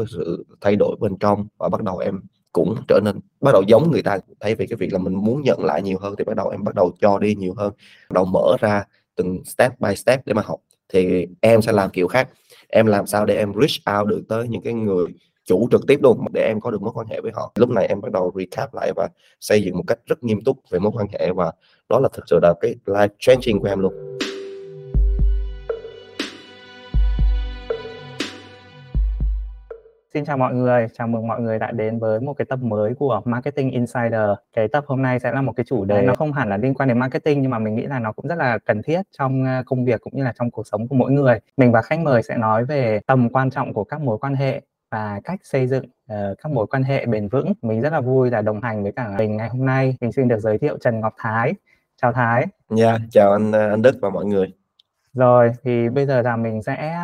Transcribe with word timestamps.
cái 0.00 0.06
sự 0.10 0.44
thay 0.60 0.76
đổi 0.76 0.96
bên 1.00 1.16
trong 1.16 1.46
và 1.58 1.68
bắt 1.68 1.82
đầu 1.82 1.98
em 1.98 2.20
cũng 2.52 2.74
trở 2.88 3.00
nên, 3.04 3.20
bắt 3.40 3.52
đầu 3.52 3.62
giống 3.62 3.90
người 3.90 4.02
ta 4.02 4.18
thay 4.40 4.54
vì 4.54 4.66
cái 4.66 4.76
việc 4.76 4.92
là 4.92 4.98
mình 4.98 5.14
muốn 5.14 5.42
nhận 5.42 5.64
lại 5.64 5.82
nhiều 5.82 5.98
hơn 6.00 6.14
thì 6.18 6.24
bắt 6.24 6.36
đầu 6.36 6.48
em 6.48 6.64
bắt 6.64 6.74
đầu 6.74 6.92
cho 7.00 7.18
đi 7.18 7.34
nhiều 7.34 7.54
hơn, 7.56 7.72
bắt 8.10 8.14
đầu 8.14 8.24
mở 8.24 8.56
ra 8.60 8.84
từng 9.16 9.44
step 9.44 9.80
by 9.80 9.96
step 9.96 10.26
để 10.26 10.34
mà 10.34 10.42
học. 10.42 10.60
Thì 10.92 11.26
em 11.40 11.62
sẽ 11.62 11.72
làm 11.72 11.90
kiểu 11.90 12.08
khác, 12.08 12.28
em 12.68 12.86
làm 12.86 13.06
sao 13.06 13.26
để 13.26 13.36
em 13.36 13.52
reach 13.54 13.98
out 13.98 14.08
được 14.08 14.22
tới 14.28 14.48
những 14.48 14.62
cái 14.62 14.72
người 14.72 15.06
chủ 15.44 15.68
trực 15.70 15.86
tiếp 15.86 15.98
luôn 16.02 16.24
để 16.34 16.46
em 16.46 16.60
có 16.60 16.70
được 16.70 16.82
mối 16.82 16.92
quan 16.94 17.06
hệ 17.06 17.20
với 17.20 17.32
họ. 17.34 17.52
Lúc 17.54 17.70
này 17.70 17.86
em 17.86 18.00
bắt 18.00 18.12
đầu 18.12 18.32
recap 18.34 18.74
lại 18.74 18.92
và 18.96 19.08
xây 19.40 19.62
dựng 19.62 19.76
một 19.76 19.84
cách 19.86 19.98
rất 20.06 20.24
nghiêm 20.24 20.40
túc 20.44 20.58
về 20.70 20.78
mối 20.78 20.92
quan 20.94 21.06
hệ 21.12 21.32
và 21.32 21.52
đó 21.88 22.00
là 22.00 22.08
thực 22.12 22.24
sự 22.26 22.38
là 22.42 22.54
cái 22.60 22.74
life 22.86 23.08
changing 23.18 23.60
của 23.60 23.68
em 23.68 23.80
luôn. 23.80 24.19
Xin 30.14 30.24
chào 30.24 30.36
mọi 30.36 30.54
người, 30.54 30.86
chào 30.92 31.06
mừng 31.08 31.26
mọi 31.26 31.40
người 31.40 31.58
đã 31.58 31.70
đến 31.70 31.98
với 31.98 32.20
một 32.20 32.34
cái 32.34 32.44
tập 32.44 32.58
mới 32.62 32.94
của 32.94 33.22
Marketing 33.24 33.70
Insider. 33.70 34.30
Cái 34.52 34.68
tập 34.68 34.84
hôm 34.86 35.02
nay 35.02 35.20
sẽ 35.20 35.32
là 35.32 35.42
một 35.42 35.52
cái 35.56 35.64
chủ 35.68 35.84
đề 35.84 36.02
nó 36.02 36.14
không 36.14 36.32
hẳn 36.32 36.48
là 36.48 36.56
liên 36.56 36.74
quan 36.74 36.88
đến 36.88 36.98
marketing 36.98 37.42
nhưng 37.42 37.50
mà 37.50 37.58
mình 37.58 37.74
nghĩ 37.74 37.86
là 37.86 37.98
nó 37.98 38.12
cũng 38.12 38.28
rất 38.28 38.34
là 38.38 38.58
cần 38.58 38.82
thiết 38.82 39.02
trong 39.18 39.44
ờ, 39.44 39.62
công 39.66 39.84
việc 39.84 40.00
cũng 40.00 40.16
như 40.16 40.24
là 40.24 40.32
trong 40.38 40.50
cuộc 40.50 40.66
sống 40.66 40.88
của 40.88 40.96
mỗi 40.96 41.12
người. 41.12 41.40
Mình 41.56 41.72
và 41.72 41.82
khách 41.82 42.00
mời 42.00 42.22
sẽ 42.22 42.36
nói 42.36 42.64
về 42.64 43.00
tầm 43.06 43.28
quan 43.28 43.50
trọng 43.50 43.74
của 43.74 43.84
các 43.84 44.00
mối 44.00 44.18
quan 44.18 44.34
hệ 44.34 44.62
và 44.90 45.20
cách 45.24 45.40
xây 45.42 45.66
dựng 45.66 45.84
uh, 45.84 46.38
các 46.42 46.52
mối 46.52 46.66
quan 46.66 46.82
hệ 46.82 47.06
bền 47.06 47.28
vững. 47.28 47.52
Mình 47.62 47.80
rất 47.80 47.92
là 47.92 48.00
vui 48.00 48.30
là 48.30 48.42
đồng 48.42 48.60
hành 48.60 48.82
với 48.82 48.92
cả 48.92 49.14
mình 49.18 49.36
ngày 49.36 49.48
hôm 49.48 49.66
nay. 49.66 49.96
Mình 50.00 50.12
xin 50.12 50.28
được 50.28 50.38
giới 50.38 50.58
thiệu 50.58 50.78
Trần 50.80 51.00
Ngọc 51.00 51.14
Thái. 51.18 51.52
Chào 52.02 52.12
Thái. 52.12 52.46
Dạ, 52.70 52.88
yeah, 52.88 53.00
chào 53.10 53.32
anh 53.32 53.52
ờ, 53.52 53.70
anh 53.70 53.82
Đức 53.82 53.98
và 54.02 54.10
mọi 54.10 54.24
người. 54.24 54.52
Rồi, 55.14 55.52
thì 55.64 55.88
bây 55.88 56.06
giờ 56.06 56.22
là 56.22 56.36
mình 56.36 56.62
sẽ 56.62 56.96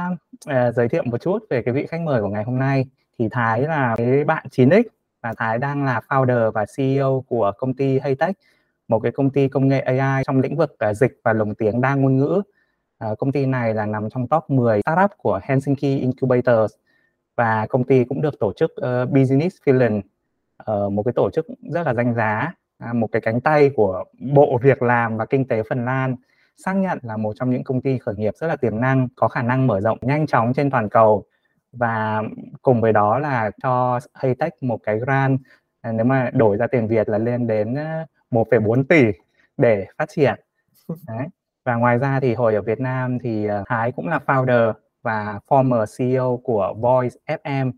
uh, 0.51 0.75
giới 0.75 0.89
thiệu 0.89 1.03
một 1.07 1.21
chút 1.21 1.39
về 1.51 1.63
cái 1.63 1.75
vị 1.75 1.87
khách 1.87 2.01
mời 2.01 2.23
của 2.23 2.29
ngày 2.29 2.45
hôm 2.45 2.59
nay. 2.59 2.87
Thì 3.19 3.29
Thái 3.31 3.63
là 3.63 3.95
cái 3.97 4.25
bạn 4.25 4.47
9X 4.51 4.83
và 5.23 5.35
Thái 5.37 5.59
đang 5.59 5.85
là 5.85 6.01
founder 6.09 6.51
và 6.51 6.65
CEO 6.77 7.25
của 7.29 7.53
công 7.59 7.75
ty 7.75 7.99
Haytech, 7.99 8.37
một 8.89 9.01
cái 9.01 9.13
công 9.13 9.31
ty 9.31 9.49
công 9.49 9.69
nghệ 9.69 9.81
AI 9.81 10.25
trong 10.27 10.41
lĩnh 10.41 10.57
vực 10.57 10.79
à, 10.79 10.95
dịch 10.95 11.21
và 11.25 11.33
lồng 11.33 11.55
tiếng 11.55 11.81
đa 11.81 11.95
ngôn 11.95 12.17
ngữ. 12.17 12.43
À, 12.99 13.09
công 13.19 13.33
ty 13.33 13.47
này 13.47 13.75
là 13.75 13.87
nằm 13.87 14.11
trong 14.11 14.29
top 14.29 14.51
10 14.51 14.81
startup 14.83 15.11
của 15.19 15.41
Helsinki 15.43 15.83
Incubators 15.83 16.75
và 17.37 17.67
công 17.67 17.85
ty 17.85 18.05
cũng 18.05 18.23
được 18.23 18.39
tổ 18.41 18.53
chức 18.53 18.71
uh, 18.71 19.11
Business 19.11 19.57
Finland, 19.65 20.01
uh, 20.71 20.93
một 20.93 21.03
cái 21.03 21.13
tổ 21.13 21.31
chức 21.31 21.47
rất 21.73 21.87
là 21.87 21.95
danh 21.95 22.15
giá, 22.15 22.53
uh, 22.91 22.97
một 22.97 23.13
cái 23.13 23.23
cánh 23.23 23.41
tay 23.41 23.71
của 23.77 24.05
Bộ 24.35 24.59
Việc 24.63 24.83
làm 24.83 25.17
và 25.17 25.27
Kinh 25.27 25.45
tế 25.45 25.63
Phần 25.69 25.85
Lan 25.85 26.17
xác 26.57 26.73
nhận 26.73 26.99
là 27.03 27.17
một 27.17 27.33
trong 27.37 27.51
những 27.51 27.65
công 27.65 27.81
ty 27.81 27.99
khởi 27.99 28.15
nghiệp 28.17 28.35
rất 28.37 28.47
là 28.47 28.57
tiềm 28.57 28.81
năng, 28.81 29.09
có 29.17 29.29
khả 29.29 29.43
năng 29.43 29.67
mở 29.67 29.81
rộng 29.81 29.99
nhanh 30.01 30.27
chóng 30.27 30.53
trên 30.55 30.71
toàn 30.71 30.89
cầu 30.89 31.25
và 31.79 32.23
cùng 32.63 32.81
với 32.81 32.93
đó 32.93 33.19
là 33.19 33.51
cho 33.63 34.01
Haytech 34.15 34.63
một 34.63 34.79
cái 34.83 34.99
grant 34.99 35.39
à, 35.81 35.93
nếu 35.93 36.05
mà 36.05 36.31
đổi 36.33 36.57
ra 36.57 36.67
tiền 36.67 36.89
Việt 36.89 37.09
là 37.09 37.19
lên 37.19 37.47
đến 37.47 37.75
1,4 38.31 38.85
tỷ 38.85 39.05
để 39.57 39.87
phát 39.99 40.09
triển. 40.09 40.35
Đấy. 41.09 41.27
Và 41.65 41.75
ngoài 41.75 41.99
ra 41.99 42.21
thì 42.21 42.35
hồi 42.35 42.55
ở 42.55 42.63
Việt 42.63 42.81
Nam 42.81 43.19
thì 43.19 43.47
à, 43.47 43.63
Thái 43.67 43.93
cũng 43.93 44.09
là 44.09 44.21
founder 44.27 44.73
và 45.03 45.41
former 45.49 45.87
CEO 45.99 46.41
của 46.45 46.75
Voice 46.79 47.17
FM. 47.27 47.73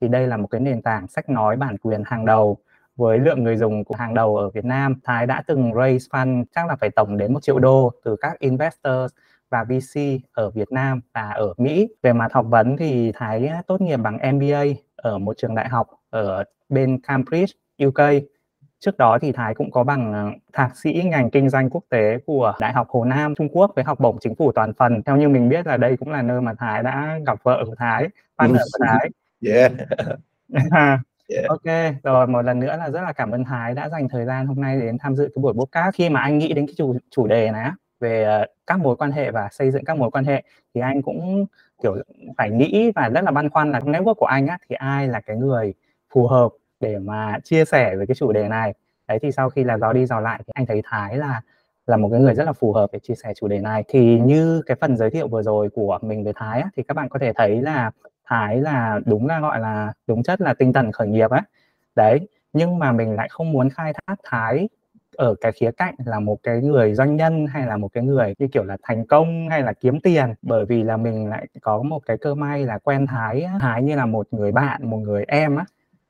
Thì 0.00 0.08
đây 0.08 0.26
là 0.26 0.36
một 0.36 0.46
cái 0.46 0.60
nền 0.60 0.82
tảng 0.82 1.08
sách 1.08 1.28
nói 1.28 1.56
bản 1.56 1.78
quyền 1.78 2.02
hàng 2.06 2.26
đầu 2.26 2.58
với 2.96 3.18
lượng 3.18 3.44
người 3.44 3.56
dùng 3.56 3.84
của 3.84 3.94
hàng 3.94 4.14
đầu 4.14 4.36
ở 4.36 4.50
Việt 4.50 4.64
Nam. 4.64 4.94
Thái 5.04 5.26
đã 5.26 5.42
từng 5.46 5.74
raise 5.74 6.06
fund 6.10 6.44
chắc 6.54 6.66
là 6.66 6.76
phải 6.76 6.90
tổng 6.90 7.16
đến 7.16 7.32
một 7.32 7.42
triệu 7.42 7.58
đô 7.58 7.92
từ 8.04 8.16
các 8.20 8.38
investors 8.38 9.14
và 9.50 9.64
VC 9.64 10.00
ở 10.32 10.50
Việt 10.50 10.72
Nam 10.72 11.00
và 11.14 11.30
ở 11.30 11.54
Mỹ. 11.56 11.88
Về 12.02 12.12
mặt 12.12 12.32
học 12.32 12.46
vấn 12.48 12.76
thì 12.76 13.12
Thái 13.14 13.50
tốt 13.66 13.80
nghiệp 13.80 13.96
bằng 13.96 14.18
MBA 14.34 14.64
ở 14.96 15.18
một 15.18 15.36
trường 15.36 15.54
đại 15.54 15.68
học 15.68 15.86
ở 16.10 16.44
bên 16.68 17.00
Cambridge, 17.00 17.52
UK. 17.86 18.22
Trước 18.78 18.96
đó 18.96 19.18
thì 19.18 19.32
Thái 19.32 19.54
cũng 19.54 19.70
có 19.70 19.84
bằng 19.84 20.12
ờ, 20.12 20.30
thạc 20.52 20.76
sĩ 20.76 21.02
ngành 21.04 21.30
kinh 21.30 21.48
doanh 21.48 21.70
quốc 21.70 21.84
tế 21.88 22.18
của 22.26 22.52
Đại 22.60 22.72
học 22.72 22.88
Hồ 22.90 23.04
Nam 23.04 23.34
Trung 23.34 23.48
Quốc 23.52 23.72
với 23.76 23.84
học 23.84 24.00
bổng 24.00 24.18
chính 24.20 24.34
phủ 24.34 24.52
toàn 24.52 24.72
phần. 24.78 25.02
Theo 25.02 25.16
như 25.16 25.28
mình 25.28 25.48
biết 25.48 25.66
là 25.66 25.76
đây 25.76 25.96
cũng 25.96 26.10
là 26.10 26.22
nơi 26.22 26.40
mà 26.40 26.54
Thái 26.58 26.82
đã 26.82 27.18
gặp 27.26 27.38
vợ 27.42 27.64
của 27.66 27.74
Thái, 27.74 28.08
partner 28.38 28.62
của 28.72 28.84
Thái. 28.86 29.10
Yeah. 29.46 29.72
Yeah. 31.28 31.48
Ok, 31.48 31.94
rồi 32.02 32.26
một 32.26 32.42
lần 32.42 32.60
nữa 32.60 32.76
là 32.76 32.90
rất 32.90 33.00
là 33.00 33.12
cảm 33.12 33.30
ơn 33.30 33.44
Thái 33.44 33.74
đã 33.74 33.88
dành 33.88 34.08
thời 34.08 34.24
gian 34.24 34.46
hôm 34.46 34.60
nay 34.60 34.80
đến 34.80 34.98
tham 35.00 35.16
dự 35.16 35.28
cái 35.34 35.42
buổi 35.42 35.54
podcast. 35.54 35.94
Khi 35.94 36.08
mà 36.08 36.20
anh 36.20 36.38
nghĩ 36.38 36.52
đến 36.52 36.66
cái 36.66 36.74
chủ 36.78 36.96
chủ 37.10 37.26
đề 37.26 37.50
này 37.50 37.62
á, 37.62 37.74
về 38.00 38.24
ờ, 38.24 38.46
các 38.66 38.78
mối 38.80 38.96
quan 38.96 39.12
hệ 39.12 39.30
và 39.30 39.48
xây 39.52 39.70
dựng 39.70 39.84
các 39.84 39.98
mối 39.98 40.10
quan 40.10 40.24
hệ 40.24 40.42
thì 40.74 40.80
anh 40.80 41.02
cũng 41.02 41.46
kiểu 41.82 41.96
phải 42.38 42.50
nghĩ 42.50 42.92
và 42.94 43.08
rất 43.08 43.24
là 43.24 43.30
băn 43.30 43.50
khoăn 43.50 43.72
là 43.72 43.80
network 43.80 44.14
của 44.14 44.26
anh 44.26 44.46
á 44.46 44.58
thì 44.68 44.74
ai 44.74 45.08
là 45.08 45.20
cái 45.20 45.36
người 45.36 45.74
phù 46.14 46.26
hợp 46.26 46.48
để 46.80 46.98
mà 46.98 47.38
chia 47.44 47.64
sẻ 47.64 47.96
về 47.96 48.06
cái 48.06 48.14
chủ 48.14 48.32
đề 48.32 48.48
này? 48.48 48.74
Đấy 49.08 49.18
thì 49.22 49.32
sau 49.32 49.50
khi 49.50 49.64
là 49.64 49.78
dò 49.78 49.92
đi 49.92 50.06
dò 50.06 50.20
lại 50.20 50.40
thì 50.46 50.50
anh 50.54 50.66
thấy 50.66 50.82
Thái 50.84 51.16
là 51.16 51.40
là 51.86 51.96
một 51.96 52.08
cái 52.12 52.20
người 52.20 52.34
rất 52.34 52.44
là 52.44 52.52
phù 52.52 52.72
hợp 52.72 52.90
để 52.92 52.98
chia 52.98 53.14
sẻ 53.14 53.32
chủ 53.36 53.48
đề 53.48 53.58
này. 53.60 53.84
Thì 53.88 54.20
như 54.20 54.62
cái 54.66 54.76
phần 54.80 54.96
giới 54.96 55.10
thiệu 55.10 55.28
vừa 55.28 55.42
rồi 55.42 55.68
của 55.74 55.98
mình 56.02 56.24
về 56.24 56.32
Thái 56.36 56.60
á, 56.60 56.70
thì 56.76 56.82
các 56.82 56.94
bạn 56.94 57.08
có 57.08 57.18
thể 57.18 57.32
thấy 57.36 57.62
là 57.62 57.90
Thái 58.26 58.60
là 58.60 59.00
đúng 59.06 59.26
là 59.26 59.40
gọi 59.40 59.60
là 59.60 59.92
đúng 60.06 60.22
chất 60.22 60.40
là 60.40 60.54
tinh 60.54 60.72
thần 60.72 60.92
khởi 60.92 61.08
nghiệp 61.08 61.30
á. 61.30 61.42
Đấy 61.96 62.28
nhưng 62.52 62.78
mà 62.78 62.92
mình 62.92 63.14
lại 63.16 63.28
không 63.30 63.52
muốn 63.52 63.70
khai 63.70 63.92
thác 63.92 64.16
Thái 64.24 64.68
ở 65.16 65.34
cái 65.40 65.52
khía 65.52 65.70
cạnh 65.70 65.94
là 66.04 66.20
một 66.20 66.38
cái 66.42 66.60
người 66.62 66.94
doanh 66.94 67.16
nhân 67.16 67.46
hay 67.46 67.66
là 67.66 67.76
một 67.76 67.88
cái 67.92 68.04
người 68.04 68.34
như 68.38 68.48
kiểu 68.52 68.64
là 68.64 68.76
thành 68.82 69.06
công 69.06 69.48
hay 69.48 69.62
là 69.62 69.72
kiếm 69.72 70.00
tiền. 70.00 70.34
Bởi 70.42 70.64
vì 70.64 70.82
là 70.82 70.96
mình 70.96 71.28
lại 71.28 71.46
có 71.60 71.82
một 71.82 72.00
cái 72.06 72.18
cơ 72.18 72.34
may 72.34 72.66
là 72.66 72.78
quen 72.78 73.06
Thái 73.06 73.46
Thái 73.60 73.82
như 73.82 73.96
là 73.96 74.06
một 74.06 74.26
người 74.30 74.52
bạn 74.52 74.90
một 74.90 74.96
người 74.96 75.24
em 75.28 75.56
á. 75.56 75.64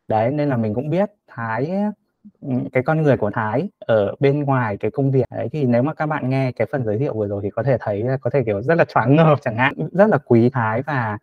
Đấy 0.08 0.30
nên 0.30 0.48
là 0.48 0.56
mình 0.56 0.74
cũng 0.74 0.90
biết 0.90 1.10
Thái 1.28 1.72
cái 2.72 2.82
con 2.82 3.02
người 3.02 3.16
của 3.16 3.30
Thái 3.30 3.68
ở 3.78 4.14
bên 4.20 4.42
ngoài 4.42 4.76
cái 4.76 4.90
công 4.90 5.10
việc. 5.10 5.24
Đấy 5.30 5.48
thì 5.52 5.64
nếu 5.64 5.82
mà 5.82 5.94
các 5.94 6.06
bạn 6.06 6.30
nghe 6.30 6.52
cái 6.52 6.66
phần 6.72 6.84
giới 6.84 6.98
thiệu 6.98 7.14
vừa 7.14 7.28
rồi 7.28 7.40
thì 7.42 7.50
có 7.50 7.62
thể 7.62 7.76
thấy 7.80 8.02
là 8.02 8.16
có 8.16 8.30
thể 8.30 8.42
kiểu 8.46 8.62
rất 8.62 8.74
là 8.74 8.84
choáng 8.84 9.16
ngợp 9.16 9.38
chẳng 9.42 9.56
hạn. 9.56 9.74
Rất 9.92 10.10
là 10.10 10.18
quý 10.18 10.50
Thái 10.50 10.82
và 10.82 11.18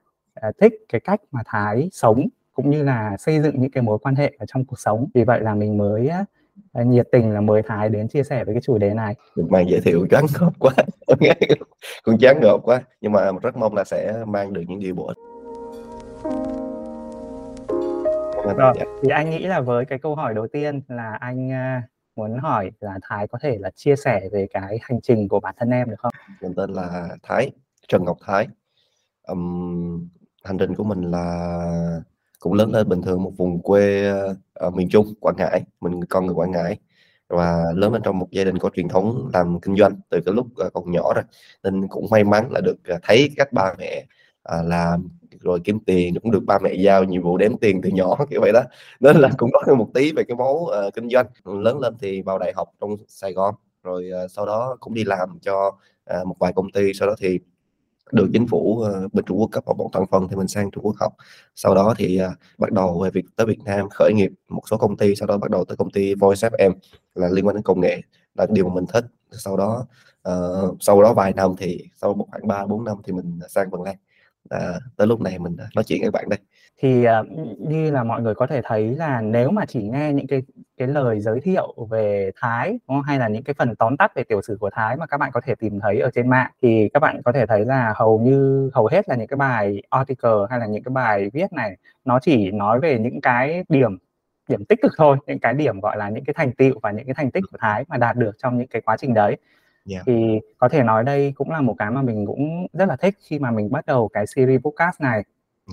uh, 0.48 0.56
thích 0.62 0.74
cái 0.90 1.02
cách 1.02 1.22
mà 1.32 1.42
Thái 1.46 1.90
sống 1.92 2.28
cũng 2.54 2.70
như 2.70 2.84
là 2.84 3.18
xây 3.18 3.42
dựng 3.42 3.62
những 3.62 3.72
cái 3.72 3.84
mối 3.84 4.00
quan 4.00 4.16
hệ 4.16 4.34
ở 4.40 4.46
trong 4.46 4.66
cuộc 4.66 4.80
sống. 4.80 5.08
Vì 5.14 5.24
vậy 5.24 5.42
là 5.42 5.56
mình 5.56 5.78
mới 5.78 6.10
nhiệt 6.74 7.08
tình 7.12 7.32
là 7.32 7.42
mời 7.42 7.62
Thái 7.62 7.90
đến 7.90 8.08
chia 8.08 8.24
sẻ 8.24 8.44
với 8.44 8.56
cái 8.56 8.62
chủ 8.62 8.78
đề 8.78 8.94
này. 8.94 9.16
Mang 9.36 9.70
giới 9.70 9.82
thiệu 9.82 10.08
choáng 10.12 10.26
ngợp 10.40 10.54
quá, 10.60 10.74
cũng 12.04 12.18
chán 12.18 12.40
ngợp 12.42 12.58
quá, 12.64 12.82
nhưng 13.02 13.12
mà 13.12 13.32
rất 13.42 13.58
mong 13.58 13.76
là 13.76 13.84
sẽ 13.84 14.24
mang 14.28 14.54
được 14.54 14.62
những 14.68 14.80
điều 14.80 14.96
bổ 14.96 15.08
ích. 15.08 15.18
Rồi, 18.58 18.74
thì 19.04 19.10
anh 19.10 19.30
nghĩ 19.30 19.40
là 19.40 19.62
với 19.62 19.86
cái 19.86 20.00
câu 20.00 20.16
hỏi 20.16 20.34
đầu 20.34 20.48
tiên 20.48 20.82
là 20.88 21.18
anh 21.20 21.50
muốn 22.16 22.38
hỏi 22.40 22.72
là 22.80 23.00
Thái 23.02 23.28
có 23.28 23.38
thể 23.42 23.58
là 23.60 23.70
chia 23.76 23.96
sẻ 23.96 24.30
về 24.32 24.48
cái 24.54 24.80
hành 24.82 25.02
trình 25.02 25.28
của 25.28 25.40
bản 25.40 25.56
thân 25.58 25.70
em 25.70 25.90
được 25.90 26.00
không? 26.00 26.14
Mình 26.42 26.54
tên 26.56 26.74
là 26.74 27.08
Thái, 27.24 27.52
Trần 27.88 28.06
Ngọc 28.06 28.18
Thái. 28.26 28.48
Um, 29.28 30.10
hành 30.44 30.58
trình 30.58 30.76
của 30.76 30.84
mình 30.84 31.02
là 31.02 32.02
cũng 32.44 32.54
lớn 32.54 32.72
lên 32.72 32.90
bình 32.90 33.02
thường 33.02 33.24
một 33.24 33.32
vùng 33.38 33.62
quê 33.62 34.14
ở 34.54 34.70
miền 34.70 34.90
Trung 34.90 35.14
Quảng 35.20 35.36
Ngãi 35.38 35.64
mình 35.82 36.04
con 36.06 36.26
người 36.26 36.36
Quảng 36.36 36.52
Ngãi 36.52 36.78
và 37.28 37.64
lớn 37.76 37.94
lên 37.94 38.02
trong 38.06 38.20
một 38.20 38.28
gia 38.32 38.44
đình 38.44 38.58
có 38.58 38.70
truyền 38.76 38.88
thống 38.88 39.30
làm 39.34 39.60
kinh 39.60 39.76
doanh 39.76 39.96
từ 40.10 40.20
cái 40.26 40.34
lúc 40.34 40.48
ờ, 40.58 40.70
còn 40.74 40.92
nhỏ 40.92 41.14
rồi. 41.14 41.24
Nên 41.64 41.88
cũng 41.88 42.08
may 42.12 42.24
mắn 42.24 42.52
là 42.52 42.62
được 42.62 42.76
ờ, 42.88 43.00
thấy 43.04 43.30
các 43.38 43.54
ba 43.54 43.74
mẹ 43.78 44.06
à, 44.44 44.62
làm 44.62 45.10
rồi 45.42 45.60
kiếm 45.64 45.80
tiền 45.80 46.20
cũng 46.20 46.32
được 46.32 46.44
ba 46.46 46.60
mẹ 46.60 46.74
giao 46.74 47.04
nhiệm 47.04 47.22
vụ 47.22 47.38
đếm 47.38 47.58
tiền 47.58 47.82
từ 47.82 47.90
nhỏ 47.90 48.26
kiểu 48.30 48.42
vậy 48.42 48.52
đó. 48.54 48.62
Nên 49.00 49.18
là 49.18 49.30
cũng 49.38 49.52
có 49.54 49.76
một 49.76 49.90
tí 49.94 50.12
về 50.12 50.24
cái 50.28 50.38
máu 50.38 50.54
uh, 50.54 50.94
kinh 50.94 51.10
doanh. 51.10 51.26
Lớn 51.46 51.80
lên 51.80 51.94
thì 52.00 52.22
vào 52.22 52.40
đại 52.40 52.54
học 52.56 52.70
trong 52.82 52.98
Sài 53.08 53.34
Gòn 53.34 53.56
rồi 53.84 54.10
uh, 54.26 54.32
sau 54.32 54.46
đó 54.46 54.78
cũng 54.80 54.94
đi 54.94 55.04
làm 55.04 55.40
cho 55.42 55.68
uh, 56.20 56.28
một 56.28 56.36
vài 56.40 56.54
công 56.54 56.72
ty 56.72 56.94
sau 56.94 57.08
đó 57.08 57.16
thì 57.20 57.40
được 58.12 58.30
chính 58.34 58.48
phủ 58.48 58.80
ờ, 58.80 59.08
bên 59.14 59.26
Trung 59.26 59.40
Quốc 59.40 59.50
cấp 59.52 59.64
học 59.68 59.78
bổng 59.78 59.92
toàn 59.92 60.06
phần 60.12 60.28
thì 60.30 60.36
mình 60.36 60.48
sang 60.48 60.72
Trung 60.72 60.84
Quốc 60.84 60.96
học. 61.00 61.14
Sau 61.56 61.76
đó 61.76 61.94
thì 61.98 62.18
ờ, 62.18 62.32
bắt 62.58 62.72
đầu 62.72 63.00
về 63.00 63.10
việc 63.10 63.26
tới 63.36 63.48
Việt 63.48 63.60
Nam 63.66 63.88
khởi 63.90 64.14
nghiệp 64.14 64.32
một 64.50 64.62
số 64.72 64.78
công 64.78 64.98
ty 64.98 65.16
sau 65.16 65.28
đó 65.28 65.38
bắt 65.38 65.52
đầu 65.52 65.66
tới 65.66 65.78
công 65.78 65.92
ty 65.92 66.16
Voice 66.16 66.50
FM 66.50 66.74
là 67.16 67.30
liên 67.30 67.48
quan 67.48 67.56
đến 67.56 67.64
công 67.64 67.82
nghệ 67.82 68.02
là 68.36 68.48
điều 68.50 68.70
mà 68.70 68.76
mình 68.76 68.86
thích. 68.94 69.06
Sau 69.32 69.58
đó 69.58 69.86
uh, 70.30 70.78
sau 70.80 71.04
đó 71.04 71.14
vài 71.14 71.34
năm 71.34 71.56
thì 71.58 71.84
sau 71.96 72.14
một 72.14 72.28
khoảng 72.32 72.48
ba 72.48 72.66
bốn 72.66 72.84
năm 72.84 72.98
thì 73.04 73.14
mình 73.14 73.40
sang 73.50 73.72
Phần 73.72 73.82
Lan 73.82 73.96
à, 74.50 74.80
tới 74.98 75.08
lúc 75.08 75.22
này 75.22 75.40
mình 75.40 75.56
ờ, 75.58 75.66
nói 75.76 75.84
chuyện 75.84 76.02
với 76.02 76.12
bạn 76.12 76.30
đây 76.30 76.40
thì 76.82 77.04
ờ, 77.04 77.24
như 77.60 77.92
là 77.92 78.04
mọi 78.04 78.22
người 78.22 78.36
có 78.36 78.48
thể 78.48 78.62
thấy 78.64 78.96
là 78.96 79.22
nếu 79.22 79.52
mà 79.52 79.66
chỉ 79.66 79.84
nghe 79.84 80.14
những 80.14 80.28
cái 80.28 80.42
cái 80.78 80.88
lời 80.88 81.20
giới 81.20 81.40
thiệu 81.40 81.76
về 81.90 82.32
Thái 82.36 82.70
đúng 82.70 82.80
không? 82.88 83.02
hay 83.02 83.20
là 83.20 83.28
những 83.28 83.44
cái 83.44 83.54
phần 83.54 83.76
tóm 83.76 83.98
tắt 83.98 84.16
về 84.16 84.24
tiểu 84.24 84.42
sử 84.42 84.58
của 84.60 84.70
Thái 84.70 84.98
mà 84.98 85.06
các 85.06 85.18
bạn 85.18 85.32
có 85.34 85.42
thể 85.42 85.56
tìm 85.56 85.80
thấy 85.80 86.00
ở 86.00 86.10
trên 86.14 86.30
mạng 86.30 86.52
thì 86.62 86.90
các 86.94 87.00
bạn 87.00 87.22
có 87.26 87.32
thể 87.32 87.46
thấy 87.46 87.66
là 87.66 87.94
hầu 87.98 88.20
như 88.20 88.70
hầu 88.74 88.88
hết 88.88 89.10
là 89.10 89.16
những 89.16 89.28
cái 89.28 89.38
bài 89.38 89.84
article 89.90 90.32
hay 90.50 90.60
là 90.60 90.66
những 90.66 90.84
cái 90.84 90.92
bài 90.92 91.30
viết 91.34 91.54
này 91.54 91.78
nó 92.06 92.20
chỉ 92.20 92.52
nói 92.52 92.80
về 92.80 93.00
những 93.00 93.22
cái 93.22 93.64
điểm 93.70 93.98
điểm 94.50 94.66
tích 94.66 94.80
cực 94.82 94.92
thôi 94.98 95.18
những 95.28 95.40
cái 95.40 95.54
điểm 95.54 95.80
gọi 95.80 95.98
là 95.98 96.10
những 96.10 96.26
cái 96.26 96.34
thành 96.34 96.52
tựu 96.52 96.80
và 96.82 96.92
những 96.92 97.06
cái 97.06 97.14
thành 97.14 97.32
tích 97.32 97.44
của 97.52 97.58
Thái 97.60 97.86
mà 97.88 97.98
đạt 97.98 98.16
được 98.16 98.32
trong 98.44 98.58
những 98.58 98.68
cái 98.68 98.82
quá 98.82 98.98
trình 98.98 99.14
đấy 99.14 99.38
yeah. 99.92 100.04
thì 100.06 100.40
có 100.58 100.70
thể 100.70 100.84
nói 100.84 101.04
đây 101.04 101.34
cũng 101.36 101.52
là 101.52 101.62
một 101.62 101.76
cái 101.78 101.92
mà 101.92 102.02
mình 102.02 102.26
cũng 102.26 102.68
rất 102.74 102.86
là 102.90 102.96
thích 102.96 103.16
khi 103.30 103.40
mà 103.40 103.52
mình 103.52 103.72
bắt 103.72 103.86
đầu 103.86 104.08
cái 104.08 104.28
series 104.28 104.62
podcast 104.62 105.02
này 105.02 105.24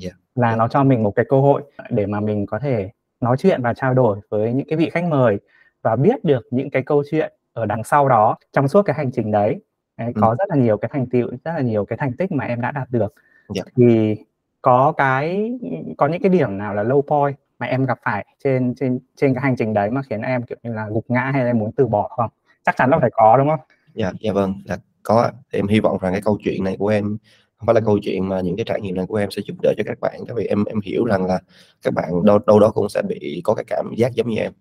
Dạ. 0.03 0.11
là 0.35 0.51
Dạ. 0.51 0.57
nó 0.57 0.69
cho 0.69 0.85
mình 0.85 1.03
một 1.03 1.15
cái 1.15 1.25
cơ 1.29 1.41
hội 1.41 1.63
để 1.91 2.07
mà 2.07 2.21
mình 2.21 2.47
có 2.47 2.59
thể 2.59 2.91
nói 3.21 3.37
chuyện 3.37 3.63
và 3.63 3.75
trao 3.75 3.95
đổi 3.95 4.19
với 4.29 4.53
những 4.53 4.67
cái 4.69 4.77
vị 4.79 4.91
khách 4.91 5.05
mời 5.05 5.39
và 5.83 5.97
biết 5.97 6.25
được 6.25 6.47
những 6.51 6.71
cái 6.71 6.83
câu 6.83 7.03
chuyện 7.11 7.33
ở 7.53 7.67
đằng 7.67 7.85
sau 7.85 8.09
đó 8.09 8.37
trong 8.53 8.69
suốt 8.69 8.83
cái 8.83 8.97
hành 8.97 9.11
trình 9.13 9.31
đấy. 9.31 9.61
Đấy, 9.97 10.13
có 10.21 10.37
rất 10.39 10.49
là 10.49 10.57
nhiều 10.57 10.77
cái 10.77 10.89
thành 10.93 11.07
tựu, 11.07 11.31
rất 11.45 11.53
là 11.55 11.61
nhiều 11.61 11.85
cái 11.85 11.97
thành 11.97 12.13
tích 12.13 12.33
mà 12.33 12.45
em 12.45 12.61
đã 12.61 12.71
đạt 12.71 12.91
được. 12.91 13.15
Dạ. 13.55 13.63
Thì 13.77 14.17
có 14.63 14.93
cái 14.97 15.53
có 15.99 16.07
những 16.07 16.23
cái 16.23 16.31
điểm 16.31 16.59
nào 16.59 16.75
là 16.75 16.85
low 16.85 17.03
point 17.03 17.37
mà 17.59 17.67
em 17.67 17.85
gặp 17.87 17.99
phải 18.03 18.27
trên 18.45 18.75
trên 18.75 18.99
trên 19.17 19.35
cái 19.35 19.43
hành 19.43 19.57
trình 19.57 19.75
đấy 19.75 19.91
mà 19.91 20.03
khiến 20.03 20.23
em 20.23 20.43
kiểu 20.43 20.59
như 20.63 20.73
là 20.73 20.89
gục 20.91 21.05
ngã 21.09 21.21
hay 21.21 21.45
là 21.45 21.51
em 21.51 21.59
muốn 21.59 21.73
từ 21.73 21.87
bỏ 21.87 22.09
không? 22.09 22.31
Chắc 22.65 22.77
chắn 22.77 22.91
là 22.91 22.99
phải 22.99 23.11
có 23.13 23.37
đúng 23.37 23.49
không? 23.49 23.61
Dạ, 23.95 24.13
dạ 24.21 24.33
vâng, 24.33 24.55
là 24.65 24.79
có 25.03 25.31
em 25.51 25.69
hy 25.69 25.81
vọng 25.81 25.99
rằng 26.01 26.13
cái 26.13 26.23
câu 26.23 26.39
chuyện 26.45 26.65
này 26.65 26.77
của 26.79 26.89
em 26.89 27.17
không 27.59 27.67
phải 27.67 27.75
là 27.75 27.81
câu 27.81 27.99
chuyện 28.03 28.29
mà 28.29 28.41
những 28.41 28.57
cái 28.57 28.65
trải 28.65 28.81
nghiệm 28.81 28.95
này 28.97 29.07
của 29.07 29.17
em 29.17 29.31
sẽ 29.31 29.43
giúp 29.47 29.55
đỡ 29.63 29.73
cho 29.77 29.83
các 29.87 30.01
bạn 30.01 30.21
tại 30.27 30.35
vì 30.37 30.45
em 30.47 30.65
em 30.65 30.81
hiểu 30.85 31.05
rằng 31.05 31.27
là 31.27 31.41
các 31.83 31.95
bạn 31.95 32.25
đâu 32.25 32.39
đâu 32.47 32.61
đó 32.61 32.71
cũng 32.71 32.89
sẽ 32.89 33.03
bị 33.09 33.41
có 33.45 33.55
cái 33.55 33.65
cảm 33.69 33.93
giác 33.97 34.13
giống 34.15 34.29
như 34.29 34.37
em. 34.37 34.53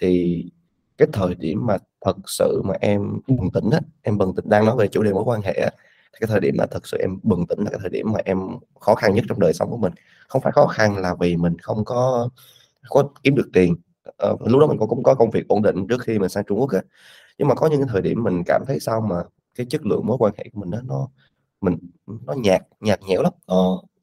Thì 0.00 0.44
cái 0.98 1.08
thời 1.12 1.34
điểm 1.34 1.66
mà 1.66 1.78
thật 2.06 2.16
sự 2.26 2.62
mà 2.64 2.74
em 2.80 3.20
bừng 3.28 3.50
tỉnh 3.54 3.70
á, 3.72 3.80
em 4.02 4.18
bừng 4.18 4.34
tỉnh 4.36 4.48
đang 4.48 4.66
nói 4.66 4.76
về 4.78 4.88
chủ 4.88 5.02
đề 5.02 5.12
mối 5.12 5.24
quan 5.26 5.42
hệ 5.42 5.52
á, 5.52 5.70
thì 6.12 6.18
cái 6.20 6.28
thời 6.28 6.40
điểm 6.40 6.54
mà 6.58 6.66
thật 6.70 6.86
sự 6.86 6.98
em 7.00 7.18
bừng 7.22 7.46
tỉnh 7.46 7.58
là 7.60 7.70
cái 7.70 7.78
thời 7.82 7.90
điểm 7.90 8.12
mà 8.12 8.20
em 8.24 8.38
khó 8.80 8.94
khăn 8.94 9.14
nhất 9.14 9.24
trong 9.28 9.40
đời 9.40 9.52
sống 9.54 9.70
của 9.70 9.76
mình. 9.76 9.92
Không 10.28 10.42
phải 10.42 10.52
khó 10.52 10.66
khăn 10.66 10.96
là 10.98 11.14
vì 11.20 11.36
mình 11.36 11.58
không 11.58 11.84
có 11.84 12.28
có 12.90 13.08
kiếm 13.24 13.34
được 13.36 13.50
tiền, 13.52 13.76
ờ, 14.18 14.36
lúc 14.46 14.60
đó 14.60 14.66
mình 14.66 14.78
cũng 14.78 14.88
cũng 14.88 15.02
có 15.02 15.14
công 15.14 15.30
việc 15.30 15.48
ổn 15.48 15.62
định 15.62 15.86
trước 15.88 16.02
khi 16.02 16.18
mình 16.18 16.28
sang 16.30 16.44
Trung 16.46 16.60
Quốc 16.60 16.70
á. 16.72 16.82
Nhưng 17.38 17.48
mà 17.48 17.54
có 17.54 17.66
những 17.66 17.80
cái 17.80 17.88
thời 17.92 18.02
điểm 18.02 18.22
mình 18.22 18.42
cảm 18.46 18.64
thấy 18.66 18.80
sao 18.80 19.00
mà 19.00 19.16
cái 19.54 19.66
chất 19.70 19.86
lượng 19.86 20.06
mối 20.06 20.16
quan 20.20 20.32
hệ 20.38 20.44
của 20.52 20.60
mình 20.60 20.70
á, 20.70 20.80
nó 20.84 21.08
mình 21.60 21.78
nó 22.06 22.32
nhạt 22.32 22.62
nhạt 22.80 23.00
nhẽo 23.02 23.22
lắm, 23.22 23.32
ờ, 23.46 23.56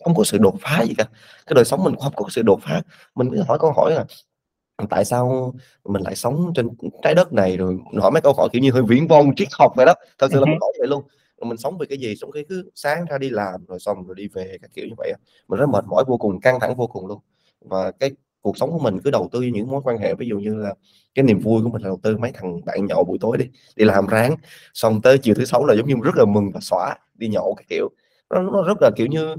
không 0.04 0.16
có 0.16 0.24
sự 0.24 0.38
đột 0.38 0.56
phá 0.62 0.84
gì 0.88 0.94
cả. 0.98 1.04
Cái 1.48 1.54
đời 1.56 1.66
sống 1.66 1.84
mình 1.84 1.96
không 2.00 2.14
có 2.16 2.26
sự 2.30 2.42
đột 2.42 2.60
phá. 2.64 2.82
Mình 3.16 3.30
cứ 3.32 3.44
hỏi 3.48 3.58
câu 3.62 3.72
hỏi 3.76 3.94
là 3.94 4.06
tại 4.90 5.06
sao 5.06 5.54
mình 5.86 6.04
lại 6.04 6.16
sống 6.16 6.52
trên 6.56 6.70
trái 7.04 7.16
đất 7.16 7.34
này, 7.34 7.58
rồi 7.58 7.78
hỏi 8.02 8.12
mấy 8.12 8.22
câu 8.22 8.34
hỏi, 8.34 8.50
kiểu 8.54 8.62
như, 8.62 8.72
hơi 8.72 8.84
viển 8.88 9.08
vông, 9.08 9.36
triết 9.36 9.48
học 9.60 9.74
vậy 9.76 9.86
đó. 9.86 9.94
Thật 10.20 10.28
sự 10.32 10.40
là 10.40 10.46
mình 10.46 10.54
hứm. 10.54 10.62
hỏi 10.62 10.74
vậy 10.80 10.88
luôn. 10.88 11.04
Rồi 11.42 11.50
mình 11.50 11.58
sống 11.58 11.78
vì 11.78 11.86
cái 11.88 11.98
gì? 11.98 12.16
Xong 12.16 12.32
cái 12.32 12.46
cứ 12.50 12.72
sáng 12.76 13.06
ra 13.06 13.18
đi 13.18 13.30
làm 13.30 13.66
rồi 13.66 13.80
xong 13.80 14.04
rồi 14.08 14.16
đi 14.16 14.28
về 14.28 14.58
các 14.62 14.72
kiểu 14.74 14.86
như 14.86 14.94
vậy. 14.98 15.14
Mình 15.48 15.60
rất 15.60 15.70
mệt 15.70 15.86
mỏi 15.88 16.04
vô 16.08 16.18
cùng, 16.18 16.40
căng 16.42 16.60
thẳng 16.60 16.76
vô 16.76 16.88
cùng 16.88 17.08
luôn. 17.08 17.20
Và 17.62 17.92
cái 17.92 18.12
cuộc 18.44 18.57
sống 18.57 18.72
của 18.72 18.80
mình 18.80 19.00
cứ 19.04 19.12
đầu 19.12 19.30
tư 19.31 19.42
những 19.42 19.68
mối 19.68 19.81
quan 19.84 19.98
hệ, 19.98 20.16
ví 20.16 20.28
dụ 20.28 20.40
như 20.40 20.56
là 20.56 20.74
cái 21.16 21.24
niềm 21.24 21.40
vui 21.40 21.63
của 21.63 21.69
mình 21.69 21.81
là 21.81 21.88
đầu 21.88 22.00
tư 22.04 22.18
mấy 22.18 22.31
thằng 22.34 22.66
bạn 22.66 22.86
nhậu 22.86 23.04
buổi 23.04 23.18
tối 23.22 23.38
đi, 23.38 23.45
đi 23.75 23.86
làm 23.86 24.07
ráng, 24.07 24.36
xong 24.74 25.01
tới 25.01 25.18
chiều 25.18 25.36
thứ 25.36 25.45
Sáu 25.45 25.66
là 25.66 25.75
giống 25.75 25.88
như 25.88 25.95
rất 26.04 26.16
là 26.16 26.25
mừng 26.25 26.51
và 26.54 26.60
xóa 26.60 26.95
đi 27.16 27.28
nhậu 27.28 27.56
cái 27.57 27.66
kiểu. 27.69 27.90
Nó 28.30 28.42
nó 28.42 28.63
rất 28.63 28.78
là, 28.81 28.92
kiểu 28.95 29.07
như, 29.07 29.36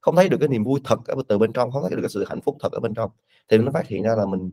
không 0.00 0.16
thấy 0.16 0.28
được 0.28 0.36
cái 0.40 0.48
niềm 0.48 0.64
vui 0.64 0.80
thật 0.84 0.98
ở 1.06 1.14
từ 1.28 1.38
bên 1.38 1.52
trong, 1.52 1.70
không 1.70 1.82
thấy 1.82 1.90
được 1.90 2.02
cái 2.02 2.08
sự 2.08 2.24
hạnh 2.28 2.40
phúc 2.40 2.56
thật 2.60 2.72
ở 2.72 2.80
bên 2.80 2.94
trong. 2.94 3.10
Thì 3.50 3.58
nó 3.58 3.72
phát 3.72 3.86
hiện 3.86 4.02
ra 4.02 4.14
là 4.14 4.26
mình, 4.26 4.50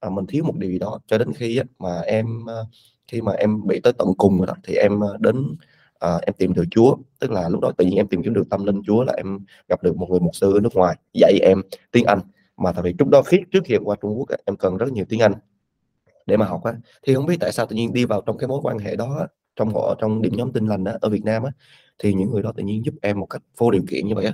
à, 0.00 0.10
mình 0.10 0.26
thiếu 0.26 0.44
một 0.44 0.56
điều 0.56 0.70
gì 0.70 0.78
đó, 0.78 1.00
cho 1.06 1.18
đến 1.18 1.32
khi 1.32 1.56
á 1.56 1.64
mà 1.78 2.00
em, 2.00 2.26
à, 2.48 2.60
khi 3.08 3.20
mà 3.20 3.32
em 3.32 3.66
bị 3.66 3.80
tới 3.80 3.92
tận 3.92 4.08
cùng 4.18 4.38
rồi 4.38 4.46
đó, 4.46 4.54
thì 4.64 4.74
em, 4.74 5.04
à, 5.04 5.08
đến, 5.18 5.56
à, 5.98 6.18
em 6.22 6.34
tìm 6.38 6.52
được 6.54 6.64
Chúa. 6.70 6.96
Tức 7.20 7.30
là 7.30 7.48
lúc 7.48 7.60
đó 7.60 7.72
tự 7.78 7.84
nhiên 7.84 7.96
em 7.96 8.08
tìm 8.08 8.22
kiếm 8.22 8.34
được 8.34 8.50
tâm 8.50 8.64
linh 8.64 8.82
Chúa 8.86 9.04
là 9.04 9.12
em 9.16 9.38
gặp 9.68 9.82
được 9.82 9.96
một 9.96 10.10
người 10.10 10.20
mục 10.20 10.36
sư 10.36 10.54
ở 10.54 10.60
nước 10.60 10.74
ngoài 10.74 10.96
dạy 11.12 11.38
em 11.42 11.62
tiếng 11.92 12.04
Anh. 12.04 12.20
Mà 12.60 12.72
tại 12.72 12.82
vì 12.82 12.94
lúc 12.98 13.08
đó 13.08 13.22
khi 13.22 13.38
trước 13.52 13.60
khi 13.64 13.76
qua 13.84 13.96
Trung 14.02 14.18
Quốc 14.18 14.28
em 14.44 14.56
cần 14.56 14.76
rất 14.76 14.92
nhiều 14.92 15.04
tiếng 15.08 15.20
Anh 15.20 15.32
để 16.26 16.36
mà 16.36 16.46
học 16.46 16.64
á. 16.64 16.72
Thì 17.02 17.14
không 17.14 17.26
biết 17.26 17.36
tại 17.40 17.52
sao 17.52 17.66
tự 17.66 17.76
nhiên 17.76 17.92
đi 17.92 18.04
vào 18.04 18.22
trong 18.26 18.38
cái 18.38 18.48
mối 18.48 18.60
quan 18.62 18.78
hệ 18.78 18.96
đó 18.96 19.26
trong 19.56 19.74
họ 19.74 19.94
trong 20.00 20.22
điểm 20.22 20.32
nhóm 20.36 20.52
Tin 20.52 20.66
Lành 20.66 20.84
đó 20.84 20.92
ở 21.00 21.08
Việt 21.08 21.24
Nam 21.24 21.42
á, 21.42 21.50
thì 21.98 22.14
những 22.14 22.30
người 22.30 22.42
đó 22.42 22.52
tự 22.56 22.62
nhiên 22.62 22.84
giúp 22.84 22.94
em 23.02 23.20
một 23.20 23.26
cách 23.26 23.42
vô 23.56 23.70
điều 23.70 23.82
kiện 23.88 24.06
như 24.06 24.14
vậy 24.14 24.24
á. 24.24 24.32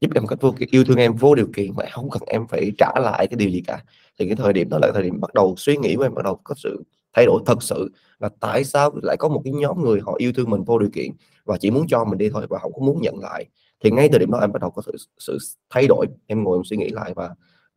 Giúp 0.00 0.10
em 0.14 0.22
một 0.22 0.28
cách 0.28 0.40
vô 0.40 0.54
yêu 0.70 0.84
thương 0.84 0.96
em 0.96 1.14
vô 1.14 1.34
điều 1.34 1.46
kiện 1.56 1.76
mà 1.76 1.84
không 1.92 2.10
cần 2.10 2.22
em 2.26 2.46
phải 2.46 2.72
trả 2.78 2.92
lại 3.00 3.26
cái 3.26 3.36
điều 3.36 3.50
gì 3.50 3.62
cả. 3.66 3.84
Thì 4.18 4.26
cái 4.26 4.36
thời 4.36 4.52
điểm 4.52 4.68
đó 4.68 4.78
là 4.82 4.90
thời 4.94 5.02
điểm 5.02 5.20
bắt 5.20 5.34
đầu 5.34 5.54
suy 5.56 5.76
nghĩ 5.76 5.96
của 5.96 6.02
em 6.02 6.14
bắt 6.14 6.24
đầu 6.24 6.40
có 6.44 6.54
sự 6.58 6.82
thay 7.12 7.26
đổi 7.26 7.42
thật 7.46 7.62
sự 7.62 7.90
là 8.18 8.28
tại 8.40 8.64
sao 8.64 8.90
lại 9.02 9.16
có 9.16 9.28
một 9.28 9.40
cái 9.44 9.52
nhóm 9.52 9.82
người 9.82 10.00
họ 10.00 10.14
yêu 10.18 10.32
thương 10.32 10.50
mình 10.50 10.64
vô 10.64 10.78
điều 10.78 10.90
kiện 10.90 11.10
và 11.44 11.58
chỉ 11.58 11.70
muốn 11.70 11.86
cho 11.88 12.04
mình 12.04 12.18
đi 12.18 12.30
thôi 12.30 12.46
và 12.50 12.58
không 12.58 12.72
có 12.72 12.80
muốn 12.86 13.00
nhận 13.02 13.18
lại. 13.18 13.46
Thì 13.84 13.90
ngay 13.90 14.08
từ 14.12 14.18
điểm 14.18 14.30
đó 14.30 14.38
em 14.38 14.52
bắt 14.52 14.62
đầu 14.62 14.70
có 14.70 14.82
sự 14.86 14.96
sự 15.18 15.38
thay 15.70 15.86
đổi, 15.86 16.06
em 16.26 16.44
ngồi 16.44 16.58
em 16.58 16.64
suy 16.64 16.76
nghĩ 16.76 16.88
lại 16.88 17.12
và, 17.16 17.30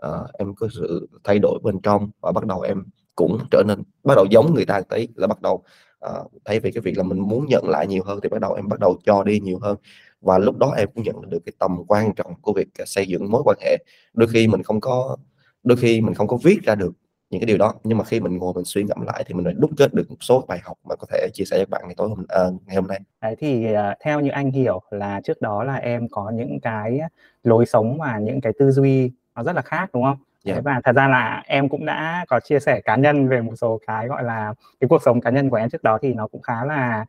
uh, 0.07 0.33
em 0.33 0.55
có 0.55 0.67
sự 0.71 1.07
thay 1.23 1.39
đổi 1.39 1.59
bên 1.63 1.79
trong 1.79 2.09
và 2.21 2.31
bắt 2.31 2.45
đầu 2.45 2.61
em 2.61 2.83
cũng 3.15 3.37
trở 3.51 3.63
nên 3.67 3.83
bắt 4.03 4.15
đầu 4.15 4.25
giống 4.29 4.53
người 4.53 4.65
ta 4.65 4.77
một 4.77 4.89
tí, 4.89 5.07
là 5.15 5.27
bắt 5.27 5.41
đầu, 5.41 5.63
uh, 6.09 6.31
thay 6.45 6.59
vì 6.59 6.71
cái 6.71 6.81
việc 6.81 6.97
là 6.97 7.03
mình 7.03 7.19
muốn 7.19 7.45
nhận 7.49 7.69
lại 7.69 7.87
nhiều 7.87 8.03
hơn 8.03 8.19
thì 8.23 8.29
bắt 8.29 8.41
đầu 8.41 8.53
em 8.53 8.69
bắt 8.69 8.79
đầu 8.79 8.97
cho 9.05 9.23
đi 9.23 9.39
nhiều 9.39 9.59
hơn. 9.61 9.77
Và 10.21 10.37
lúc 10.37 10.57
đó 10.57 10.73
em 10.77 10.89
cũng 10.95 11.03
nhận 11.03 11.29
được 11.29 11.39
cái 11.45 11.53
tầm 11.59 11.83
quan 11.87 12.13
trọng 12.15 12.33
của 12.41 12.53
việc, 12.53 12.67
à, 12.79 12.85
xây 12.85 13.07
dựng 13.07 13.31
mối 13.31 13.41
quan 13.45 13.57
hệ. 13.61 13.77
Đôi 14.13 14.27
khi 14.27 14.47
mình 14.47 14.63
không 14.63 14.81
có 14.81 15.17
đôi 15.63 15.77
khi 15.77 16.01
mình 16.01 16.13
không 16.13 16.27
có 16.27 16.37
viết 16.43 16.59
ra 16.63 16.75
được 16.75 16.93
những 17.29 17.41
cái 17.41 17.45
điều 17.45 17.57
đó, 17.57 17.73
nhưng 17.83 17.97
mà 17.97 18.03
khi 18.03 18.19
mình 18.19 18.37
ngồi 18.37 18.53
mình 18.53 18.65
suy 18.65 18.83
ngẫm 18.83 19.01
lại 19.01 19.23
thì 19.27 19.33
mình 19.33 19.45
lại 19.45 19.53
đúc 19.57 19.71
kết 19.77 19.93
được 19.93 20.09
một 20.09 20.15
số 20.19 20.45
bài 20.47 20.59
học 20.63 20.77
mà 20.83 20.95
có 20.95 21.07
thể 21.11 21.27
chia 21.33 21.43
sẻ 21.45 21.57
với 21.57 21.65
bạn 21.65 21.81
ngày 21.85 21.95
tối 21.97 22.09
hôm 22.09 22.25
à, 22.27 22.41
ngày 22.65 22.75
hôm 22.75 22.87
nay. 22.87 22.99
Đấy, 23.21 23.35
thì, 23.39 23.73
à, 23.73 23.95
theo 24.03 24.19
như 24.19 24.29
anh 24.29 24.51
hiểu 24.51 24.81
là 24.91 25.21
trước 25.23 25.41
đó 25.41 25.63
là 25.63 25.75
em 25.75 26.07
có 26.11 26.31
những 26.35 26.59
cái 26.61 26.99
lối 27.43 27.65
sống 27.65 27.97
và 27.99 28.19
những 28.19 28.41
cái 28.41 28.53
tư 28.59 28.71
duy 28.71 29.11
nó 29.35 29.43
rất 29.43 29.55
là 29.55 29.61
khác, 29.61 29.89
đúng 29.93 30.03
không? 30.03 30.17
Dạ. 30.43 30.53
Đấy, 30.53 30.61
và 30.61 30.81
thật 30.83 30.95
ra 30.95 31.07
là 31.07 31.43
em 31.45 31.69
cũng 31.69 31.85
đã 31.85 32.25
có 32.27 32.39
chia 32.39 32.59
sẻ 32.59 32.81
cá 32.85 32.95
nhân 32.95 33.27
về 33.29 33.41
một 33.41 33.55
số 33.55 33.79
cái, 33.87 34.07
gọi 34.07 34.23
là, 34.23 34.53
cái 34.79 34.87
cuộc 34.87 35.01
sống 35.03 35.21
cá 35.21 35.29
nhân 35.29 35.49
của 35.49 35.55
em 35.55 35.69
trước 35.69 35.83
đó 35.83 35.97
thì 36.01 36.13
nó 36.13 36.27
cũng 36.27 36.41
khá 36.41 36.65
là 36.65 37.05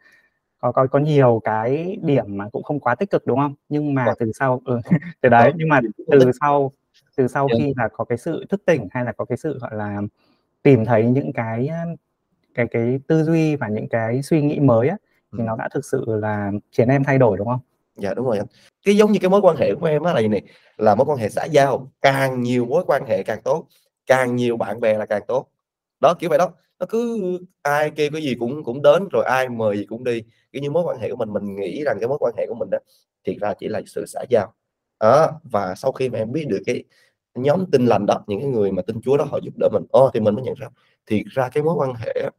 có 0.60 0.72
có 0.72 0.86
có 0.86 0.98
nhiều 0.98 1.40
cái 1.44 1.98
điểm 2.02 2.24
mà 2.38 2.48
cũng 2.52 2.62
không 2.62 2.80
quá 2.80 2.94
tích 2.94 3.10
cực, 3.10 3.26
đúng 3.26 3.38
không? 3.38 3.54
Nhưng 3.68 3.94
mà 3.94 4.06
Vâng. 4.06 4.16
từ 4.18 4.32
sau 4.34 4.60
ừ, 4.64 4.80
thì 5.22 5.28
đấy, 5.30 5.52
nhưng 5.56 5.68
mà 5.68 5.80
từ 6.10 6.30
sau 6.40 6.72
từ 7.16 7.28
sau 7.28 7.48
Dạ. 7.52 7.56
khi 7.58 7.74
là 7.76 7.88
có 7.92 8.04
cái 8.04 8.18
sự 8.18 8.44
thức 8.50 8.62
tỉnh 8.66 8.88
hay 8.92 9.04
là 9.04 9.12
có 9.12 9.24
cái 9.24 9.38
sự, 9.38 9.58
gọi 9.60 9.74
là, 9.76 10.02
tìm 10.62 10.84
thấy 10.84 11.04
những 11.10 11.32
cái, 11.34 11.70
cái 12.54 12.66
cái 12.72 13.00
tư 13.08 13.24
duy 13.24 13.56
và 13.56 13.68
những 13.68 13.88
cái 13.90 14.22
suy 14.22 14.42
nghĩ 14.42 14.60
mới 14.60 14.88
á, 14.88 14.96
thì 15.38 15.44
Ừm. 15.44 15.46
nó 15.46 15.56
đã 15.56 15.68
thực 15.74 15.84
sự 15.84 16.04
là 16.08 16.52
khiến 16.78 16.88
em 16.88 17.04
thay 17.04 17.18
đổi, 17.18 17.38
đúng 17.38 17.48
không? 17.48 17.60
Dạ, 17.96 18.14
đúng 18.14 18.26
rồi 18.26 18.38
anh. 18.38 18.46
Cái 18.84 18.96
giống 18.96 19.12
như 19.12 19.18
cái 19.18 19.30
mối 19.30 19.40
quan 19.40 19.56
hệ 19.56 19.74
của 19.74 19.86
em 19.86 20.02
á 20.02 20.12
là 20.12 20.20
gì 20.20 20.28
nè, 20.28 20.40
là 20.76 20.94
mối 20.94 21.04
quan 21.08 21.18
hệ 21.18 21.28
xã 21.28 21.44
giao, 21.44 21.92
càng 22.02 22.42
nhiều 22.42 22.64
mối 22.66 22.84
quan 22.86 23.06
hệ 23.06 23.22
càng 23.22 23.40
tốt, 23.44 23.66
càng 24.06 24.36
nhiều 24.36 24.56
bạn 24.56 24.80
bè 24.80 24.94
là 24.98 25.06
càng 25.06 25.22
tốt. 25.28 25.46
Đó, 26.00 26.14
kiểu 26.18 26.30
vậy 26.30 26.38
đó, 26.38 26.50
nó 26.80 26.86
cứ 26.88 27.18
ai 27.62 27.90
kêu 27.90 28.10
cái 28.12 28.22
gì 28.22 28.34
cũng 28.40 28.64
cũng 28.64 28.82
đến, 28.82 29.08
rồi 29.12 29.24
ai 29.24 29.48
mời 29.48 29.76
gì 29.78 29.84
cũng 29.86 30.04
đi. 30.04 30.22
cái 30.52 30.62
như, 30.62 30.70
mối 30.70 30.82
quan 30.86 30.98
hệ 30.98 31.10
của 31.10 31.16
mình, 31.16 31.32
mình 31.32 31.56
nghĩ 31.56 31.82
rằng 31.84 31.96
cái 32.00 32.08
mối 32.08 32.18
quan 32.20 32.34
hệ 32.38 32.46
của 32.48 32.54
mình 32.54 32.68
đó 32.70 32.78
thiệt 33.26 33.36
ra 33.40 33.54
chỉ 33.58 33.68
là 33.68 33.80
sự 33.86 34.04
xã 34.06 34.20
giao. 34.30 34.52
Đó, 35.00 35.30
và 35.44 35.74
sau 35.74 35.92
khi 35.92 36.08
mà 36.08 36.18
em 36.18 36.32
biết 36.32 36.44
được 36.48 36.62
cái 36.66 36.84
nhóm 37.34 37.66
Tin 37.72 37.86
Lành 37.86 38.06
đó, 38.06 38.24
những 38.26 38.40
cái 38.40 38.48
người 38.50 38.72
mà 38.72 38.82
tin 38.82 39.00
Chúa 39.04 39.16
đó 39.16 39.24
họ 39.30 39.38
giúp 39.42 39.54
đỡ 39.58 39.68
mình, 39.72 39.82
ô, 39.90 40.10
thì 40.14 40.20
mình 40.20 40.34
mới 40.34 40.44
nhận 40.44 40.54
ra 40.54 40.66
thiệt 41.06 41.22
ra 41.30 41.48
cái 41.48 41.62
mối 41.64 41.74
quan 41.78 41.94
hệ 41.94 42.30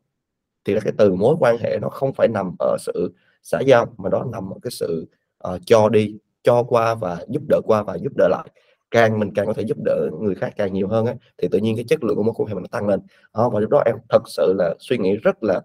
thì 0.65 0.73
là 0.73 0.79
cái 0.81 0.93
từ 0.97 1.15
mối 1.15 1.35
quan 1.39 1.57
hệ 1.57 1.79
nó 1.81 1.89
không 1.89 2.13
phải 2.13 2.27
nằm 2.27 2.55
ở 2.59 2.77
sự 2.79 3.13
xã 3.43 3.59
giao, 3.67 3.85
mà 3.97 4.09
đó 4.09 4.25
nằm 4.31 4.51
ở 4.53 4.57
cái 4.63 4.71
sự, 4.71 5.07
Ờ, 5.45 5.59
cho 5.65 5.89
đi, 5.89 6.15
cho 6.43 6.63
qua 6.63 6.95
và 6.95 7.25
giúp 7.27 7.43
đỡ 7.49 7.61
qua 7.65 7.83
và 7.83 7.95
giúp 7.95 8.13
đỡ 8.17 8.27
lại. 8.27 8.47
Càng 8.91 9.19
mình 9.19 9.31
càng 9.35 9.45
có 9.45 9.53
thể 9.53 9.63
giúp 9.63 9.77
đỡ 9.85 10.09
người 10.21 10.35
khác 10.35 10.53
càng 10.57 10.73
nhiều 10.73 10.87
hơn 10.87 11.05
ấy 11.05 11.15
thì 11.37 11.47
tự 11.51 11.59
nhiên 11.59 11.75
cái 11.75 11.85
chất 11.87 12.03
lượng 12.03 12.15
của 12.15 12.23
mối 12.23 12.33
quan 12.37 12.47
hệ 12.47 12.53
mình 12.53 12.63
nó 12.63 12.67
tăng 12.71 12.87
lên. 12.87 12.99
Đó, 13.33 13.49
và 13.49 13.59
lúc 13.59 13.69
đó 13.69 13.83
em 13.85 13.95
thật 14.09 14.21
sự 14.27 14.53
là 14.57 14.75
suy 14.79 14.97
nghĩ 14.97 15.15
rất 15.15 15.43
là, 15.43 15.61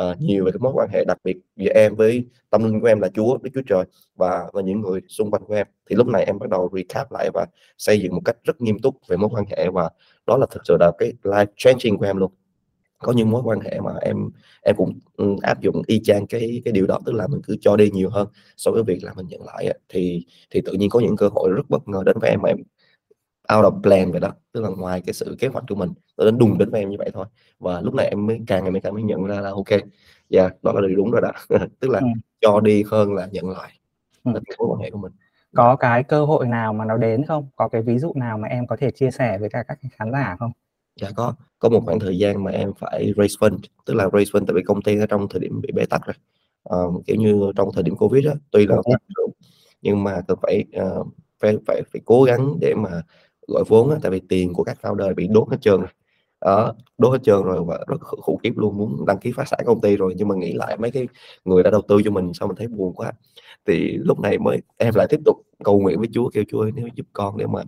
uh, 0.00 0.20
nhiều 0.20 0.44
về 0.44 0.52
cái 0.52 0.58
mối 0.58 0.72
quan 0.74 0.88
hệ, 0.92 1.04
đặc 1.04 1.18
biệt 1.24 1.36
giữa 1.56 1.70
em 1.74 1.96
với 1.96 2.26
tâm 2.50 2.64
linh 2.64 2.80
của 2.80 2.86
em 2.86 3.00
là 3.00 3.08
Chúa, 3.14 3.36
Đức 3.42 3.50
Chúa 3.54 3.62
Trời 3.66 3.84
và 4.16 4.46
và 4.52 4.62
những 4.62 4.80
người 4.80 5.00
xung 5.08 5.30
quanh 5.30 5.42
của 5.44 5.54
em. 5.54 5.66
Thì 5.90 5.96
lúc 5.96 6.06
này 6.06 6.24
em 6.24 6.38
bắt 6.38 6.50
đầu 6.50 6.70
recap 6.76 7.12
lại 7.12 7.30
và 7.34 7.46
xây 7.78 8.00
dựng 8.00 8.14
một 8.14 8.22
cách 8.24 8.36
rất 8.44 8.60
nghiêm 8.60 8.78
túc 8.78 8.94
về 9.08 9.16
mối 9.16 9.30
quan 9.32 9.44
hệ 9.56 9.68
và 9.70 9.90
đó 10.26 10.36
là 10.36 10.46
thực 10.50 10.62
sự 10.64 10.76
là 10.80 10.92
cái 10.98 11.12
life 11.22 11.46
changing 11.56 11.98
của 11.98 12.06
em 12.06 12.16
luôn. 12.16 12.32
Có 12.98 13.12
những 13.12 13.30
mối 13.30 13.42
quan 13.44 13.60
hệ 13.60 13.80
mà 13.80 13.92
em 14.00 14.16
em 14.62 14.76
cũng, 14.76 14.98
ừm, 15.16 15.36
áp 15.42 15.60
dụng 15.60 15.82
y 15.86 16.00
chang 16.04 16.26
cái 16.26 16.62
cái 16.64 16.72
điều 16.72 16.86
đó, 16.86 16.98
tức 17.06 17.12
là 17.14 17.26
mình 17.26 17.40
cứ 17.44 17.56
cho 17.60 17.76
đi 17.76 17.90
nhiều 17.90 18.10
hơn 18.10 18.28
so 18.56 18.70
với 18.70 18.82
việc 18.82 19.04
là 19.04 19.12
mình 19.14 19.26
nhận 19.28 19.42
lại 19.46 19.78
thì 19.88 20.24
thì 20.50 20.60
tự 20.64 20.72
nhiên 20.72 20.90
có 20.90 21.00
những 21.00 21.16
cơ 21.16 21.28
hội 21.34 21.50
rất 21.56 21.70
bất 21.70 21.88
ngờ 21.88 22.02
đến 22.06 22.16
với 22.20 22.30
em 22.30 22.40
mà 22.42 22.48
em 22.48 22.56
out 23.54 23.64
of 23.74 23.82
plan 23.82 24.12
vậy 24.12 24.20
đó, 24.20 24.32
tức 24.52 24.60
là 24.62 24.68
ngoài 24.78 25.02
cái 25.06 25.12
sự 25.14 25.36
kế 25.40 25.48
hoạch 25.48 25.64
của 25.68 25.74
mình, 25.74 25.90
nó 26.18 26.24
đến 26.24 26.38
đùng 26.38 26.58
đến 26.58 26.70
với 26.70 26.80
em 26.80 26.90
như 26.90 26.96
vậy 26.98 27.10
thôi. 27.14 27.26
Và 27.60 27.80
lúc 27.80 27.94
này 27.94 28.08
em 28.08 28.26
mới 28.26 28.40
càng 28.46 28.64
ngày 28.64 28.72
mới 28.72 28.80
càng 28.80 28.94
mới 28.94 29.02
nhận 29.02 29.24
ra 29.24 29.40
là 29.40 29.50
ô 29.50 29.62
kê, 29.64 29.80
yeah, 30.30 30.52
đó 30.64 30.72
là 30.74 30.88
điều 30.88 30.96
đúng 30.96 31.10
rồi 31.10 31.20
đó. 31.22 31.32
Tức 31.80 31.90
là 31.90 32.00
Ừm. 32.00 32.12
cho 32.40 32.60
đi 32.60 32.84
hơn 32.90 33.14
là 33.14 33.28
nhận 33.32 33.50
lại, 33.50 33.72
đó 34.24 34.32
là 34.34 34.40
mối 34.58 34.68
quan 34.70 34.80
hệ 34.80 34.90
của 34.90 34.98
mình. 34.98 35.12
Có 35.56 35.76
cái 35.76 36.04
cơ 36.04 36.24
hội 36.26 36.46
nào 36.48 36.72
mà 36.72 36.84
nó 36.84 36.96
đến 36.96 37.24
không? 37.28 37.48
Có 37.56 37.68
cái 37.68 37.82
ví 37.82 37.98
dụ 37.98 38.12
nào 38.16 38.38
mà 38.38 38.48
em 38.48 38.66
có 38.66 38.76
thể 38.76 38.90
chia 38.90 39.10
sẻ 39.10 39.38
với 39.38 39.48
cả 39.50 39.64
các 39.68 39.78
khán 39.98 40.12
giả 40.12 40.36
không? 40.40 40.52
Dạ 41.00 41.10
có, 41.16 41.34
có 41.58 41.68
một 41.68 41.80
khoảng 41.84 42.00
thời 42.00 42.18
gian 42.18 42.44
mà 42.44 42.50
em 42.50 42.72
phải 42.78 43.12
raise 43.16 43.34
fund, 43.40 43.58
tức 43.86 43.94
là 43.94 44.08
raise 44.12 44.30
fund 44.32 44.44
tại 44.46 44.54
vì 44.54 44.62
công 44.62 44.82
ty 44.82 44.98
ở 44.98 45.06
trong 45.06 45.26
thời 45.30 45.40
điểm 45.40 45.60
bị 45.60 45.68
bế 45.74 45.84
tắc 45.86 46.06
rồi. 46.06 46.14
Ờ, 46.62 46.78
kiểu 47.06 47.16
như, 47.16 47.52
trong 47.56 47.68
thời 47.74 47.82
điểm 47.82 47.96
Covid 47.96 48.26
á, 48.26 48.34
tuy 48.50 48.66
là 48.66 48.76
nhưng 49.82 50.04
mà 50.04 50.20
cần 50.28 50.38
phải, 50.42 50.64
ờ, 50.74 51.04
phải 51.42 51.56
phải 51.66 51.82
phải 51.92 52.02
cố 52.04 52.22
gắng 52.24 52.56
để 52.60 52.74
mà 52.74 52.90
gọi 53.48 53.64
vốn 53.68 53.90
á, 53.90 53.96
tại 54.02 54.10
vì 54.12 54.20
tiền 54.28 54.54
của 54.54 54.64
các 54.64 54.78
founder 54.82 55.14
bị 55.14 55.28
đốt 55.28 55.48
hết 55.50 55.56
trơn 55.60 55.80
rồi. 55.80 55.90
đó 56.42 56.74
đốt 56.98 57.12
hết 57.12 57.18
trơn 57.24 57.42
rồi 57.44 57.64
và 57.66 57.78
rất 57.88 57.96
khủng 58.02 58.38
khiếp 58.44 58.52
luôn 58.56 58.78
muốn 58.78 59.06
đăng 59.06 59.18
ký 59.18 59.32
phá 59.36 59.44
sản 59.46 59.60
công 59.66 59.80
ty 59.80 59.96
rồi 59.96 60.14
nhưng 60.18 60.28
mà 60.28 60.34
nghĩ 60.36 60.52
lại 60.54 60.76
mấy 60.78 60.90
cái 60.90 61.08
người 61.44 61.62
đã 61.62 61.70
đầu 61.70 61.82
tư 61.88 61.98
cho 62.06 62.10
mình 62.10 62.32
sao 62.34 62.48
mình 62.48 62.56
thấy 62.56 62.68
buồn 62.68 62.94
quá 62.96 63.12
thì 63.66 63.92
lúc 63.98 64.20
này 64.20 64.38
mới 64.38 64.62
em 64.78 64.94
lại 64.96 65.06
tiếp 65.10 65.20
tục 65.26 65.36
cầu 65.64 65.80
nguyện 65.80 65.98
với 66.00 66.08
Chúa 66.14 66.30
kêu 66.30 66.44
Chúa 66.48 66.60
ơi, 66.62 66.72
nếu 66.76 66.88
giúp 66.96 67.06
con 67.12 67.36
để 67.38 67.46
mà 67.46 67.62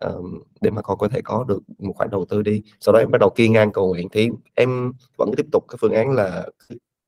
um, 0.00 0.42
để 0.60 0.70
mà 0.70 0.82
con 0.82 0.98
có 0.98 1.08
thể 1.08 1.20
có 1.24 1.44
được 1.48 1.62
một 1.78 1.92
khoản 1.96 2.10
đầu 2.10 2.24
tư 2.24 2.42
đi. 2.42 2.62
Sau 2.80 2.92
đó 2.92 2.98
em 2.98 3.10
bắt 3.10 3.18
đầu 3.18 3.30
kiên 3.30 3.52
ngang 3.52 3.72
cầu 3.72 3.88
nguyện 3.88 4.08
thì 4.12 4.30
em 4.54 4.92
vẫn 5.18 5.30
tiếp 5.36 5.46
tục 5.52 5.64
cái 5.68 5.76
phương 5.80 5.92
án 5.92 6.10
là 6.12 6.46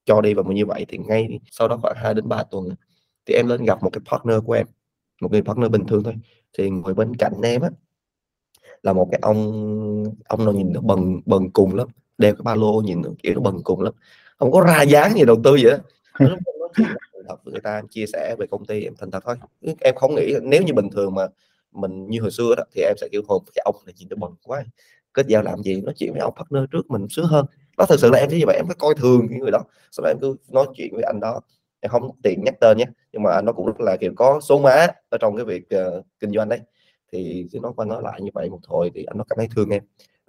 cho 0.05 0.21
đi 0.21 0.35
và 0.35 0.43
như 0.47 0.67
vậy 0.67 0.87
thì 0.89 0.99
ngay 0.99 1.41
sau 1.51 1.69
đó 1.69 1.79
khoảng 1.83 1.97
2 1.97 2.15
đến 2.15 2.29
3 2.29 2.43
tuần 2.43 2.69
thì 3.27 3.35
em 3.35 3.49
lên 3.49 3.65
gặp 3.65 3.83
một 3.83 3.91
cái 3.93 4.01
partner 4.11 4.37
của 4.47 4.53
em 4.53 4.67
một 5.21 5.33
người 5.33 5.43
partner 5.43 5.71
bình 5.71 5.87
thường 5.87 6.03
thôi. 6.03 6.15
Thì 6.59 6.71
ngồi 6.71 6.95
bên 6.95 7.17
cạnh 7.17 7.33
em 7.43 7.61
á 7.61 7.71
là 8.83 8.93
một 8.93 9.09
cái 9.11 9.19
ông 9.23 9.39
ông 10.29 10.45
nào 10.45 10.55
nhìn 10.55 10.73
nó 10.73 10.81
bần 10.81 11.21
bần 11.27 11.51
cùng 11.51 11.75
lắm 11.75 11.89
đeo 12.19 12.35
cái 12.35 12.43
ba 12.43 12.55
lô 12.55 12.73
nhìn 12.73 13.03
nó 13.03 13.11
kiểu 13.23 13.35
nó 13.35 13.41
bần 13.41 13.63
cùng 13.65 13.81
lắm. 13.81 13.93
Không 14.39 14.53
có 14.53 14.61
ra 14.61 14.83
dáng 14.83 15.15
gì 15.15 15.25
đầu 15.25 15.37
tư 15.45 15.57
vậy 15.63 15.79
đó 16.19 16.29
thật 17.29 17.37
người 17.45 17.61
ta 17.61 17.83
chia 17.91 18.07
sẻ 18.07 18.37
về 18.39 18.47
công 18.51 18.65
ty 18.65 18.83
em 18.83 18.95
thành 18.99 19.11
thật 19.11 19.23
thôi. 19.27 19.37
Em 19.81 19.95
không 19.95 20.15
nghĩ 20.15 20.35
nếu 20.43 20.63
như 20.63 20.75
bình 20.75 20.91
thường 20.91 21.15
mà 21.15 21.27
mình 21.73 22.07
như 22.09 22.21
hồi 22.21 22.31
xưa 22.31 22.55
đó 22.57 22.65
thì 22.75 22.83
em 22.83 22.95
sẽ 23.01 23.09
kiểu 23.13 23.23
hồn 23.29 23.43
cái 23.55 23.63
ông 23.65 23.77
này 23.87 23.95
nhìn 23.99 24.09
nó 24.11 24.17
bần 24.17 24.31
quá 24.43 24.65
kết 25.15 25.27
giao 25.27 25.43
làm 25.43 25.63
gì? 25.63 25.81
Nói 25.81 25.95
chuyện 25.97 26.13
với 26.13 26.21
ông 26.21 26.35
partner 26.37 26.63
trước 26.71 26.91
mình 26.91 27.07
sướng 27.11 27.27
hơn. 27.27 27.47
Đó 27.79 27.87
thực 27.89 28.01
sự 28.01 28.11
là 28.11 28.19
em 28.19 28.31
thấy 28.31 28.39
như 28.39 28.45
vậy 28.47 28.57
em 28.57 28.65
cứ 28.69 28.75
coi 28.75 28.95
thường 28.95 29.27
cái 29.31 29.39
người 29.39 29.51
đó 29.51 29.65
sau 29.91 30.05
đó 30.05 30.11
em 30.11 30.17
cứ 30.21 30.37
nói 30.49 30.67
chuyện 30.77 30.95
với 30.95 31.03
anh 31.03 31.21
đó. 31.21 31.41
Em 31.81 31.91
không 31.91 32.11
tiện 32.23 32.45
nhắc 32.45 32.55
tên 32.61 32.79
nhé 32.79 32.85
nhưng 33.13 33.23
mà 33.23 33.43
nó 33.43 33.53
cũng 33.53 33.67
rất 33.67 33.81
là 33.81 33.97
kiểu 33.97 34.13
có 34.17 34.41
số 34.41 34.59
má 34.59 34.87
ở 35.09 35.19
trong 35.19 35.37
cái 35.37 35.45
việc 35.45 35.63
uh, 35.99 36.07
kinh 36.21 36.33
doanh 36.33 36.49
đấy. 36.49 36.61
Thì 37.13 37.47
cứ 37.53 37.61
nói 37.61 37.73
qua 37.77 37.87
nói 37.87 38.03
lại 38.03 38.21
như 38.23 38.31
vậy 38.35 38.51
một 38.51 38.61
hồi 38.67 38.91
thì 38.95 39.05
anh 39.05 39.19
nó 39.19 39.25
cảm 39.25 39.37
thấy 39.37 39.49
thương 39.57 39.71
em. 39.71 39.83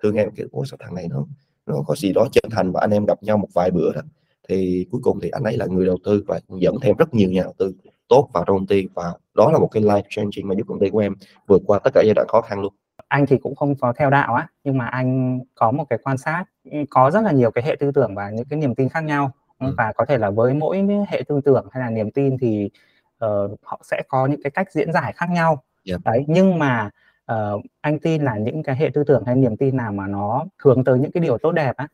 Thương 0.03 0.15
em 0.15 0.31
kiểu 0.35 0.47
ôi 0.51 0.65
sao 0.69 0.77
thằng 0.79 0.95
này 0.95 1.07
nó 1.09 1.25
nó 1.65 1.83
có 1.87 1.95
gì 1.95 2.13
đó 2.13 2.27
chân 2.31 2.43
thành 2.51 2.71
và 2.71 2.81
anh 2.81 2.91
em 2.91 3.05
gặp 3.05 3.23
nhau 3.23 3.37
một 3.37 3.47
vài 3.53 3.71
bữa 3.71 3.93
đó. 3.93 4.01
Thì 4.49 4.87
cuối 4.91 5.01
cùng 5.03 5.19
thì 5.19 5.29
anh 5.29 5.43
ấy 5.43 5.57
là 5.57 5.65
người 5.65 5.85
đầu 5.85 5.97
tư 6.03 6.23
và 6.27 6.39
dẫn 6.59 6.75
thêm 6.81 6.95
rất 6.97 7.13
nhiều 7.13 7.29
nhà 7.31 7.43
đầu 7.43 7.53
tư 7.57 7.73
tốt 8.13 8.29
vào 8.33 8.43
trong 8.47 8.57
công 8.57 8.67
ty 8.67 8.87
và 8.93 9.13
đó 9.35 9.51
là 9.51 9.59
một 9.59 9.67
cái 9.71 9.83
life 9.83 10.01
changing 10.09 10.47
mà 10.47 10.55
giúp 10.55 10.67
công 10.67 10.79
ty 10.79 10.89
của 10.89 10.99
em 10.99 11.15
vượt 11.47 11.61
qua 11.65 11.79
tất 11.83 11.91
cả 11.93 12.01
giai 12.05 12.13
đoạn 12.13 12.27
khó 12.27 12.41
khăn 12.41 12.61
luôn 12.61 12.73
anh 13.07 13.25
thì 13.25 13.37
cũng 13.37 13.55
không 13.55 13.75
có 13.75 13.93
theo 13.97 14.09
đạo 14.09 14.35
á 14.35 14.47
nhưng 14.63 14.77
mà 14.77 14.87
anh 14.87 15.39
có 15.55 15.71
một 15.71 15.85
cái 15.89 15.99
quan 16.03 16.17
sát 16.17 16.45
có 16.89 17.11
rất 17.11 17.21
là 17.21 17.31
nhiều 17.31 17.51
cái 17.51 17.63
hệ 17.63 17.75
tư 17.79 17.91
tưởng 17.91 18.15
và 18.15 18.29
những 18.29 18.45
cái 18.45 18.59
niềm 18.59 18.75
tin 18.75 18.89
khác 18.89 19.03
nhau 19.03 19.31
ừ. 19.59 19.73
và 19.77 19.91
có 19.95 20.05
thể 20.05 20.17
là 20.17 20.29
với 20.29 20.53
mỗi 20.53 20.87
hệ 21.09 21.23
tư 21.27 21.41
tưởng 21.45 21.67
hay 21.71 21.83
là 21.83 21.89
niềm 21.89 22.11
tin 22.11 22.37
thì 22.37 22.69
uh, 23.25 23.59
họ 23.63 23.81
sẽ 23.83 24.01
có 24.07 24.25
những 24.25 24.41
cái 24.43 24.51
cách 24.51 24.71
diễn 24.71 24.93
giải 24.93 25.13
khác 25.13 25.29
nhau 25.29 25.63
yeah. 25.89 26.01
đấy 26.05 26.25
nhưng 26.27 26.59
mà 26.59 26.89
uh, 27.31 27.61
anh 27.81 27.99
tin 27.99 28.23
là 28.23 28.37
những 28.37 28.63
cái 28.63 28.75
hệ 28.75 28.89
tư 28.93 29.03
tưởng 29.03 29.23
hay 29.25 29.35
niềm 29.35 29.57
tin 29.57 29.77
nào 29.77 29.91
mà 29.91 30.07
nó 30.07 30.45
hướng 30.63 30.83
tới 30.83 30.99
những 30.99 31.11
cái 31.11 31.23
điều 31.23 31.37
tốt 31.37 31.51
đẹp 31.51 31.75
á. 31.77 31.87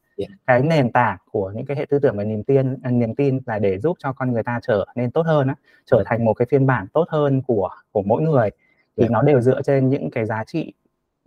Cái 0.47 0.61
nền 0.61 0.91
tảng 0.91 1.17
của 1.31 1.51
những 1.55 1.65
cái 1.65 1.77
hệ 1.77 1.85
tư 1.89 1.99
tưởng 1.99 2.17
và 2.17 2.23
niềm 2.23 2.43
tin 2.43 2.77
à, 2.83 2.91
niềm 2.91 3.15
tin 3.15 3.39
là 3.45 3.59
để 3.59 3.79
giúp 3.79 3.97
cho 3.99 4.13
con 4.13 4.31
người 4.31 4.43
ta 4.43 4.59
trở 4.67 4.85
nên 4.95 5.11
tốt 5.11 5.25
hơn 5.25 5.47
á 5.47 5.55
trở 5.85 5.97
ừ. 5.97 6.03
thành 6.05 6.25
một 6.25 6.33
cái 6.33 6.45
phiên 6.51 6.65
bản 6.65 6.87
tốt 6.93 7.05
hơn 7.09 7.41
của 7.41 7.69
của 7.91 8.01
mỗi 8.01 8.21
người 8.21 8.49
thì 8.97 9.01
yeah. 9.01 9.11
nó 9.11 9.21
đều 9.21 9.41
dựa 9.41 9.61
trên 9.61 9.89
những 9.89 10.11
cái 10.11 10.25
giá 10.25 10.43
trị 10.43 10.73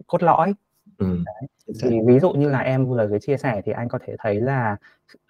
cốt 0.06 0.22
lõi 0.22 0.54
ừ. 0.98 1.06
thì 1.82 2.00
ví 2.06 2.18
dụ 2.18 2.32
như 2.32 2.48
là 2.48 2.58
em 2.58 2.86
vừa 2.86 3.08
mới 3.08 3.20
chia 3.20 3.36
sẻ 3.36 3.62
thì 3.64 3.72
anh 3.72 3.88
có 3.88 3.98
thể 4.06 4.16
thấy 4.18 4.40
là 4.40 4.76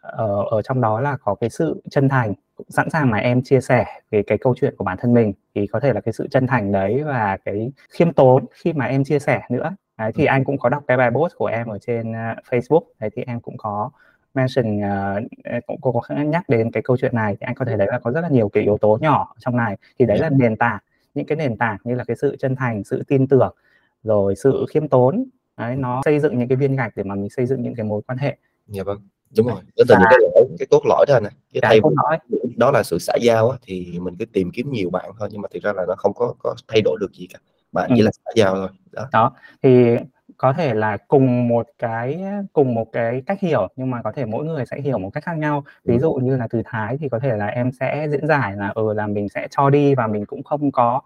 ở, 0.00 0.26
ờ, 0.26 0.45
ở 0.50 0.62
trong 0.62 0.81
đó 0.81 1.00
là 1.00 1.16
có 1.16 1.35
cái 1.35 1.50
sự 1.50 1.83
chân 1.90 2.09
thành 2.09 2.35
sẵn 2.69 2.90
sàng 2.90 3.11
mà 3.11 3.19
em 3.19 3.42
chia 3.42 3.61
sẻ 3.61 3.87
về 4.11 4.23
cái 4.26 4.38
câu 4.38 4.54
chuyện 4.61 4.75
của 4.76 4.85
bản 4.85 4.99
thân 5.00 5.14
mình 5.14 5.33
thì 5.54 5.66
có 5.66 5.81
thể 5.81 5.92
là 5.92 6.00
cái 6.00 6.12
sự 6.12 6.28
chân 6.31 6.47
thành 6.47 6.73
đấy 6.73 7.02
và 7.04 7.37
cái 7.45 7.73
khiêm 7.90 8.12
tốn 8.12 8.45
khi 8.52 8.73
mà 8.73 8.87
em 8.87 9.04
chia 9.04 9.19
sẻ 9.19 9.40
nữa 9.50 9.71
đấy, 9.99 10.13
thì 10.15 10.25
anh 10.25 10.45
cũng 10.45 10.59
có 10.59 10.69
đọc 10.69 10.85
cái 10.87 10.97
bài 10.97 11.11
post 11.11 11.35
của 11.37 11.47
em 11.47 11.69
ở 11.69 11.79
trên 11.79 12.11
uh, 12.11 12.39
Facebook. 12.51 12.83
Đấy 13.01 13.11
thì 13.17 13.23
em 13.27 13.41
cũng 13.41 13.57
có 13.57 13.91
mention 14.35 14.79
uh, 14.79 15.67
cũng 15.67 15.81
có, 15.81 15.93
có 15.93 16.15
nhắc 16.15 16.49
đến 16.49 16.71
cái 16.71 16.83
câu 16.83 16.97
chuyện 16.97 17.15
này. 17.15 17.37
Thì 17.41 17.45
anh 17.45 17.55
có 17.55 17.65
thể 17.65 17.77
thấy 17.77 17.87
là 17.87 17.99
có 17.99 18.11
rất 18.11 18.21
là 18.21 18.29
nhiều 18.29 18.49
cái 18.49 18.63
yếu 18.63 18.79
tố 18.79 18.99
nhỏ 19.01 19.35
trong 19.39 19.57
này. 19.57 19.77
Thì 19.99 20.07
đấy 20.07 20.19
là 20.19 20.31
nền 20.31 20.57
tảng 20.57 20.79
những 21.15 21.27
cái 21.27 21.37
nền 21.37 21.57
tảng 21.57 21.79
như 21.85 21.95
là 21.95 22.05
cái 22.05 22.17
sự 22.17 22.37
chân 22.39 22.57
thành 22.57 22.85
sự 22.85 23.03
tin 23.09 23.27
tưởng 23.27 23.55
rồi 24.03 24.37
sự 24.37 24.67
khiêm 24.71 24.89
tốn. 24.89 25.25
Đấy 25.57 25.77
nó 25.77 26.01
xây 26.05 26.19
dựng 26.21 26.39
những 26.39 26.49
cái 26.49 26.57
viên 26.57 26.77
gạch 26.77 26.93
để 26.97 27.03
mà 27.03 27.15
mình 27.15 27.31
xây 27.31 27.47
dựng 27.47 27.63
những 27.63 27.75
cái 27.75 27.85
mối 27.85 28.03
quan 28.07 28.19
hệ. 28.19 28.37
Dạ 28.67 28.83
vâng 28.83 28.99
đúng 29.37 29.47
rồi. 29.47 29.61
Đó 29.77 29.85
là 29.89 29.99
những 29.99 30.09
cái 30.11 30.19
lỗi 30.35 30.45
cái 30.59 30.67
cốt 30.71 30.83
lõi 30.85 31.05
đó 31.09 31.21
này 31.21 31.33
cái 31.53 31.61
thay 31.63 31.81
lõi. 31.97 32.19
đó 32.57 32.71
là 32.71 32.83
sự 32.83 32.99
xã 32.99 33.15
giao 33.21 33.51
á, 33.51 33.59
thì 33.63 33.99
mình 34.01 34.15
cứ 34.19 34.25
tìm 34.25 34.51
kiếm 34.51 34.71
nhiều 34.71 34.91
bạn 34.91 35.11
thôi 35.19 35.29
nhưng 35.33 35.41
mà 35.41 35.49
thực 35.55 35.63
ra 35.63 35.73
là 35.73 35.85
nó 35.89 35.95
không 35.97 36.13
có 36.15 36.35
có 36.39 36.55
thay 36.69 36.83
đổi 36.83 36.99
được 37.01 37.13
gì 37.13 37.27
cả 37.33 37.39
bạn 37.73 37.91
ừ. 37.91 37.95
chỉ 37.97 38.02
là 38.02 38.11
xã 38.11 38.31
giao 38.35 38.55
thôi 38.55 38.69
đó. 38.93 39.09
đó 39.12 39.33
thì 39.62 39.97
có 40.37 40.52
thể 40.52 40.75
là 40.75 40.97
cùng 40.97 41.49
một 41.49 41.67
cái 41.79 42.23
cùng 42.52 42.75
một 42.75 42.93
cái 42.93 43.23
cách 43.26 43.41
hiểu 43.41 43.69
nhưng 43.76 43.91
mà 43.91 44.02
có 44.02 44.12
thể 44.12 44.25
mỗi 44.25 44.45
người 44.45 44.67
sẽ 44.67 44.81
hiểu 44.81 44.99
một 44.99 45.11
cách 45.11 45.25
khác 45.25 45.38
nhau 45.38 45.64
ví 45.85 45.99
dụ 45.99 46.12
như 46.14 46.37
là 46.37 46.47
từ 46.50 46.62
thái 46.64 46.99
thì 46.99 47.09
có 47.09 47.19
thể 47.19 47.37
là 47.37 47.47
em 47.47 47.73
sẽ 47.73 48.09
diễn 48.11 48.26
giải 48.26 48.57
là 48.57 48.73
ừ 48.75 48.93
là 48.93 49.07
mình 49.07 49.29
sẽ 49.29 49.49
cho 49.50 49.71
đi 49.71 49.95
và 49.95 50.07
mình 50.07 50.26
cũng 50.26 50.43
không 50.43 50.73
có 50.73 51.00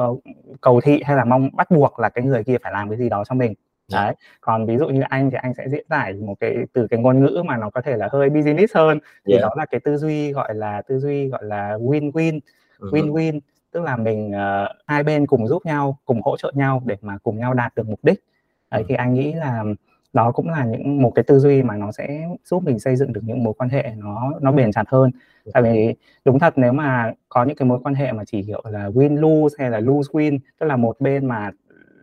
uh, 0.00 0.22
cầu 0.60 0.80
thị 0.80 1.02
hay 1.04 1.16
là 1.16 1.24
mong 1.24 1.50
bắt 1.56 1.70
buộc 1.70 1.98
là 1.98 2.08
cái 2.08 2.24
người 2.24 2.44
kia 2.44 2.56
phải 2.62 2.72
làm 2.72 2.88
cái 2.88 2.98
gì 2.98 3.08
đó 3.08 3.24
cho 3.28 3.34
mình 3.34 3.54
dạ. 3.88 4.04
đấy 4.04 4.14
còn 4.40 4.66
ví 4.66 4.76
dụ 4.76 4.88
như 4.88 5.00
anh 5.08 5.30
thì 5.30 5.36
anh 5.42 5.54
sẽ 5.54 5.68
diễn 5.68 5.86
giải 5.90 6.12
một 6.12 6.34
cái 6.40 6.56
từ 6.72 6.86
cái 6.86 7.00
ngôn 7.00 7.20
ngữ 7.20 7.42
mà 7.46 7.56
nó 7.56 7.70
có 7.70 7.80
thể 7.80 7.96
là 7.96 8.08
hơi 8.12 8.30
business 8.30 8.76
hơn 8.76 8.98
thì 9.26 9.32
yeah. 9.32 9.42
Dạ. 9.42 9.48
đó 9.48 9.54
là 9.56 9.66
cái 9.66 9.80
tư 9.80 9.96
duy 9.96 10.32
gọi 10.32 10.54
là 10.54 10.82
tư 10.82 10.98
duy 10.98 11.28
gọi 11.28 11.44
là 11.44 11.76
win 11.76 12.12
win 12.12 12.40
ừ 12.78 12.90
win 12.92 13.12
win 13.12 13.40
tức 13.76 13.82
là 13.82 13.96
mình 13.96 14.28
uh, 14.30 14.68
hai 14.86 15.02
bên 15.02 15.26
cùng 15.26 15.46
giúp 15.48 15.66
nhau 15.66 15.98
cùng 16.04 16.20
hỗ 16.24 16.36
trợ 16.36 16.52
nhau 16.54 16.82
để 16.84 16.96
mà 17.02 17.18
cùng 17.22 17.38
nhau 17.38 17.54
đạt 17.54 17.74
được 17.74 17.88
mục 17.88 17.98
đích. 18.02 18.24
Đấy 18.70 18.84
thì 18.88 18.94
anh 18.94 19.14
nghĩ 19.14 19.32
là 19.32 19.64
đó 20.12 20.32
cũng 20.32 20.50
là 20.50 20.64
những 20.64 21.02
một 21.02 21.12
cái 21.14 21.22
tư 21.22 21.38
duy 21.38 21.62
mà 21.62 21.76
nó 21.76 21.92
sẽ 21.92 22.28
giúp 22.44 22.62
mình 22.62 22.78
xây 22.78 22.96
dựng 22.96 23.12
được 23.12 23.20
những 23.24 23.44
mối 23.44 23.54
quan 23.58 23.70
hệ 23.70 23.92
nó 23.96 24.32
nó 24.40 24.52
bền 24.52 24.72
chặt 24.72 24.84
hơn. 24.88 25.10
Tại 25.52 25.62
vì 25.62 25.94
đúng 26.24 26.38
thật 26.38 26.52
nếu 26.56 26.72
mà 26.72 27.12
có 27.28 27.44
những 27.44 27.56
cái 27.56 27.68
mối 27.68 27.78
quan 27.82 27.94
hệ 27.94 28.12
mà 28.12 28.24
chỉ 28.24 28.42
hiểu 28.42 28.62
là 28.64 28.88
win 28.88 29.20
lose 29.20 29.56
hay 29.58 29.70
là 29.70 29.80
lose 29.80 30.10
win 30.12 30.38
tức 30.60 30.66
là 30.66 30.76
một 30.76 31.00
bên 31.00 31.26
mà 31.26 31.50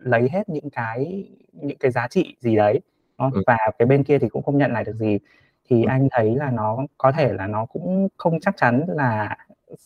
lấy 0.02 0.28
hết 0.32 0.48
những 0.48 0.70
cái 0.70 1.28
những 1.52 1.78
cái 1.78 1.90
giá 1.90 2.08
trị 2.08 2.36
gì 2.40 2.56
đấy 2.56 2.80
ừ. 3.16 3.42
và 3.46 3.58
cái 3.78 3.86
bên 3.86 4.04
kia 4.04 4.18
thì 4.18 4.28
cũng 4.28 4.42
không 4.42 4.58
nhận 4.58 4.72
lại 4.72 4.84
được 4.84 4.96
gì. 4.96 5.18
Thì 5.70 5.82
ừ. 5.84 5.88
anh 5.88 6.08
thấy 6.10 6.34
là 6.34 6.50
nó 6.50 6.78
có 6.98 7.12
thể 7.12 7.32
là 7.32 7.46
nó 7.46 7.66
cũng 7.66 8.08
không 8.16 8.40
chắc 8.40 8.56
chắn 8.56 8.84
là 8.88 9.36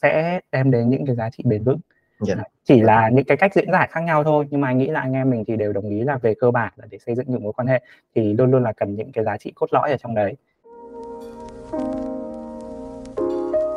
sẽ 0.02 0.40
đem 0.52 0.70
đến 0.70 0.90
những 0.90 1.06
cái 1.06 1.16
giá 1.16 1.30
trị 1.30 1.42
bền 1.46 1.64
vững 1.64 1.78
yeah. 2.26 2.38
Dạ. 2.38 2.44
chỉ 2.64 2.80
là 2.80 3.08
những 3.08 3.24
cái 3.24 3.36
cách 3.36 3.54
diễn 3.54 3.72
giải 3.72 3.88
khác 3.90 4.00
nhau 4.00 4.24
thôi 4.24 4.46
nhưng 4.50 4.60
mà 4.60 4.68
anh 4.68 4.78
nghĩ 4.78 4.86
là 4.86 5.00
anh 5.00 5.12
em 5.12 5.30
mình 5.30 5.44
thì 5.46 5.56
đều 5.56 5.72
đồng 5.72 5.88
ý 5.90 6.00
là 6.00 6.18
về 6.18 6.34
cơ 6.40 6.50
bản 6.50 6.72
là 6.76 6.86
để 6.90 6.98
xây 7.06 7.14
dựng 7.14 7.26
những 7.28 7.42
mối 7.42 7.52
quan 7.52 7.66
hệ 7.66 7.80
thì 8.14 8.32
luôn 8.32 8.50
luôn 8.50 8.62
là 8.62 8.72
cần 8.72 8.94
những 8.94 9.12
cái 9.12 9.24
giá 9.24 9.36
trị 9.36 9.52
cốt 9.54 9.66
lõi 9.72 9.90
ở 9.90 9.96
trong 9.96 10.14
đấy 10.14 10.36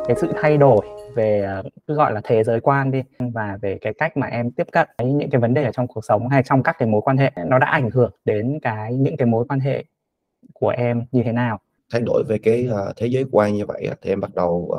cái 0.06 0.16
sự 0.20 0.32
thay 0.42 0.56
đổi 0.56 0.86
về 1.14 1.42
ờ, 1.42 1.62
cứ 1.86 1.94
gọi 1.94 2.12
là 2.12 2.20
thế 2.24 2.44
giới 2.44 2.60
quan 2.60 2.90
đi 2.90 3.02
và 3.18 3.58
về 3.62 3.78
cái 3.80 3.94
cách 3.94 4.16
mà 4.16 4.26
em 4.26 4.50
tiếp 4.50 4.66
cận 4.72 4.88
với 4.98 5.12
những 5.12 5.30
cái 5.30 5.40
vấn 5.40 5.54
đề 5.54 5.64
ở 5.64 5.72
trong 5.72 5.86
cuộc 5.86 6.04
sống 6.04 6.28
hay 6.28 6.42
trong 6.42 6.62
các 6.62 6.76
cái 6.78 6.88
mối 6.88 7.00
quan 7.04 7.16
hệ 7.16 7.32
nó 7.46 7.58
đã 7.58 7.66
ảnh 7.66 7.90
hưởng 7.90 8.12
đến 8.24 8.58
cái 8.62 8.94
những 8.94 9.16
cái 9.16 9.26
mối 9.26 9.44
quan 9.48 9.60
hệ 9.60 9.84
của 10.52 10.68
em 10.68 11.04
như 11.12 11.22
thế 11.22 11.32
nào 11.32 11.60
thay 11.92 12.00
đổi 12.00 12.24
về 12.28 12.38
cái 12.38 12.68
uh, 12.72 12.96
thế 12.96 13.06
giới 13.06 13.24
quan 13.30 13.54
như 13.54 13.66
vậy 13.66 13.88
thì 14.02 14.10
em 14.10 14.20
bắt 14.20 14.34
đầu 14.34 14.78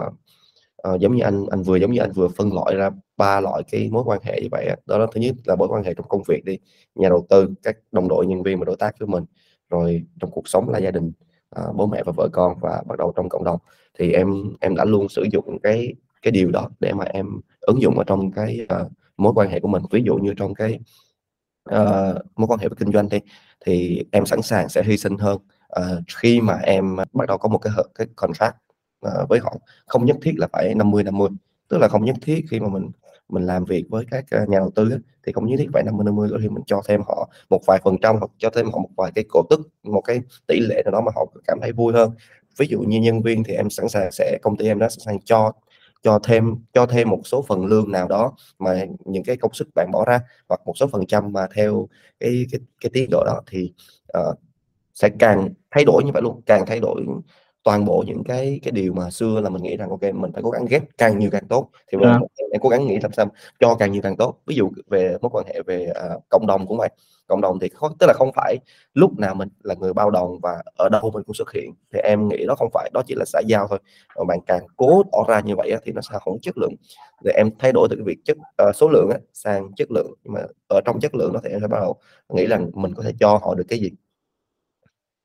uh, 0.90 1.00
giống 1.00 1.16
như 1.16 1.24
anh 1.24 1.46
anh 1.52 1.64
vừa 1.64 1.76
giống 1.76 1.92
như 1.92 2.00
anh 2.00 2.12
vừa 2.12 2.28
phân 2.28 2.54
loại 2.54 2.76
ra 2.76 2.90
ba 3.18 3.40
loại 3.40 3.64
cái 3.72 3.90
mối 3.92 4.04
quan 4.06 4.20
hệ 4.24 4.42
như 4.42 4.48
vậy 4.52 4.70
đó 4.86 4.98
là 4.98 5.08
thứ 5.14 5.22
nhất 5.22 5.36
là 5.46 5.56
mối 5.56 5.68
quan 5.68 5.84
hệ 5.84 5.94
trong 5.94 6.08
công 6.08 6.24
việc 6.28 6.46
đi 6.46 6.58
nhà 6.96 7.10
đầu 7.10 7.26
tư 7.30 7.50
các 7.64 7.78
đồng 7.92 8.08
đội 8.08 8.26
nhân 8.26 8.44
viên 8.44 8.60
và 8.60 8.66
đối 8.66 8.76
tác 8.76 8.96
của 9.00 9.06
mình 9.06 9.24
rồi 9.70 10.04
trong 10.20 10.32
cuộc 10.32 10.48
sống 10.48 10.70
là 10.70 10.80
gia 10.80 10.92
đình 10.92 11.12
uh, 11.60 11.76
bố 11.76 11.88
mẹ 11.88 12.04
và 12.06 12.14
vợ 12.18 12.30
con 12.32 12.58
và 12.62 12.84
bắt 12.88 12.98
đầu 12.98 13.14
trong 13.16 13.30
cộng 13.30 13.44
đồng. 13.44 13.60
Thì 14.00 14.12
em 14.12 14.56
em 14.62 14.76
đã 14.76 14.86
luôn 14.86 15.10
sử 15.10 15.26
dụng 15.32 15.60
cái 15.64 15.96
cái 16.22 16.32
điều 16.32 16.52
đó 16.52 16.70
để 16.80 16.94
mà 16.94 17.04
em 17.06 17.42
ứng 17.62 17.82
dụng 17.82 17.98
ở 17.98 18.04
trong 18.04 18.32
cái 18.32 18.68
uh, 18.82 18.92
mối 19.18 19.34
quan 19.36 19.50
hệ 19.50 19.60
của 19.60 19.68
mình. 19.68 19.84
Ví 19.92 20.04
dụ 20.06 20.16
như 20.16 20.34
trong 20.38 20.54
cái 20.54 20.80
uh, 21.70 22.16
mối 22.36 22.48
quan 22.48 22.60
hệ 22.60 22.68
với 22.68 22.76
kinh 22.80 22.92
doanh 22.92 23.10
đi 23.10 23.20
thì 23.66 24.06
em 24.12 24.26
sẵn 24.26 24.42
sàng 24.42 24.70
sẽ 24.70 24.84
hy 24.84 24.98
sinh 24.98 25.18
hơn 25.18 25.36
uh, 25.80 26.04
khi 26.16 26.42
mà 26.42 26.60
em 26.64 26.96
bắt 27.14 27.28
đầu 27.28 27.38
có 27.38 27.50
một 27.50 27.58
cái 27.58 27.74
cái 27.96 28.08
contract 28.16 28.56
uh, 29.08 29.30
với 29.30 29.40
họ. 29.40 29.56
Không 29.88 30.06
nhất 30.06 30.18
thiết 30.22 30.34
là 30.38 30.48
phải 30.52 30.76
50 30.76 31.04
50 31.04 31.30
tức 31.70 31.78
là 31.78 31.88
không 31.88 32.06
nhất 32.06 32.16
thiết 32.22 32.46
khi 32.50 32.60
mà 32.60 32.68
mình 32.68 32.92
mình 33.30 33.46
làm 33.46 33.66
việc 33.66 33.86
với 33.90 34.06
các 34.12 34.26
ờ, 34.32 34.46
nhà 34.48 34.60
đầu 34.60 34.72
tư 34.76 35.00
thì 35.26 35.32
không 35.32 35.46
nhất 35.46 35.58
thiết 35.58 35.70
phải 35.74 35.84
50 35.84 36.06
50 36.06 36.30
có 36.32 36.38
thể 36.42 36.50
mình 36.50 36.64
cho 36.66 36.82
thêm 36.88 37.02
họ 37.08 37.30
một 37.50 37.62
vài 37.68 37.80
phần 37.84 37.98
trăm 38.02 38.16
hoặc 38.18 38.32
cho 38.38 38.50
thêm 38.50 38.66
họ 38.66 38.80
một 38.80 38.90
vài 38.98 39.12
cái 39.16 39.26
cổ 39.30 39.44
tức 39.50 39.60
một 39.84 40.02
cái 40.02 40.22
tỷ 40.48 40.60
lệ 40.60 40.82
nào 40.86 40.92
đó 40.92 41.02
mà 41.02 41.12
họ 41.16 41.26
cảm 41.48 41.60
thấy 41.62 41.72
vui 41.72 41.94
hơn. 41.94 42.12
Ví 42.58 42.68
dụ 42.70 42.80
như 42.82 43.00
nhân 43.00 43.22
viên 43.22 43.44
thì 43.44 43.54
em 43.54 43.70
sẵn 43.70 43.90
sàng 43.90 44.12
sẽ 44.12 44.38
công 44.42 44.58
ty 44.58 44.66
em 44.66 44.80
đã 44.80 44.90
sẵn 44.90 45.00
sàng 45.00 45.20
cho 45.22 45.52
cho 46.04 46.20
thêm 46.24 46.56
cho 46.74 46.86
thêm 46.86 47.10
một 47.10 47.22
số 47.24 47.46
phần 47.48 47.66
lương 47.66 47.92
nào 47.92 48.08
đó 48.08 48.34
mà 48.60 48.86
những 49.06 49.24
cái 49.24 49.38
công 49.38 49.54
sức 49.54 49.68
bạn 49.76 49.90
bỏ 49.92 50.06
ra 50.08 50.20
hoặc 50.50 50.62
một 50.66 50.78
số 50.78 50.88
phần 50.88 51.06
trăm 51.06 51.34
mà 51.34 51.48
theo 51.56 51.88
cái 52.20 52.46
cái 52.52 52.60
cái 52.82 52.90
tiến 52.94 53.10
độ 53.12 53.24
đó 53.26 53.42
thì 53.48 53.74
uh, 54.18 54.38
sẽ 54.94 55.10
càng 55.20 55.50
thay 55.72 55.86
đổi 55.86 56.04
như 56.04 56.12
vậy 56.14 56.22
luôn 56.22 56.42
càng 56.46 56.66
thay 56.66 56.80
đổi 56.80 57.06
toàn 57.64 57.86
bộ 57.86 58.04
những 58.08 58.24
cái 58.24 58.60
cái 58.64 58.72
điều 58.72 58.94
mà 58.94 59.10
xưa 59.10 59.42
là 59.42 59.50
mình 59.50 59.64
nghĩ 59.64 59.78
rằng 59.78 59.90
ok 59.90 60.02
mình 60.02 60.32
phải 60.34 60.44
cố 60.44 60.50
gắng 60.50 60.66
ghép 60.70 60.84
càng 60.98 61.20
nhiều 61.20 61.30
càng 61.32 61.48
tốt 61.48 61.70
thì 61.92 61.98
giờ 62.02 62.08
À. 62.08 62.20
em 62.52 62.62
cố 62.62 62.70
gắng 62.70 62.88
nghĩ 62.88 63.00
làm 63.00 63.12
sao 63.14 63.26
cho 63.60 63.76
càng 63.76 63.92
nhiều 63.92 64.02
càng 64.02 64.18
tốt. 64.18 64.36
Ví 64.46 64.56
dụ 64.56 64.72
về 64.88 65.18
mối 65.22 65.30
quan 65.34 65.46
hệ 65.48 65.62
về 65.68 65.86
à, 65.96 66.04
cộng 66.30 66.48
đồng 66.48 66.68
cũng 66.68 66.78
vậy. 66.78 66.90
Cộng 67.28 67.42
đồng 67.42 67.60
thì 67.60 67.70
khó, 67.74 67.90
tức 68.00 68.08
là 68.08 68.14
không 68.14 68.32
phải 68.36 68.58
lúc 68.94 69.20
nào 69.20 69.36
mình 69.36 69.50
là 69.64 69.76
người 69.80 69.94
bao 69.94 70.12
đồng 70.12 70.40
và 70.42 70.62
ở 70.78 70.90
đâu 70.90 71.12
mình 71.14 71.24
cũng 71.24 71.34
xuất 71.34 71.52
hiện. 71.52 71.74
Thì 71.94 72.00
em 72.00 72.28
nghĩ 72.28 72.46
đó 72.46 72.56
không 72.56 72.70
phải 72.74 72.90
đó 72.94 73.02
chỉ 73.08 73.16
là 73.18 73.26
xã 73.26 73.40
giao 73.48 73.68
thôi. 73.68 73.80
Mà 74.18 74.24
bạn 74.28 74.40
càng 74.48 74.66
cố 74.78 75.04
tỏ 75.12 75.18
ra 75.28 75.40
như 75.40 75.56
vậy 75.56 75.72
á, 75.72 75.80
thì 75.86 75.92
nó 75.92 76.02
sẽ 76.02 76.18
không 76.26 76.40
chất 76.42 76.58
lượng. 76.58 76.74
Để 77.24 77.32
em 77.36 77.50
thay 77.60 77.72
đổi 77.72 77.88
từ 77.90 77.96
cái 77.96 78.04
việc 78.06 78.18
chất 78.26 78.38
ờ, 78.58 78.72
số 78.76 78.90
lượng 78.90 79.10
á, 79.10 79.18
sang 79.34 79.72
chất 79.76 79.92
lượng. 79.92 80.14
Nhưng 80.24 80.34
mà 80.34 80.42
ở 80.70 80.82
trong 80.86 81.00
chất 81.00 81.16
lượng 81.16 81.34
đó 81.34 81.40
thì 81.44 81.50
em 81.50 81.60
sẽ 81.62 81.68
bắt 81.68 81.80
đầu 81.82 81.96
nghĩ 82.30 82.46
rằng 82.48 82.72
mình 82.74 82.94
có 82.94 83.04
thể 83.04 83.12
cho 83.20 83.40
họ 83.44 83.56
được 83.56 83.66
cái 83.68 83.80
gì 83.80 83.90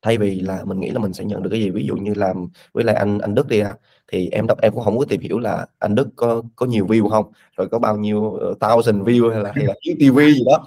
thay 0.03 0.19
vì 0.19 0.41
là 0.41 0.65
mình 0.65 0.81
nghĩ 0.81 0.91
là 0.91 0.99
mình 0.99 1.13
sẽ 1.13 1.25
nhận 1.25 1.43
được 1.43 1.51
cái 1.51 1.61
gì 1.61 1.71
ví 1.71 1.87
dụ 1.87 1.97
như 1.97 2.15
làm 2.15 2.49
với 2.73 2.85
lại 2.85 2.97
anh 2.97 3.19
anh 3.19 3.35
Đức 3.35 3.49
đi 3.49 3.61
ha 3.61 3.75
thì 4.13 4.29
em 4.29 4.47
đọc 4.47 4.61
em 4.61 4.73
cũng 4.73 4.85
không 4.85 4.99
có 4.99 5.05
tìm 5.05 5.21
hiểu 5.21 5.39
là 5.39 5.67
anh 5.79 5.95
Đức 5.95 6.09
có 6.17 6.43
có 6.57 6.67
nhiều 6.67 6.87
view 6.87 7.09
không 7.09 7.33
rồi 7.57 7.69
có 7.69 7.79
bao 7.79 7.97
nhiêu 7.97 8.21
uh, 8.21 8.61
thousand 8.61 9.03
view 9.03 9.31
hay 9.31 9.43
là 9.43 9.53
hay 9.55 9.65
là 9.65 9.75
TV 9.83 10.19
gì 10.19 10.43
đó. 10.47 10.65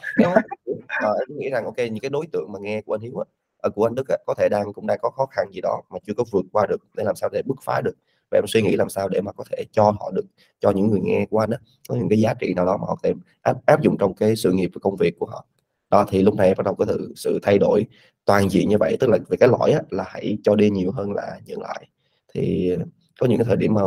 Ờ, 0.88 1.14
em 1.30 1.38
nghĩ 1.38 1.50
rằng 1.50 1.66
ok 1.66 1.78
những 1.78 2.00
cái 2.00 2.10
đối 2.10 2.28
tượng 2.28 2.52
mà 2.52 2.60
nghe 2.60 2.82
của 2.82 2.94
anh 2.94 3.02
Hiếu 3.02 3.18
á, 3.18 3.26
ờ, 3.58 3.70
của 3.70 3.86
anh 3.86 3.96
Đức 3.96 4.08
á, 4.10 4.18
có 4.26 4.34
thể 4.38 4.50
đang 4.50 4.74
cũng 4.74 4.88
đang 4.88 5.00
có 5.02 5.10
khó 5.10 5.26
khăn 5.26 5.48
gì 5.54 5.62
đó 5.62 5.82
mà 5.90 6.00
chưa 6.08 6.14
có 6.14 6.24
vượt 6.32 6.46
qua 6.52 6.66
được 6.70 6.82
để 6.98 7.04
làm 7.04 7.16
sao 7.16 7.30
để 7.30 7.42
bứt 7.46 7.56
phá 7.64 7.82
được. 7.82 7.96
Và 8.32 8.38
em 8.38 8.44
suy 8.48 8.62
nghĩ 8.62 8.76
làm 8.76 8.90
sao 8.90 9.10
để 9.10 9.22
mà 9.22 9.32
có 9.32 9.44
thể 9.52 9.64
cho 9.72 9.84
họ 9.84 10.12
được 10.16 10.26
cho 10.60 10.72
những 10.72 10.88
người 10.88 11.00
nghe 11.04 11.26
của 11.30 11.40
anh 11.40 11.50
á 11.50 11.58
có 11.90 11.96
những 11.96 12.10
cái 12.10 12.20
giá 12.20 12.34
trị 12.34 12.54
nào 12.54 12.66
đó 12.66 12.78
mà 12.78 12.86
họ 12.88 12.96
có 12.96 13.02
thể 13.04 13.14
áp, 13.42 13.58
áp 13.66 13.82
dụng 13.82 13.98
trong 14.00 14.14
cái 14.14 14.36
sự 14.36 14.52
nghiệp 14.52 14.72
và 14.74 14.80
công 14.82 14.96
việc 14.96 15.20
của 15.20 15.26
họ. 15.26 15.46
Đó 15.90 16.06
thì 16.10 16.22
lúc 16.22 16.36
này 16.36 16.48
em 16.48 16.58
bắt 16.58 16.64
đầu 16.66 16.76
có 16.76 16.86
thử 16.86 17.14
sự 17.16 17.40
thay 17.44 17.58
đổi 17.58 17.86
toàn 18.32 18.50
diện 18.50 18.70
như 18.70 18.78
vậy 18.78 18.98
tức 19.00 19.10
là 19.10 19.18
về 19.30 19.38
cái 19.38 19.50
lõi 19.50 19.72
á, 19.72 19.82
là 19.90 20.06
hãy 20.08 20.38
cho 20.44 20.56
đi 20.56 20.70
nhiều 20.70 20.92
hơn 20.92 21.12
là 21.12 21.40
nhận 21.46 21.62
lại. 21.62 21.88
Thì 22.34 22.76
có 23.20 23.28
những 23.28 23.38
cái 23.38 23.46
thời 23.46 23.58
điểm 23.58 23.74
mà 23.74 23.82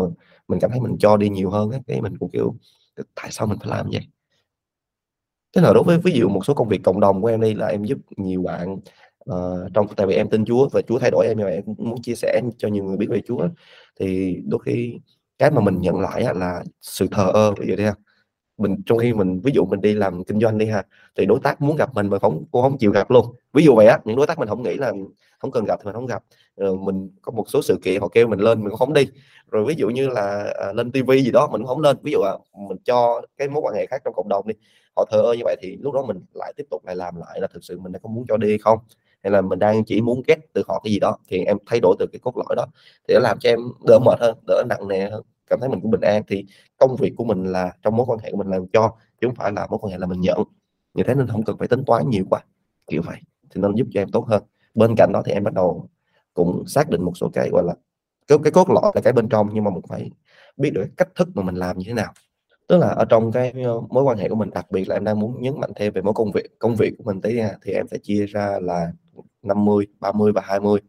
mình 0.49 0.61
cảm 0.61 0.71
thấy 0.71 0.81
mình 0.81 0.97
cho 0.99 1.17
đi 1.17 1.29
nhiều 1.29 1.51
hơn 1.51 1.71
á, 1.71 1.79
cái 1.87 2.01
mình 2.01 2.19
cũng 2.19 2.31
kiểu 2.31 2.55
tại 3.15 3.29
sao 3.31 3.47
mình 3.47 3.59
phải 3.59 3.71
làm 3.71 3.89
vậy? 3.93 4.07
Thế 5.57 5.63
nào 5.63 5.75
đối 5.75 5.83
với 5.83 5.99
ví 5.99 6.13
dụ 6.13 6.29
một 6.29 6.45
số 6.45 6.55
công 6.55 6.69
việc 6.69 6.81
cộng 6.85 7.01
đồng 7.01 7.23
của 7.23 7.29
em 7.29 7.41
đi 7.41 7.55
là 7.55 7.67
em 7.67 7.85
giúp 7.85 7.99
nhiều 8.17 8.43
bạn 8.43 8.77
uh, 9.31 9.73
trong 9.75 9.87
tại 9.97 10.07
vì 10.07 10.15
em 10.15 10.29
tin 10.29 10.45
Chúa 10.45 10.69
và 10.69 10.83
Chúa 10.89 10.99
thay 10.99 11.11
đổi 11.11 11.27
em 11.27 11.39
như 11.39 11.45
vậy 11.45 11.55
em 11.55 11.65
cũng 11.65 11.91
muốn 11.91 12.03
chia 12.03 12.15
sẻ 12.15 12.41
cho 12.59 12.69
nhiều 12.69 12.85
người 12.85 12.97
biết 12.97 13.09
về 13.11 13.21
Chúa 13.29 13.49
thì 14.01 14.37
đôi 14.47 14.61
khi 14.65 14.99
cái 15.39 15.51
mà 15.51 15.61
mình 15.61 15.81
nhận 15.81 16.01
lại 16.01 16.23
á, 16.23 16.33
là 16.33 16.65
sự 16.81 17.07
thờ 17.11 17.31
ơ 17.35 17.55
ví 17.61 17.67
dụ 17.69 17.77
đi 17.77 17.85
ha 17.85 17.95
mình 18.59 18.83
trong 18.87 18.99
khi 18.99 19.13
mình 19.13 19.41
ví 19.41 19.53
dụ 19.55 19.65
mình 19.65 19.81
đi 19.81 19.95
làm 19.95 20.25
kinh 20.25 20.41
doanh 20.41 20.59
đi 20.59 20.67
ha 20.67 20.83
thì 21.17 21.27
đối 21.27 21.39
tác 21.43 21.63
muốn 21.63 21.77
gặp 21.77 21.95
mình 21.95 22.09
mà 22.09 22.19
không 22.19 22.45
cô 22.53 22.63
không 22.63 22.79
chịu 22.79 22.91
gặp 22.91 23.11
luôn. 23.11 23.27
Ví 23.53 23.65
dụ 23.65 23.75
vậy 23.75 23.87
á 23.87 23.99
những 24.05 24.17
đối 24.17 24.27
tác 24.27 24.39
mình 24.39 24.49
không 24.49 24.63
nghĩ 24.63 24.75
là 24.75 24.93
không 25.39 25.51
cần 25.51 25.65
gặp 25.65 25.81
thì 25.81 25.85
mình 25.85 25.95
không 25.95 26.07
gặp. 26.07 26.23
Rồi 26.57 26.77
mình 26.77 27.11
có 27.23 27.33
một 27.33 27.45
số 27.49 27.63
sự 27.63 27.79
kiện 27.83 28.01
họ 28.01 28.09
kêu 28.09 28.29
mình 28.29 28.39
lên 28.39 28.61
mình 28.61 28.71
cũng 28.71 28.79
không 28.79 28.93
đi. 28.93 29.07
Rồi 29.51 29.65
ví 29.65 29.75
dụ 29.79 29.89
như 29.89 30.09
là 30.09 30.53
à, 30.55 30.73
lên 30.73 30.93
tivi 30.93 31.23
gì 31.23 31.31
đó 31.31 31.49
mình 31.53 31.61
cũng 31.61 31.69
không 31.69 31.81
lên. 31.81 31.97
Ví 32.03 32.13
dụ 32.13 32.19
là 32.19 32.39
mình 32.69 32.79
cho 32.85 33.23
cái 33.37 33.49
mối 33.49 33.63
quan 33.63 33.75
hệ 33.75 33.87
khác 33.87 34.03
trong 34.05 34.15
cộng 34.15 34.29
đồng 34.29 34.47
đi 34.49 34.55
họ 34.97 35.05
thờ 35.11 35.19
ơ 35.19 35.33
như 35.33 35.43
vậy 35.45 35.57
thì 35.63 35.77
lúc 35.81 35.95
đó 35.95 36.03
mình 36.03 36.21
lại 36.35 36.53
tiếp 36.57 36.65
tục 36.71 36.85
lại 36.85 36.97
làm 36.97 37.17
lại 37.17 37.41
là 37.41 37.47
thực 37.47 37.65
sự 37.65 37.79
mình 37.79 37.93
đã 37.93 37.99
có 38.03 38.09
muốn 38.09 38.25
cho 38.29 38.37
đi 38.37 38.59
không? 38.59 38.79
Hay 39.23 39.31
là 39.31 39.41
mình 39.41 39.59
đang 39.59 39.85
chỉ 39.85 40.01
muốn 40.01 40.23
ghét 40.27 40.39
từ 40.53 40.63
họ 40.69 40.81
cái 40.85 40.93
gì 40.93 40.99
đó 40.99 41.19
thì 41.29 41.45
em 41.45 41.57
thay 41.67 41.81
đổi 41.81 41.97
từ 41.99 42.07
cái 42.13 42.21
cốt 42.23 42.37
lõi 42.37 42.57
đó 42.57 42.67
thì 43.09 43.15
nó 43.15 43.21
làm 43.21 43.39
cho 43.39 43.51
em 43.51 43.61
đỡ 43.87 43.99
mệt 43.99 44.21
hơn 44.21 44.39
đỡ 44.47 44.63
nặng 44.69 44.89
nề 44.89 45.11
hơn 45.11 45.23
cảm 45.47 45.61
thấy 45.61 45.69
mình 45.69 45.81
cũng 45.81 45.91
bình 45.91 46.01
an 46.01 46.23
thì 46.29 46.47
công 46.77 46.97
việc 46.97 47.13
của 47.17 47.25
mình 47.25 47.45
là 47.45 47.73
trong 47.83 47.97
mối 47.97 48.07
quan 48.07 48.19
hệ 48.19 48.31
của 48.31 48.37
mình 48.37 48.47
làm 48.47 48.67
cho 48.73 48.95
chứ 49.21 49.27
không 49.29 49.35
phải 49.35 49.53
là 49.53 49.67
mối 49.71 49.79
quan 49.83 49.93
hệ 49.93 49.99
là 49.99 50.07
mình 50.07 50.21
nhận. 50.21 50.39
Như 50.95 51.03
thế 51.07 51.15
nên 51.15 51.27
không 51.29 51.45
cần 51.45 51.59
phải 51.59 51.69
tính 51.69 51.85
toán 51.87 52.11
nhiều 52.11 52.25
quá 52.31 52.41
kiểu 52.87 53.03
vậy 53.07 53.17
thì 53.51 53.61
nó 53.61 53.71
giúp 53.75 53.87
cho 53.95 54.01
em 54.01 54.11
tốt 54.11 54.27
hơn. 54.29 54.43
Bên 54.75 54.95
cạnh 54.97 55.13
đó 55.13 55.23
thì 55.25 55.33
em 55.33 55.45
bắt 55.45 55.55
đầu 55.55 55.89
cũng 56.35 56.67
xác 56.67 56.91
định 56.91 57.03
một 57.03 57.13
số 57.17 57.31
cái 57.33 57.49
gọi 57.53 57.65
là 57.65 57.75
cái, 58.27 58.39
cái 58.45 58.53
cốt 58.53 58.71
lõi 58.71 58.93
là 58.95 59.01
cái 59.01 59.13
bên 59.13 59.29
trong 59.29 59.49
nhưng 59.53 59.65
mà 59.65 59.71
mình 59.71 59.83
phải 59.89 60.11
biết 60.57 60.71
được 60.71 60.87
cách 60.97 61.09
thức 61.15 61.29
mà 61.35 61.43
mình 61.43 61.55
làm 61.55 61.79
như 61.79 61.85
thế 61.87 61.93
nào. 61.95 62.13
Tức 62.69 62.79
là 62.79 62.89
ở 62.89 63.05
trong 63.05 63.33
cái 63.33 63.53
ờ, 63.65 63.81
mối 63.91 64.05
quan 64.05 64.19
hệ 64.19 64.29
của 64.29 64.35
mình 64.35 64.51
đặc 64.51 64.71
biệt 64.71 64.89
là 64.89 64.97
em 64.97 65.05
đang 65.05 65.21
muốn 65.21 65.43
nhấn 65.43 65.61
mạnh 65.61 65.71
thêm 65.77 65.93
về 65.93 66.03
mối 66.03 66.15
công 66.15 66.33
việc 66.33 66.59
công 66.59 66.77
việc 66.77 66.95
của 66.99 67.05
mình 67.05 67.21
tới 67.21 67.35
nha 67.35 67.53
thì 67.63 67.73
em 67.73 67.89
sẽ 67.89 67.99
chia 68.03 68.27
ra 68.27 68.59
là 68.63 68.93
50 69.43 69.87
30 70.01 70.33
và 70.33 70.43
20 70.45 70.81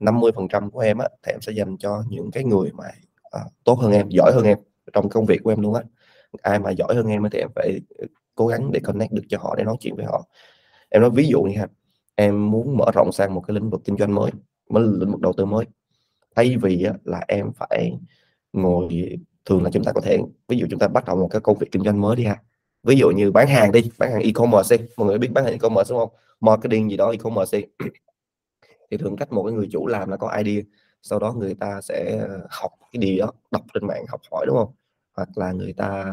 50 0.00 0.32
phần 0.36 0.48
trăm 0.48 0.70
của 0.70 0.80
em 0.80 0.98
á 0.98 1.08
thì 1.22 1.32
em 1.32 1.40
sẽ 1.40 1.52
dành 1.52 1.76
cho 1.78 2.02
những 2.08 2.30
cái 2.30 2.44
người 2.44 2.70
mà 2.72 2.84
à, 3.30 3.40
tốt 3.64 3.74
hơn 3.74 3.92
em 3.92 4.08
giỏi 4.08 4.32
hơn 4.34 4.44
em 4.44 4.58
trong 4.92 5.08
công 5.08 5.26
việc 5.26 5.40
của 5.44 5.50
em 5.50 5.60
luôn 5.60 5.74
á. 5.74 5.82
Ai 6.42 6.58
mà 6.58 6.70
giỏi 6.70 6.94
hơn 6.94 7.06
em 7.06 7.22
thì 7.32 7.38
em 7.38 7.48
phải 7.54 7.80
cố 8.34 8.46
gắng 8.46 8.72
để 8.72 8.80
connect 8.80 9.12
được 9.12 9.22
cho 9.28 9.38
họ 9.38 9.54
để 9.56 9.64
nói 9.64 9.76
chuyện 9.80 9.96
với 9.96 10.04
họ. 10.04 10.26
Em 10.88 11.02
nói 11.02 11.10
ví 11.10 11.26
dụ 11.26 11.42
như 11.42 11.58
ha 11.58 11.66
em 12.14 12.50
muốn 12.50 12.76
mở 12.76 12.90
rộng 12.94 13.12
sang 13.12 13.34
một 13.34 13.44
cái 13.46 13.54
lĩnh 13.54 13.70
vực 13.70 13.80
kinh 13.84 13.96
doanh 13.96 14.14
mới 14.14 14.30
một 14.68 14.80
lĩnh 14.80 15.10
vực 15.10 15.20
đầu 15.20 15.32
tư 15.32 15.44
mới. 15.44 15.64
Thay 16.36 16.56
vì 16.56 16.84
á, 16.84 16.94
là 17.04 17.24
em 17.28 17.52
phải 17.52 17.92
ngồi 18.52 19.18
thường 19.44 19.64
là 19.64 19.70
chúng 19.72 19.84
ta 19.84 19.92
có 19.92 20.00
thể 20.00 20.18
ví 20.48 20.58
dụ 20.58 20.66
chúng 20.70 20.78
ta 20.78 20.88
bắt 20.88 21.04
đầu 21.04 21.16
một 21.16 21.28
cái 21.30 21.40
công 21.40 21.58
việc 21.58 21.66
kinh 21.72 21.84
doanh 21.84 22.00
mới 22.00 22.16
đi 22.16 22.24
ha. 22.24 22.42
Ví 22.82 22.96
dụ 22.96 23.10
như 23.10 23.30
bán 23.30 23.48
hàng 23.48 23.72
đi 23.72 23.90
bán 23.98 24.12
hàng 24.12 24.20
e-commerce 24.20 24.76
đi. 24.76 24.84
Mọi 24.96 25.06
người 25.08 25.18
biết 25.18 25.32
bán 25.32 25.44
hàng 25.44 25.52
e-commerce 25.52 25.90
đúng 25.90 25.98
không? 25.98 26.10
Marketing 26.40 26.90
gì 26.90 26.96
đó 26.96 27.10
e-commerce 27.10 27.58
đi. 27.58 27.64
Thì 28.90 28.96
thường 28.96 29.16
cách 29.16 29.32
một 29.32 29.42
cái 29.42 29.52
người 29.52 29.68
chủ 29.72 29.86
làm 29.86 30.08
là 30.08 30.16
có 30.16 30.36
idea 30.44 30.62
sau 31.02 31.18
đó 31.18 31.32
người 31.32 31.54
ta 31.54 31.80
sẽ 31.80 32.18
ờ, 32.28 32.46
học 32.50 32.72
cái 32.92 33.00
điều 33.00 33.26
đó 33.26 33.32
đọc 33.50 33.62
trên 33.74 33.86
mạng 33.86 34.04
học 34.08 34.20
hỏi 34.30 34.46
đúng 34.46 34.56
không? 34.56 34.72
Hoặc 35.16 35.28
là 35.34 35.52
người 35.52 35.72
ta 35.72 36.12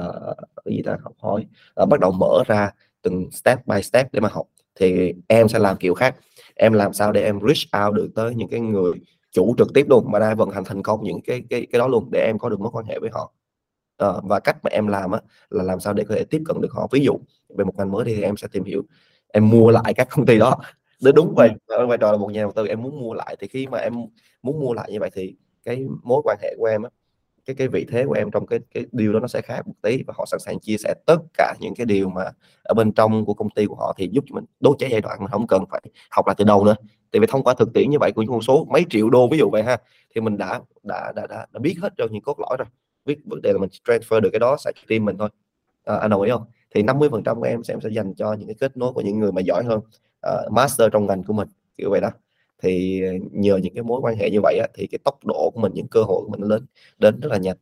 uh, 0.00 0.36
gì 0.64 0.82
ta 0.82 0.96
học 1.02 1.14
hỏi. 1.18 1.46
Uh, 1.82 1.88
bắt 1.88 2.00
đầu 2.00 2.12
mở 2.12 2.42
ra 2.46 2.70
từng 3.02 3.30
step 3.30 3.66
by 3.66 3.82
step 3.82 4.12
để 4.12 4.20
mà 4.20 4.28
học. 4.32 4.46
Thì 4.74 5.14
em 5.28 5.48
sẽ 5.48 5.58
làm 5.58 5.76
kiểu 5.76 5.94
khác. 5.94 6.16
Em 6.54 6.72
làm 6.72 6.92
sao 6.92 7.12
để 7.12 7.24
em 7.24 7.40
reach 7.40 7.84
out 7.86 7.94
được 7.94 8.08
tới 8.14 8.34
những 8.34 8.48
cái 8.48 8.60
người 8.60 8.92
chủ 9.32 9.54
trực 9.58 9.68
tiếp 9.74 9.86
luôn 9.88 10.10
mà 10.10 10.18
đang 10.18 10.36
vận 10.36 10.50
hành 10.50 10.64
thành 10.64 10.82
công 10.82 11.04
những 11.04 11.20
cái 11.20 11.42
cái 11.50 11.66
cái 11.72 11.78
đó 11.78 11.88
luôn 11.88 12.08
để 12.12 12.26
em 12.26 12.38
có 12.38 12.48
được 12.48 12.60
mối 12.60 12.70
quan 12.72 12.86
hệ 12.86 12.98
với 12.98 13.10
họ. 13.12 13.32
Uh, 14.04 14.24
và 14.24 14.40
cách 14.40 14.56
mà 14.62 14.70
em 14.70 14.86
làm 14.86 15.10
á 15.10 15.20
là 15.50 15.62
làm 15.62 15.80
sao 15.80 15.92
để 15.92 16.04
có 16.08 16.14
thể 16.14 16.24
tiếp 16.24 16.42
cận 16.44 16.60
được 16.60 16.72
họ. 16.72 16.88
Ví 16.92 17.00
dụ 17.00 17.18
về 17.56 17.64
một 17.64 17.72
ngành 17.76 17.90
mới 17.92 18.04
thì 18.04 18.22
em 18.22 18.36
sẽ 18.36 18.48
tìm 18.52 18.64
hiểu. 18.64 18.82
Em 19.32 19.50
mua 19.50 19.70
lại 19.70 19.94
các 19.94 20.08
công 20.10 20.26
ty 20.26 20.38
đó 20.38 20.56
để 21.04 21.12
đúng 21.12 21.34
vậy. 21.36 21.50
vai 21.88 21.98
trò 21.98 22.12
là 22.12 22.18
một 22.18 22.32
nhà 22.32 22.42
đầu 22.42 22.52
tư 22.52 22.66
em 22.66 22.82
muốn 22.82 23.00
mua 23.00 23.14
lại 23.14 23.36
thì 23.40 23.48
khi 23.48 23.66
mà 23.66 23.78
em 23.78 23.94
muốn 24.42 24.60
mua 24.60 24.72
lại 24.72 24.92
như 24.92 25.00
vậy 25.00 25.10
thì 25.14 25.34
cái 25.64 25.86
mối 26.02 26.22
quan 26.24 26.38
hệ 26.42 26.54
của 26.58 26.66
em 26.66 26.82
á 26.82 26.90
cái 27.44 27.56
cái 27.56 27.68
vị 27.68 27.86
thế 27.90 28.04
của 28.06 28.12
em 28.12 28.30
trong 28.30 28.46
cái 28.46 28.58
cái 28.74 28.86
điều 28.92 29.12
đó 29.12 29.20
nó 29.20 29.26
sẽ 29.26 29.40
khác 29.40 29.66
một 29.66 29.74
tí 29.82 30.02
và 30.06 30.14
họ 30.16 30.26
sẵn 30.26 30.40
sàng 30.40 30.60
chia 30.60 30.76
sẻ 30.76 30.94
tất 31.06 31.16
cả 31.34 31.54
những 31.60 31.74
cái 31.74 31.86
điều 31.86 32.08
mà 32.08 32.24
ở 32.62 32.74
bên 32.74 32.92
trong 32.92 33.24
của 33.24 33.34
công 33.34 33.50
ty 33.50 33.66
của 33.66 33.74
họ 33.74 33.94
thì 33.98 34.08
giúp 34.12 34.24
mình 34.30 34.44
đốt 34.60 34.76
cháy 34.78 34.90
giai 34.92 35.00
đoạn 35.00 35.18
mà 35.20 35.26
không 35.30 35.46
cần 35.46 35.64
phải 35.70 35.80
học 36.10 36.26
lại 36.26 36.34
từ 36.38 36.44
đầu 36.44 36.64
nữa. 36.64 36.74
Tại 37.12 37.20
vì 37.20 37.26
thông 37.26 37.42
qua 37.42 37.54
thực 37.54 37.72
tiễn 37.74 37.90
như 37.90 37.98
vậy 38.00 38.12
của 38.12 38.22
những 38.22 38.30
con 38.30 38.42
số 38.42 38.66
mấy 38.70 38.84
triệu 38.90 39.10
đô 39.10 39.28
ví 39.28 39.38
dụ 39.38 39.50
vậy 39.50 39.62
ha 39.62 39.76
thì 40.14 40.20
mình 40.20 40.38
đã 40.38 40.60
đã 40.82 41.12
đã 41.16 41.26
đã, 41.26 41.46
đã 41.52 41.60
biết 41.60 41.76
hết 41.82 41.92
cho 41.96 42.06
những 42.10 42.22
cốt 42.22 42.40
lõi 42.40 42.56
rồi. 42.58 42.66
Biết 43.04 43.18
vấn 43.24 43.42
đề 43.42 43.52
là 43.52 43.58
mình 43.58 43.70
transfer 43.84 44.20
được 44.20 44.30
cái 44.32 44.40
đó 44.40 44.56
sang 44.56 44.74
team 44.88 45.04
mình 45.04 45.18
thôi. 45.18 45.28
À, 45.84 45.96
anh 45.96 46.10
đồng 46.10 46.22
ý 46.22 46.30
không? 46.30 46.44
Thì 46.74 46.82
50 46.82 47.08
phần 47.12 47.22
trăm 47.22 47.36
của 47.40 47.46
em 47.46 47.64
sẽ 47.64 47.74
em 47.74 47.80
sẽ 47.80 47.88
dành 47.92 48.14
cho 48.14 48.32
những 48.32 48.48
cái 48.48 48.56
kết 48.60 48.76
nối 48.76 48.92
của 48.92 49.00
những 49.00 49.18
người 49.18 49.32
mà 49.32 49.40
giỏi 49.40 49.64
hơn 49.64 49.80
uh, 50.26 50.52
master 50.52 50.88
trong 50.92 51.06
ngành 51.06 51.24
của 51.24 51.32
mình 51.32 51.48
kiểu 51.76 51.90
vậy 51.90 52.00
đó. 52.00 52.10
Thì 52.62 53.02
nhờ 53.32 53.56
những 53.56 53.74
cái 53.74 53.82
mối 53.82 54.00
quan 54.00 54.16
hệ 54.16 54.30
như 54.30 54.40
vậy 54.42 54.58
á, 54.58 54.68
thì 54.74 54.86
cái 54.86 54.98
tốc 55.04 55.18
độ 55.24 55.50
của 55.54 55.60
mình 55.60 55.72
những 55.74 55.88
cơ 55.88 56.02
hội 56.02 56.22
của 56.24 56.30
mình 56.30 56.48
lớn 56.48 56.66
đến 56.98 57.20
rất 57.20 57.28
là 57.32 57.38
nhanh. 57.38 57.56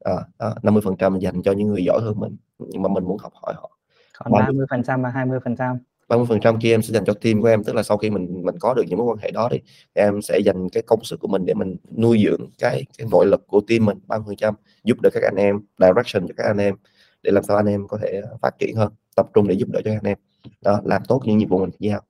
À, 0.00 0.12
à, 0.38 0.48
50 0.62 0.82
phần 0.84 0.96
trăm 0.96 1.18
dành 1.18 1.42
cho 1.42 1.52
những 1.52 1.68
người 1.68 1.84
giỏi 1.84 2.00
hơn 2.02 2.20
mình 2.20 2.36
nhưng 2.58 2.82
mà 2.82 2.88
mình 2.88 3.04
muốn 3.04 3.18
học 3.18 3.32
hỏi 3.34 3.54
họ. 3.56 3.70
Còn 4.18 4.32
30 4.32 4.66
phần 4.70 4.82
trăm 4.82 5.02
và 5.02 5.08
20 5.08 5.40
phần 5.44 5.56
trăm. 5.56 5.78
30 6.08 6.26
phần 6.28 6.40
trăm 6.40 6.58
kia 6.60 6.74
em 6.74 6.82
sẽ 6.82 6.94
dành 6.94 7.04
cho 7.04 7.14
team 7.14 7.42
của 7.42 7.48
em 7.48 7.64
tức 7.64 7.74
là 7.74 7.82
sau 7.82 7.96
khi 7.96 8.10
mình 8.10 8.42
mình 8.44 8.54
có 8.60 8.74
được 8.74 8.82
những 8.86 8.98
mối 8.98 9.06
quan 9.06 9.18
hệ 9.18 9.30
đó 9.30 9.48
thì 9.52 9.60
em 9.92 10.22
sẽ 10.22 10.38
dành 10.38 10.68
cái 10.68 10.82
công 10.82 11.04
sức 11.04 11.20
của 11.20 11.28
mình 11.28 11.46
để 11.46 11.54
mình 11.54 11.76
nuôi 11.96 12.22
dưỡng 12.24 12.50
cái 12.58 12.84
cái 12.98 13.06
nội 13.10 13.26
lực 13.26 13.46
của 13.46 13.60
team 13.68 13.84
mình 13.84 13.98
30 14.06 14.24
phần 14.26 14.36
trăm 14.36 14.54
giúp 14.84 14.98
đỡ 15.02 15.10
các 15.12 15.22
anh 15.22 15.36
em 15.36 15.60
direction 15.78 16.28
cho 16.28 16.34
các 16.36 16.44
anh 16.44 16.58
em 16.58 16.74
để 17.22 17.30
làm 17.30 17.44
sao 17.44 17.56
anh 17.56 17.66
em 17.66 17.88
có 17.88 17.98
thể 18.02 18.20
phát 18.42 18.58
triển 18.58 18.76
hơn 18.76 18.92
tập 19.16 19.26
trung 19.34 19.48
để 19.48 19.54
giúp 19.54 19.68
đỡ 19.68 19.80
cho 19.84 19.90
anh 19.90 20.04
em 20.04 20.18
đó 20.62 20.80
làm 20.84 21.02
tốt 21.08 21.22
những 21.24 21.38
nhiệm 21.38 21.48
vụ 21.48 21.58
mình 21.58 21.70
giao 21.78 22.00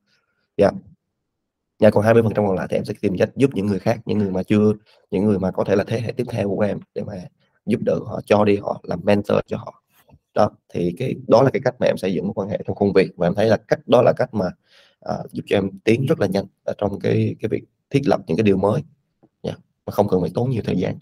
dạ 0.56 0.64
yeah. 0.66 0.74
Dạ 1.78 1.90
còn 1.90 2.04
20 2.04 2.22
phần 2.22 2.32
trăm 2.34 2.46
còn 2.46 2.56
lại 2.56 2.66
thì 2.70 2.76
em 2.76 2.84
sẽ 2.84 2.94
tìm 3.00 3.16
cách 3.18 3.30
giúp 3.36 3.50
những 3.54 3.66
người 3.66 3.78
khác 3.78 4.00
những 4.04 4.18
người 4.18 4.30
mà 4.30 4.42
chưa 4.42 4.72
những 5.10 5.24
người 5.24 5.38
mà 5.38 5.50
có 5.50 5.64
thể 5.64 5.76
là 5.76 5.84
thế 5.86 6.00
hệ 6.00 6.12
tiếp 6.12 6.24
theo 6.30 6.48
của 6.48 6.60
em 6.60 6.78
để 6.94 7.02
mà 7.02 7.14
giúp 7.66 7.80
đỡ 7.84 7.98
họ 8.06 8.20
cho 8.26 8.44
đi 8.44 8.56
họ 8.56 8.80
làm 8.82 9.00
mentor 9.04 9.38
cho 9.46 9.56
họ 9.56 9.82
đó 10.34 10.50
thì 10.74 10.94
cái 10.98 11.14
đó 11.28 11.42
là 11.42 11.50
cái 11.50 11.60
cách 11.64 11.74
mà 11.78 11.86
em 11.86 11.96
xây 11.96 12.14
dựng 12.14 12.24
mối 12.24 12.32
quan 12.34 12.48
hệ 12.48 12.58
trong 12.66 12.76
công 12.76 12.92
việc 12.92 13.10
và 13.16 13.26
em 13.26 13.34
thấy 13.34 13.46
là 13.46 13.56
cách 13.68 13.80
đó 13.86 14.02
là 14.02 14.12
cách 14.16 14.34
mà 14.34 14.46
à, 15.00 15.14
giúp 15.30 15.42
cho 15.46 15.56
em 15.56 15.70
tiến 15.84 16.06
rất 16.06 16.20
là 16.20 16.26
nhanh 16.26 16.44
ở 16.64 16.74
trong 16.78 17.00
cái 17.00 17.36
cái 17.40 17.48
việc 17.48 17.64
thiết 17.90 18.00
lập 18.06 18.20
những 18.26 18.36
cái 18.36 18.44
điều 18.44 18.56
mới 18.56 18.82
yeah. 19.42 19.58
mà 19.86 19.90
không 19.90 20.08
cần 20.08 20.20
phải 20.20 20.30
tốn 20.34 20.50
nhiều 20.50 20.62
thời 20.64 20.76
gian 20.76 20.94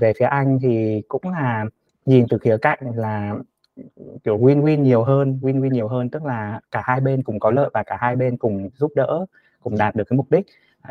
về 0.00 0.12
phía 0.18 0.24
anh 0.24 0.58
thì 0.62 1.02
cũng 1.08 1.22
là 1.28 1.64
nhìn 2.06 2.26
từ 2.30 2.38
khía 2.38 2.56
cạnh 2.62 2.78
là 2.94 3.34
kiểu 4.24 4.38
win-win 4.38 4.80
nhiều 4.80 5.02
hơn 5.02 5.38
win-win 5.42 5.70
nhiều 5.70 5.88
hơn 5.88 6.10
tức 6.10 6.24
là 6.24 6.60
cả 6.70 6.82
hai 6.84 7.00
bên 7.00 7.22
cùng 7.22 7.40
có 7.40 7.50
lợi 7.50 7.70
và 7.74 7.82
cả 7.82 7.96
hai 8.00 8.16
bên 8.16 8.36
cùng 8.36 8.70
giúp 8.74 8.92
đỡ 8.96 9.26
cùng 9.62 9.78
đạt 9.78 9.94
được 9.94 10.04
cái 10.04 10.16
mục 10.16 10.26
đích. 10.30 10.46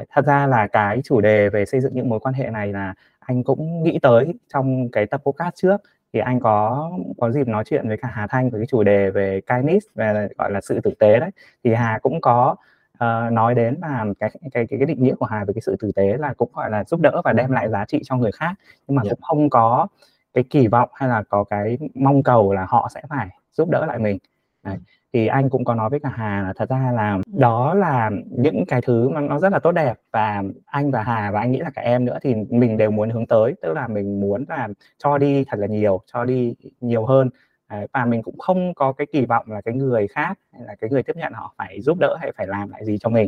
Thật 0.10 0.26
ra 0.26 0.48
là 0.48 0.67
cái 0.67 1.02
chủ 1.04 1.22
đề 1.22 1.50
về 1.50 1.65
xây 1.65 1.82
dựng 1.82 1.94
những 1.96 2.10
mối 2.10 2.20
quan 2.20 2.34
hệ 2.34 2.50
này 2.50 2.74
là 2.74 2.94
anh 3.20 3.44
cũng 3.44 3.84
nghĩ 3.84 4.00
tới 4.02 4.34
trong 4.54 4.89
cái 4.91 5.06
tập 5.06 5.22
podcast 5.24 5.56
trước. 5.56 5.82
Thì 6.13 6.20
anh 6.20 6.39
có 6.39 6.91
có 7.17 7.32
dịp 7.32 7.48
nói 7.48 7.63
chuyện 7.67 7.88
với 7.88 7.98
cả 7.98 8.10
Hà 8.13 8.28
Thanh 8.28 8.50
về 8.50 8.60
cái 8.60 8.65
chủ 8.65 8.84
đề 8.84 9.10
về 9.12 9.41
kindness 9.41 9.86
về 9.96 10.28
gọi 10.38 10.52
là 10.52 10.62
sự 10.62 10.80
tử 10.80 10.91
tế 11.00 11.20
đấy. 11.20 11.30
Thì 11.63 11.74
Hà 11.74 12.00
cũng 12.02 12.22
có 12.22 12.56
uh, 12.94 13.32
nói 13.32 13.56
đến 13.56 13.78
là 13.82 14.06
cái, 14.20 14.30
cái 14.52 14.67
cái 14.67 14.80
cái 14.80 14.86
định 14.86 15.04
nghĩa 15.04 15.15
của 15.15 15.26
Hà 15.26 15.46
về 15.46 15.54
cái 15.54 15.62
sự 15.62 15.76
tử 15.80 15.91
tế 15.96 16.17
là 16.17 16.34
cũng 16.34 16.50
gọi 16.54 16.70
là 16.70 16.84
giúp 16.84 17.00
đỡ 17.00 17.22
và 17.24 17.34
đem 17.34 17.52
lại 17.52 17.70
giá 17.70 17.86
trị 17.86 18.02
cho 18.04 18.17
người 18.17 18.32
khác. 18.32 18.54
Nhưng 18.88 18.96
mà 18.96 19.02
yeah. 19.06 19.10
cũng 19.10 19.22
không 19.22 19.50
có 19.50 19.88
cái 20.34 20.44
kỳ 20.50 20.67
vọng 20.67 20.89
hay 20.94 21.10
là 21.10 21.24
có 21.30 21.44
cái 21.44 21.78
mong 21.94 22.24
cầu 22.24 22.54
là 22.54 22.65
họ 22.70 22.89
sẽ 22.96 23.02
phải 23.10 23.30
giúp 23.52 23.70
đỡ 23.70 23.86
lại 23.86 24.00
mình 24.00 24.17
Đấy. 24.63 24.78
thì 25.13 25.28
anh 25.28 25.50
cũng 25.50 25.65
có 25.65 25.76
nói 25.76 25.89
với 25.89 26.00
cả 26.00 26.10
Hà 26.15 26.41
là 26.41 26.54
thật 26.54 26.70
ra 26.70 26.91
là 26.91 27.20
đó 27.38 27.74
là 27.74 28.10
những 28.30 28.65
cái 28.67 28.82
thứ 28.82 29.10
mà 29.10 29.22
nó 29.22 29.39
rất 29.39 29.52
là 29.52 29.60
tốt 29.60 29.72
đẹp 29.72 29.94
và 30.12 30.44
anh 30.65 30.91
và 30.91 31.04
Hà 31.04 31.32
và 31.32 31.39
anh 31.39 31.52
nghĩ 31.52 31.60
là 31.60 31.70
cả 31.70 31.82
em 31.82 32.06
nữa 32.06 32.17
thì 32.22 32.36
mình 32.50 32.78
đều 32.78 32.91
muốn 32.91 33.10
hướng 33.10 33.26
tới 33.26 33.54
tức 33.62 33.74
là 33.74 33.88
mình 33.88 34.20
muốn 34.20 34.46
là 34.50 34.67
cho 34.98 35.17
đi 35.17 35.46
thật 35.48 35.60
là 35.60 35.67
nhiều 35.67 36.02
cho 36.06 36.26
đi 36.26 36.56
nhiều 36.82 37.06
hơn 37.06 37.30
Đấy, 37.70 37.88
và 37.94 38.06
mình 38.06 38.22
cũng 38.24 38.39
không 38.39 38.74
có 38.74 38.91
cái 38.91 39.08
kỳ 39.12 39.26
vọng 39.26 39.46
là 39.52 39.62
cái 39.62 39.74
người 39.74 40.08
khác 40.08 40.39
hay 40.54 40.62
là 40.65 40.76
cái 40.76 40.89
người 40.89 41.04
tiếp 41.04 41.15
nhận 41.15 41.34
họ 41.34 41.54
phải 41.58 41.82
giúp 41.82 41.98
đỡ 42.00 42.17
hay 42.20 42.32
phải 42.38 42.48
làm 42.48 42.70
lại 42.70 42.86
gì 42.86 42.98
cho 42.98 43.10
mình 43.10 43.28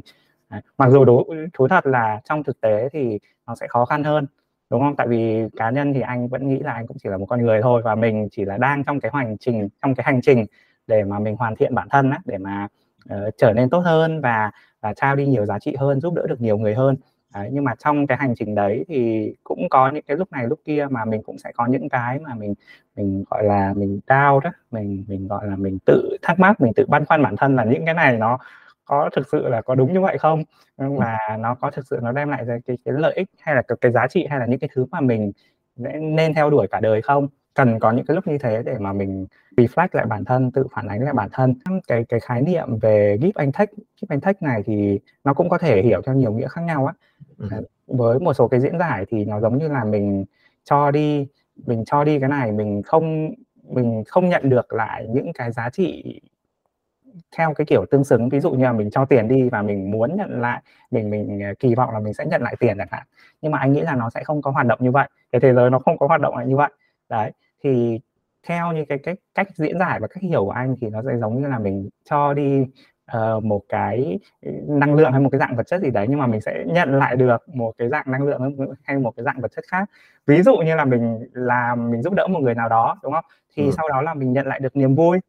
Đấy. 0.50 0.62
mặc 0.78 0.90
dù 0.90 1.06
đúng 1.06 1.48
thú 1.54 1.68
thật 1.68 1.86
là 1.86 2.22
trong 2.24 2.44
thực 2.44 2.62
tế 2.62 2.90
thì 2.94 3.20
nó 3.48 3.56
sẽ 3.56 3.68
khó 3.68 3.86
khăn 3.86 4.04
hơn 4.04 4.28
đúng 4.74 4.82
không? 4.82 4.96
Tại 4.96 5.08
vì 5.08 5.50
cá 5.56 5.70
nhân 5.70 5.94
thì 5.94 6.02
anh 6.02 6.28
vẫn 6.28 6.48
nghĩ 6.48 6.60
là 6.60 6.74
anh 6.74 6.88
cũng 6.88 6.98
chỉ 7.04 7.10
là 7.10 7.18
một 7.18 7.26
con 7.26 7.42
người 7.42 7.62
thôi 7.62 7.82
và 7.86 7.96
mình 7.96 8.28
chỉ 8.32 8.46
là 8.46 8.58
đang 8.58 8.84
trong 8.84 9.00
cái 9.00 9.12
hành 9.14 9.38
trình 9.40 9.70
trong 9.82 9.96
cái 9.96 10.04
hành 10.04 10.22
trình 10.22 10.46
để 10.88 11.04
mà 11.04 11.20
mình 11.20 11.36
hoàn 11.36 11.56
thiện 11.56 11.76
bản 11.76 11.88
thân 11.90 12.10
á, 12.12 12.20
để 12.26 12.38
mà 12.38 12.68
uh, 13.14 13.34
trở 13.38 13.54
nên 13.54 13.70
tốt 13.70 13.80
hơn 13.80 14.22
và 14.22 14.52
và 14.82 14.94
trao 14.94 15.16
đi 15.16 15.26
nhiều 15.26 15.46
giá 15.46 15.60
trị 15.60 15.76
hơn 15.80 16.02
giúp 16.02 16.14
đỡ 16.14 16.28
được 16.28 16.42
nhiều 16.42 16.58
người 16.58 16.76
hơn. 16.76 16.96
Đấy, 17.34 17.50
nhưng 17.52 17.64
mà 17.64 17.76
trong 17.80 18.08
cái 18.08 18.18
hành 18.18 18.36
trình 18.36 18.56
đấy 18.56 18.86
thì 18.88 19.34
cũng 19.44 19.70
có 19.70 19.92
những 19.92 20.04
cái 20.08 20.18
lúc 20.18 20.32
này 20.32 20.48
lúc 20.48 20.60
kia 20.66 20.88
mà 20.90 21.06
mình 21.06 21.22
cũng 21.24 21.38
sẽ 21.38 21.52
có 21.52 21.66
những 21.66 21.90
cái 21.90 22.20
mà 22.20 22.34
mình 22.36 22.54
mình 22.96 23.24
gọi 23.30 23.44
là 23.44 23.74
mình 23.78 24.00
đau 24.08 24.40
đó 24.40 24.52
mình 24.72 25.06
mình 25.08 25.28
gọi 25.28 25.48
là 25.48 25.56
mình 25.56 25.78
tự 25.86 26.18
thắc 26.22 26.40
mắc 26.40 26.62
mình 26.62 26.74
tự 26.76 26.86
băn 26.88 27.06
khoăn 27.06 27.24
bản 27.24 27.36
thân 27.36 27.56
là 27.56 27.64
những 27.64 27.86
cái 27.86 27.94
này 27.94 28.18
nó 28.18 28.38
có 28.86 29.10
thực 29.16 29.28
sự 29.32 29.48
là 29.48 29.62
có 29.62 29.76
đúng 29.76 29.94
như 29.94 30.02
vậy 30.02 30.18
không? 30.18 30.44
Và 30.78 31.18
nó 31.40 31.56
có 31.56 31.72
thực 31.72 31.88
sự 31.88 32.00
nó 32.04 32.12
đem 32.12 32.30
lại 32.30 32.46
cái 32.48 32.78
cái 32.86 32.94
lợi 32.98 33.14
ích 33.14 33.30
hay 33.40 33.56
là 33.56 33.62
cái, 33.62 33.78
cái 33.82 33.92
giá 33.92 34.08
trị 34.08 34.26
hay 34.30 34.40
là 34.40 34.46
những 34.46 34.60
cái 34.60 34.70
thứ 34.74 34.86
mà 34.92 35.02
mình 35.02 35.32
nên 36.02 36.34
theo 36.34 36.50
đuổi 36.50 36.68
cả 36.72 36.80
đời 36.80 37.02
không? 37.02 37.28
Cần 37.54 37.80
có 37.80 37.92
những 37.92 38.06
cái 38.06 38.16
lúc 38.16 38.28
như 38.28 38.38
thế 38.38 38.64
để 38.66 38.78
mà 38.80 38.94
mình 38.94 39.26
reflect 39.58 39.88
lại 39.92 40.06
bản 40.06 40.26
thân 40.26 40.52
tự 40.52 40.68
phản 40.72 40.88
ánh 40.88 41.02
lại 41.02 41.14
bản 41.14 41.30
thân. 41.34 41.56
Cái 41.88 42.06
cái 42.10 42.20
khái 42.20 42.42
niệm 42.42 42.80
về 42.80 43.18
give 43.22 43.32
and 43.36 43.56
take 43.56 43.72
give 44.02 44.08
and 44.10 44.24
take 44.24 44.40
này 44.42 44.64
thì 44.66 45.00
nó 45.24 45.34
cũng 45.34 45.50
có 45.50 45.58
thể 45.58 45.82
hiểu 45.82 46.02
theo 46.06 46.16
nhiều 46.16 46.34
nghĩa 46.34 46.48
khác 46.48 46.62
nhau 46.62 46.86
á. 46.86 46.94
Ừ. 47.38 47.48
với 47.88 48.20
một 48.20 48.34
số 48.34 48.48
cái 48.48 48.60
diễn 48.60 48.80
giải 48.80 49.06
thì 49.10 49.26
nó 49.26 49.40
giống 49.40 49.58
như 49.58 49.68
là 49.68 49.84
mình 49.84 50.26
cho 50.64 50.92
đi 50.92 51.28
mình 51.66 51.86
cho 51.86 52.04
đi 52.04 52.20
cái 52.20 52.30
này 52.30 52.52
mình 52.52 52.82
không 52.84 53.34
mình 53.64 54.04
không 54.08 54.30
nhận 54.30 54.50
được 54.50 54.74
lại 54.74 55.08
những 55.10 55.34
cái 55.34 55.52
giá 55.52 55.70
trị 55.70 56.22
theo 57.38 57.54
cái 57.54 57.66
kiểu 57.66 57.86
tương 57.92 58.04
xứng 58.04 58.30
ví 58.30 58.40
dụ 58.40 58.52
như 58.52 58.64
là 58.64 58.74
mình 58.74 58.90
cho 58.92 59.06
tiền 59.06 59.28
đi 59.28 59.50
và 59.50 59.62
mình 59.62 59.92
muốn 59.92 60.16
nhận 60.16 60.42
lại 60.42 60.62
mình 60.92 61.10
mình 61.10 61.40
ờ, 61.42 61.54
kỳ 61.60 61.76
vọng 61.76 61.90
là 61.94 62.00
mình 62.00 62.14
sẽ 62.14 62.26
nhận 62.26 62.42
lại 62.42 62.56
tiền 62.60 62.78
chẳng 62.78 62.88
hạn. 62.92 63.04
Nhưng 63.42 63.52
mà 63.52 63.60
anh 63.60 63.74
nghĩ 63.74 63.82
là 63.82 63.96
nó 63.96 64.10
sẽ 64.10 64.24
không 64.24 64.42
có 64.42 64.52
hoạt 64.52 64.66
động 64.66 64.80
như 64.82 64.92
vậy 64.92 65.10
cái 65.32 65.42
thế 65.42 65.54
giới 65.54 65.70
nó 65.70 65.80
không 65.80 65.98
có 65.98 66.08
hoạt 66.08 66.22
động 66.22 66.38
lại 66.38 66.46
như 66.46 66.56
vậy. 66.56 66.72
Đấy 67.10 67.32
thì 67.64 68.00
theo 68.48 68.72
như 68.72 68.86
cái 68.86 68.98
cách 68.98 69.18
cách 69.36 69.48
diễn 69.56 69.80
giải 69.80 70.00
và 70.00 70.08
cách 70.08 70.24
hiểu 70.24 70.46
của 70.46 70.52
anh 70.52 70.76
thì 70.82 70.90
nó 70.90 71.02
sẽ 71.06 71.18
giống 71.18 71.42
như 71.42 71.48
là 71.48 71.60
mình 71.60 71.90
cho 72.10 72.34
đi 72.34 72.66
uh, 73.18 73.44
một 73.44 73.62
cái 73.70 74.20
năng 74.68 74.96
lượng 74.96 75.12
hay 75.12 75.22
một 75.22 75.30
cái 75.30 75.40
dạng 75.40 75.56
vật 75.56 75.68
chất 75.68 75.82
gì 75.82 75.90
đấy 75.90 76.06
nhưng 76.10 76.20
mà 76.20 76.28
mình 76.28 76.42
sẽ 76.42 76.64
nhận 76.68 77.00
lại 77.00 77.16
được 77.16 77.50
một 77.50 77.74
cái 77.78 77.90
dạng 77.90 78.12
năng 78.12 78.24
lượng 78.24 78.56
hay 78.84 78.98
một 78.98 79.14
cái 79.18 79.24
dạng 79.24 79.42
vật 79.42 79.52
chất 79.56 79.66
khác. 79.68 79.90
Ví 80.28 80.42
dụ 80.42 80.58
như 80.58 80.76
là 80.76 80.86
mình 80.86 81.28
làm 81.34 81.92
mình 81.92 82.02
giúp 82.02 82.14
đỡ 82.14 82.28
một 82.28 82.40
người 82.40 82.56
nào 82.56 82.70
đó 82.70 82.98
đúng 83.04 83.14
không? 83.14 83.26
Thì 83.56 83.66
ừ. 83.66 83.72
sau 83.78 83.90
đó 83.90 84.02
là 84.02 84.14
mình 84.14 84.34
nhận 84.34 84.48
lại 84.48 84.60
được 84.60 84.76
niềm 84.76 84.96
vui 84.96 85.20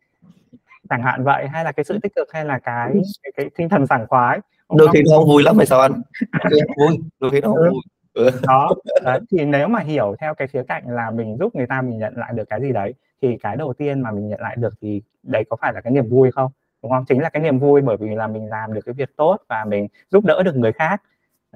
chẳng 0.90 1.02
hạn 1.02 1.24
vậy 1.24 1.48
hay 1.48 1.64
là 1.64 1.72
cái 1.72 1.84
sự 1.84 1.98
tích 2.02 2.14
cực 2.14 2.32
hay 2.32 2.44
là 2.44 2.58
cái 2.58 2.94
cái, 3.22 3.32
cái 3.36 3.50
tinh 3.56 3.68
thần 3.68 3.86
sảng 3.86 4.06
khoái 4.06 4.40
đôi 4.72 4.88
khi 4.92 5.02
nó 5.10 5.16
không 5.16 5.28
vui 5.28 5.42
lắm 5.42 5.56
hay 5.56 5.66
sao 5.66 5.80
anh? 5.80 5.92
Vui 6.76 6.98
đôi 7.20 7.30
khi 7.30 7.40
nó 7.40 7.48
không 7.48 7.56
ừ. 7.56 7.70
vui. 7.70 7.80
Ừ. 8.14 8.30
đó 8.42 8.70
đấy, 9.04 9.20
thì 9.30 9.44
nếu 9.44 9.68
mà 9.68 9.80
hiểu 9.80 10.14
theo 10.20 10.34
cái 10.34 10.48
khía 10.48 10.62
cạnh 10.68 10.82
là 10.86 11.10
mình 11.10 11.36
giúp 11.38 11.54
người 11.54 11.66
ta 11.66 11.82
mình 11.82 11.98
nhận 11.98 12.16
lại 12.16 12.32
được 12.34 12.48
cái 12.48 12.60
gì 12.60 12.72
đấy 12.72 12.94
thì 13.22 13.36
cái 13.42 13.56
đầu 13.56 13.72
tiên 13.72 14.00
mà 14.00 14.10
mình 14.10 14.28
nhận 14.28 14.40
lại 14.40 14.56
được 14.56 14.74
thì 14.80 15.02
đấy 15.22 15.44
có 15.50 15.56
phải 15.60 15.72
là 15.72 15.80
cái 15.80 15.92
niềm 15.92 16.08
vui 16.08 16.30
không? 16.30 16.52
Đúng 16.82 16.92
không? 16.92 17.04
Chính 17.08 17.20
là 17.20 17.28
cái 17.28 17.42
niềm 17.42 17.58
vui 17.58 17.80
bởi 17.80 17.96
vì 17.96 18.14
là 18.14 18.26
mình 18.26 18.48
làm 18.48 18.74
được 18.74 18.80
cái 18.86 18.92
việc 18.92 19.16
tốt 19.16 19.36
và 19.48 19.64
mình 19.64 19.88
giúp 20.10 20.24
đỡ 20.24 20.42
được 20.42 20.56
người 20.56 20.72
khác. 20.72 21.02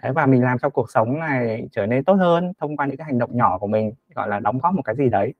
Đấy, 0.02 0.12
và 0.12 0.26
mình 0.26 0.42
làm 0.42 0.58
cho 0.58 0.68
cuộc 0.68 0.90
sống 0.90 1.18
này 1.18 1.68
trở 1.72 1.86
nên 1.86 2.04
tốt 2.04 2.14
hơn 2.14 2.52
thông 2.60 2.76
qua 2.76 2.86
những 2.86 2.96
cái 2.96 3.04
hành 3.04 3.18
động 3.18 3.36
nhỏ 3.36 3.58
của 3.58 3.66
mình 3.66 3.92
gọi 4.14 4.28
là 4.28 4.40
đóng 4.40 4.58
góp 4.58 4.74
một 4.74 4.82
cái 4.84 4.96
gì 4.96 5.08
đấy 5.08 5.34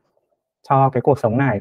cho 0.69 0.91
cái 0.91 1.01
cuộc 1.01 1.19
sống 1.19 1.39
này 1.39 1.61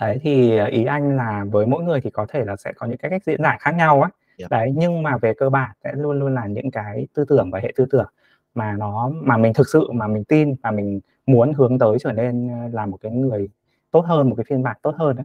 đấy 0.00 0.18
thì 0.22 0.58
ý 0.70 0.84
anh 0.84 1.16
là 1.16 1.44
với 1.50 1.66
mỗi 1.66 1.84
người 1.84 2.00
thì 2.00 2.10
có 2.10 2.26
thể 2.28 2.44
là 2.44 2.56
sẽ 2.56 2.72
có 2.76 2.86
những 2.86 2.98
cái 2.98 3.10
cách 3.10 3.22
diễn 3.26 3.42
giải 3.42 3.58
khác 3.60 3.74
nhau 3.74 4.02
á. 4.02 4.10
Yeah. 4.38 4.50
đấy 4.50 4.72
nhưng 4.76 5.02
mà 5.02 5.16
về 5.18 5.34
cơ 5.34 5.50
bản 5.50 5.70
sẽ 5.84 5.92
luôn 5.94 6.18
luôn 6.18 6.34
là 6.34 6.46
những 6.46 6.70
cái 6.70 7.06
tư 7.14 7.24
tưởng 7.28 7.50
và 7.50 7.60
hệ 7.62 7.72
tư 7.76 7.86
tưởng 7.90 8.06
mà 8.54 8.76
nó 8.78 9.10
mà 9.14 9.36
mình 9.36 9.52
thực 9.54 9.68
sự 9.68 9.90
mà 9.92 10.06
mình 10.06 10.24
tin 10.24 10.54
và 10.62 10.70
mình 10.70 11.00
muốn 11.26 11.52
hướng 11.54 11.78
tới 11.78 11.96
trở 12.00 12.12
nên 12.12 12.50
là 12.72 12.86
một 12.86 12.98
cái 13.00 13.12
người 13.12 13.48
tốt 13.90 14.00
hơn 14.00 14.28
một 14.28 14.34
cái 14.36 14.44
phiên 14.48 14.62
bản 14.62 14.76
tốt 14.82 14.94
hơn 14.98 15.16
đấy 15.16 15.24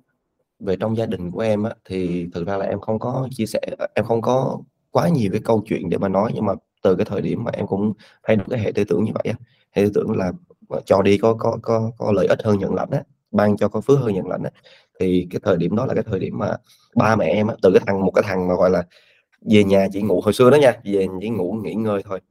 về 0.59 0.75
trong 0.75 0.97
gia 0.97 1.05
đình 1.05 1.31
của 1.31 1.39
em 1.39 1.63
á, 1.63 1.71
thì 1.85 2.29
thực 2.33 2.47
ra 2.47 2.57
là 2.57 2.65
em 2.65 2.79
không 2.79 2.99
có 2.99 3.27
chia 3.31 3.45
sẻ 3.45 3.59
em 3.93 4.05
không 4.05 4.21
có 4.21 4.59
quá 4.91 5.09
nhiều 5.09 5.29
cái 5.31 5.41
câu 5.45 5.63
chuyện 5.65 5.89
để 5.89 5.97
mà 5.97 6.07
nói 6.07 6.31
nhưng 6.35 6.45
mà 6.45 6.53
từ 6.83 6.95
cái 6.95 7.05
thời 7.05 7.21
điểm 7.21 7.43
mà 7.43 7.51
em 7.53 7.67
cũng 7.67 7.93
thay 8.23 8.35
đổi 8.35 8.45
cái 8.49 8.59
hệ 8.59 8.71
tư 8.71 8.83
tưởng 8.83 9.03
như 9.03 9.11
vậy 9.13 9.33
á 9.33 9.33
hệ 9.71 9.83
tư 9.83 9.91
tưởng 9.93 10.17
là 10.17 10.31
cho 10.85 11.01
đi 11.01 11.17
có 11.17 11.33
có 11.33 11.57
có 11.61 11.91
có 11.97 12.11
lợi 12.11 12.27
ích 12.27 12.39
hơn 12.43 12.59
nhận 12.59 12.73
lãnh 12.73 12.89
á 12.91 13.01
ban 13.37 13.57
cho 13.57 13.69
con 13.69 13.83
phước 13.83 13.99
hơn 13.99 14.13
nhận 14.13 14.27
lệnh 14.29 14.43
á. 14.43 14.51
Thì 14.99 15.27
cái 15.31 15.41
thời 15.43 15.57
điểm 15.57 15.75
đó 15.75 15.85
là 15.85 15.93
cái 15.93 16.03
thời 16.07 16.19
điểm 16.19 16.39
mà 16.39 16.57
ba 16.95 17.15
mẹ 17.15 17.25
em 17.25 17.47
á, 17.47 17.55
từ 17.61 17.71
cái 17.73 17.83
thằng 17.87 18.05
một 18.05 18.11
cái 18.15 18.23
thằng 18.27 18.47
mà 18.47 18.55
gọi 18.55 18.69
là 18.69 18.83
về 19.51 19.63
nhà 19.63 19.87
chỉ 19.93 20.01
ngủ 20.01 20.21
hồi 20.21 20.33
xưa 20.33 20.49
đó 20.51 20.57
nha 20.57 20.73
về 20.85 21.07
chỉ 21.21 21.29
ngủ 21.29 21.59
nghỉ 21.63 21.73
ngơi 21.73 22.03
thôi. 22.05 22.21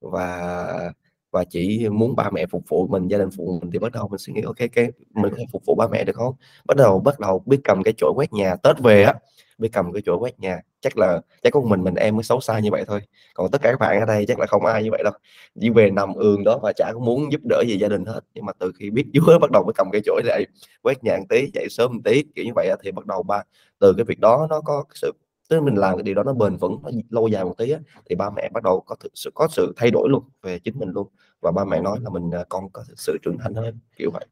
Và 0.00 0.92
và 1.32 1.44
chỉ 1.44 1.88
muốn 1.88 2.16
ba 2.16 2.30
mẹ 2.30 2.46
phục 2.46 2.64
vụ 2.68 2.86
mình 2.86 3.08
gia 3.08 3.18
đình 3.18 3.30
phục 3.30 3.46
vụ 3.46 3.60
mình 3.60 3.70
thì 3.72 3.78
bắt 3.78 3.92
đầu 3.92 4.08
mình 4.08 4.18
suy 4.18 4.32
nghĩ 4.32 4.42
ok 4.42 4.56
cái 4.72 4.92
mình 5.14 5.32
có 5.32 5.36
thể 5.38 5.44
phục 5.52 5.62
vụ 5.66 5.74
ba 5.74 5.88
mẹ 5.88 6.04
được 6.04 6.16
không? 6.16 6.34
Bắt 6.66 6.76
đầu 6.76 7.00
bắt 7.00 7.20
đầu 7.20 7.42
biết 7.46 7.58
cầm 7.64 7.82
cái 7.82 7.94
chổi 7.98 8.12
quét 8.16 8.32
nhà 8.32 8.56
tết 8.56 8.78
về 8.80 9.04
á 9.04 9.14
biết 9.58 9.68
cầm 9.72 9.92
cái 9.92 10.02
chỗ 10.06 10.18
quét 10.18 10.40
nhà. 10.40 10.60
Chắc 10.80 10.98
là 10.98 11.20
chắc 11.42 11.52
có 11.52 11.60
mình 11.60 11.84
mình 11.84 11.94
em 11.94 12.16
mới 12.16 12.22
xấu 12.22 12.40
xa 12.40 12.58
như 12.58 12.70
vậy 12.70 12.84
thôi. 12.86 13.00
Còn 13.34 13.50
tất 13.50 13.62
cả 13.62 13.70
các 13.70 13.80
bạn 13.80 14.00
ở 14.00 14.06
đây 14.06 14.24
chắc 14.28 14.38
là 14.38 14.46
không 14.46 14.66
ai 14.66 14.84
như 14.84 14.90
vậy 14.90 15.02
đâu. 15.04 15.12
Chỉ 15.60 15.70
về 15.70 15.90
nằm 15.90 16.14
ương 16.14 16.44
đó 16.44 16.58
và 16.62 16.72
chả 16.76 16.90
có 16.92 16.98
muốn 16.98 17.32
giúp 17.32 17.40
đỡ 17.50 17.62
gì 17.66 17.78
gia 17.78 17.88
đình 17.88 18.04
hết. 18.04 18.20
Nhưng 18.34 18.46
mà 18.46 18.52
từ 18.58 18.72
khi 18.78 18.90
biết 18.90 19.04
Chúa 19.14 19.38
bắt 19.40 19.50
đầu 19.50 19.64
mới 19.64 19.72
cầm 19.76 19.88
cái 19.92 20.00
chổi 20.04 20.22
lại 20.24 20.46
quét 20.82 21.04
nhà 21.04 21.16
một 21.18 21.26
tí 21.28 21.50
dậy 21.54 21.66
sớm 21.70 21.92
một 21.92 22.00
tí 22.04 22.22
kiểu 22.34 22.44
như 22.44 22.52
vậy 22.54 22.70
thì 22.82 22.92
bắt 22.92 23.06
đầu 23.06 23.22
ba 23.22 23.42
từ 23.78 23.92
cái 23.96 24.04
việc 24.04 24.20
đó 24.20 24.46
nó 24.50 24.60
có 24.60 24.84
sự 24.94 25.12
tức 25.48 25.60
mình 25.60 25.74
làm 25.74 25.96
cái 25.96 26.02
điều 26.02 26.14
đó 26.14 26.22
nó 26.22 26.32
bền 26.32 26.56
vững 26.56 26.78
nó 26.82 26.90
lâu 27.10 27.28
dài 27.28 27.44
một 27.44 27.54
tí 27.58 27.70
á, 27.70 27.78
thì 28.10 28.14
ba 28.14 28.30
mẹ 28.30 28.48
bắt 28.52 28.62
đầu 28.62 28.80
có 28.80 28.96
sự 29.14 29.30
có 29.34 29.48
sự 29.50 29.72
thay 29.76 29.90
đổi 29.90 30.08
luôn 30.08 30.24
về 30.42 30.58
chính 30.58 30.78
mình 30.78 30.88
luôn. 30.88 31.08
Và 31.40 31.52
ba 31.52 31.64
mẹ 31.64 31.80
nói 31.80 31.98
là 32.02 32.10
mình 32.10 32.30
à, 32.30 32.44
con 32.48 32.70
có 32.72 32.84
sự 32.96 33.18
trưởng 33.22 33.38
thành 33.38 33.54
hơn 33.54 33.78
kiểu 33.96 34.10
vậy. 34.12 34.26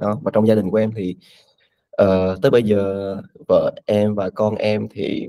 Đó 0.00 0.18
và 0.22 0.30
trong 0.34 0.46
gia 0.46 0.54
đình 0.54 0.70
của 0.70 0.76
em 0.76 0.92
thì 0.96 1.16
Ờ, 2.00 2.36
tới 2.42 2.50
bây 2.50 2.62
giờ 2.62 3.16
vợ 3.48 3.70
em 3.86 4.14
và 4.14 4.30
con 4.30 4.54
em 4.56 4.88
thì 4.90 5.28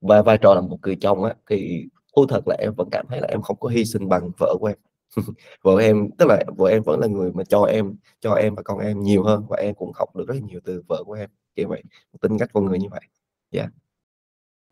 vai 0.00 0.22
vai 0.22 0.38
trò 0.38 0.54
là 0.54 0.60
một 0.60 0.78
người 0.82 0.96
chồng 0.96 1.24
á, 1.24 1.34
thì 1.50 1.84
thú 2.16 2.26
thật 2.28 2.48
là 2.48 2.56
em 2.58 2.72
vẫn 2.76 2.88
cảm 2.92 3.06
thấy 3.08 3.20
là 3.20 3.28
em 3.28 3.42
không 3.42 3.56
có 3.60 3.68
hy 3.68 3.84
sinh 3.84 4.08
bằng 4.08 4.30
vợ 4.38 4.54
của 4.60 4.66
em. 4.66 4.76
Vợ 5.64 5.78
em, 5.80 6.10
tức 6.18 6.26
là 6.28 6.44
vợ 6.56 6.68
em 6.70 6.82
vẫn 6.82 7.00
là 7.00 7.06
người 7.06 7.32
mà 7.32 7.44
cho 7.44 7.64
em 7.64 7.94
cho 8.20 8.34
em 8.34 8.54
và 8.54 8.62
con 8.62 8.78
em 8.78 9.00
nhiều 9.00 9.22
hơn 9.24 9.44
và 9.48 9.56
em 9.56 9.74
cũng 9.74 9.92
học 9.94 10.16
được 10.16 10.24
rất 10.28 10.34
nhiều 10.42 10.60
từ 10.64 10.82
vợ 10.88 11.04
của 11.06 11.12
em, 11.14 11.30
kiểu 11.56 11.68
vậy, 11.68 11.82
tính 12.22 12.38
cách 12.38 12.50
con 12.52 12.64
người 12.64 12.78
như 12.78 12.88
vậy. 12.90 13.00
Dạ. 13.50 13.62
Yeah 13.62 13.72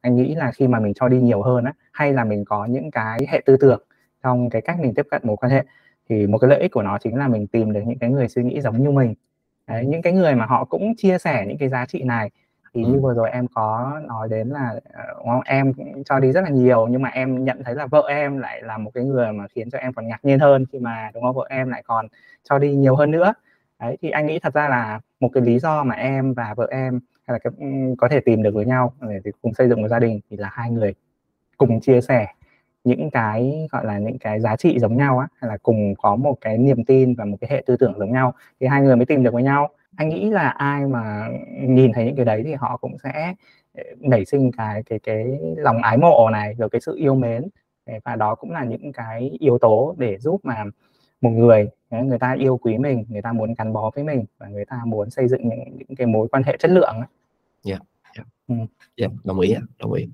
anh 0.02 0.16
nghĩ 0.16 0.34
là 0.34 0.52
khi 0.52 0.68
mà 0.68 0.80
mình 0.80 0.94
cho 0.94 1.08
đi 1.08 1.20
nhiều 1.20 1.42
hơn 1.42 1.64
á, 1.64 1.72
hay 1.92 2.12
là 2.12 2.24
mình 2.24 2.44
có 2.44 2.66
những 2.66 2.90
cái 2.90 3.26
hệ 3.28 3.42
tư 3.46 3.56
tưởng 3.60 3.82
trong 4.22 4.50
cái 4.50 4.62
cách 4.62 4.76
mình 4.80 4.94
tiếp 4.94 5.06
cận 5.10 5.22
mối 5.24 5.36
quan 5.36 5.52
hệ, 5.52 5.64
thì 6.08 6.26
một 6.26 6.38
cái 6.38 6.50
lợi 6.50 6.60
ích 6.60 6.72
của 6.72 6.82
nó 6.82 6.98
chính 6.98 7.16
là 7.16 7.28
mình 7.28 7.46
tìm 7.46 7.72
được 7.72 7.80
những 7.86 7.98
cái 7.98 8.10
người 8.10 8.28
suy 8.28 8.42
nghĩ 8.44 8.60
giống 8.60 8.82
như 8.82 8.90
mình. 8.90 9.14
Đấy, 9.66 9.86
những 9.86 10.02
cái 10.02 10.12
người 10.12 10.34
mà 10.34 10.46
họ 10.46 10.64
cũng 10.64 10.94
chia 10.96 11.18
sẻ 11.18 11.44
những 11.48 11.58
cái 11.58 11.68
giá 11.68 11.86
trị 11.86 12.02
này 12.02 12.30
thì 12.74 12.84
như 12.84 13.00
vừa 13.00 13.14
rồi 13.14 13.30
em 13.30 13.46
có 13.54 14.00
nói 14.08 14.28
đến 14.28 14.48
là 14.48 14.80
uh, 15.38 15.44
em 15.44 15.72
cho 16.04 16.20
đi 16.20 16.32
rất 16.32 16.40
là 16.40 16.48
nhiều 16.48 16.86
nhưng 16.86 17.02
mà 17.02 17.08
em 17.08 17.44
nhận 17.44 17.64
thấy 17.64 17.74
là 17.74 17.86
vợ 17.86 18.04
em 18.08 18.38
lại 18.38 18.62
là 18.62 18.78
một 18.78 18.90
cái 18.94 19.04
người 19.04 19.32
mà 19.32 19.46
khiến 19.48 19.70
cho 19.70 19.78
em 19.78 19.92
còn 19.92 20.08
ngạc 20.08 20.24
nhiên 20.24 20.38
hơn 20.38 20.64
khi 20.72 20.78
mà 20.78 21.10
đúng 21.14 21.22
không? 21.22 21.36
Vợ 21.36 21.46
em 21.50 21.68
lại 21.68 21.82
còn 21.86 22.06
cho 22.44 22.58
đi 22.58 22.74
nhiều 22.74 22.96
hơn 22.96 23.10
nữa. 23.10 23.34
Đấy 23.80 23.96
thì 24.02 24.10
anh 24.10 24.26
nghĩ 24.26 24.38
thật 24.38 24.54
ra 24.54 24.68
là 24.68 25.00
một 25.20 25.28
cái 25.34 25.42
lý 25.42 25.58
do 25.58 25.84
mà 25.84 25.94
em 25.94 26.34
và 26.34 26.54
vợ 26.56 26.66
em 26.70 27.00
hay 27.26 27.32
là 27.32 27.38
cái, 27.38 27.52
có 27.98 28.08
thể 28.08 28.20
tìm 28.20 28.42
được 28.42 28.54
với 28.54 28.66
nhau 28.66 28.92
để 29.00 29.32
cùng 29.42 29.54
xây 29.54 29.68
dựng 29.68 29.82
một 29.82 29.88
gia 29.88 29.98
đình 29.98 30.20
thì 30.30 30.36
là 30.36 30.48
hai 30.52 30.70
người 30.70 30.94
cùng 31.56 31.80
chia 31.80 32.00
sẻ 32.00 32.26
những 32.84 33.10
cái 33.10 33.68
gọi 33.72 33.84
là 33.84 33.98
những 33.98 34.18
cái 34.18 34.40
giá 34.40 34.56
trị 34.56 34.78
giống 34.78 34.96
nhau 34.96 35.18
á 35.18 35.28
hay 35.40 35.48
là 35.48 35.56
cùng 35.62 35.94
có 35.94 36.16
một 36.16 36.36
cái 36.40 36.58
niềm 36.58 36.84
tin 36.84 37.14
và 37.14 37.24
một 37.24 37.36
cái 37.40 37.50
hệ 37.50 37.62
tư 37.66 37.76
tưởng 37.76 37.94
giống 37.98 38.12
nhau 38.12 38.34
thì 38.60 38.66
hai 38.66 38.82
người 38.82 38.96
mới 38.96 39.06
tìm 39.06 39.22
được 39.22 39.34
với 39.34 39.42
nhau 39.42 39.68
anh 39.96 40.08
nghĩ 40.08 40.30
là 40.30 40.48
ai 40.48 40.86
mà 40.86 41.28
nhìn 41.60 41.92
thấy 41.92 42.04
những 42.04 42.16
cái 42.16 42.24
đấy 42.24 42.42
thì 42.44 42.54
họ 42.54 42.76
cũng 42.76 42.96
sẽ 43.02 43.34
ờ, 43.74 43.82
nảy 44.00 44.24
sinh 44.24 44.50
cái 44.56 44.82
cái 44.82 44.98
cái 44.98 45.24
lòng 45.56 45.82
ái 45.82 45.98
mộ 45.98 46.30
này 46.32 46.54
rồi 46.58 46.68
cái 46.70 46.80
sự 46.80 46.96
yêu 46.96 47.14
mến 47.14 47.48
và 48.04 48.16
đó 48.16 48.34
cũng 48.34 48.50
là 48.50 48.64
những 48.64 48.92
cái 48.92 49.36
yếu 49.40 49.58
tố 49.58 49.94
để 49.98 50.18
giúp 50.18 50.40
mà 50.42 50.64
một 51.20 51.30
người 51.30 51.68
người 51.90 52.18
ta 52.18 52.32
yêu 52.38 52.56
quý 52.56 52.78
mình 52.78 53.04
người 53.08 53.22
ta 53.22 53.32
muốn 53.32 53.54
gắn 53.58 53.72
bó 53.72 53.90
với 53.94 54.04
mình 54.04 54.24
và 54.38 54.48
người 54.48 54.64
ta 54.64 54.80
muốn 54.84 55.10
xây 55.10 55.28
dựng 55.28 55.48
những, 55.48 55.76
những 55.76 55.96
cái 55.96 56.06
mối 56.06 56.28
quan 56.28 56.42
hệ 56.42 56.56
chất 56.56 56.70
lượng 56.70 56.94
dạ 57.62 57.72
yeah, 57.72 57.82
yeah. 58.16 58.26
ừ. 58.48 58.54
yeah, 58.96 59.12
đồng 59.24 59.40
ý 59.40 59.54
đồng 59.78 59.92
ý 59.92 60.08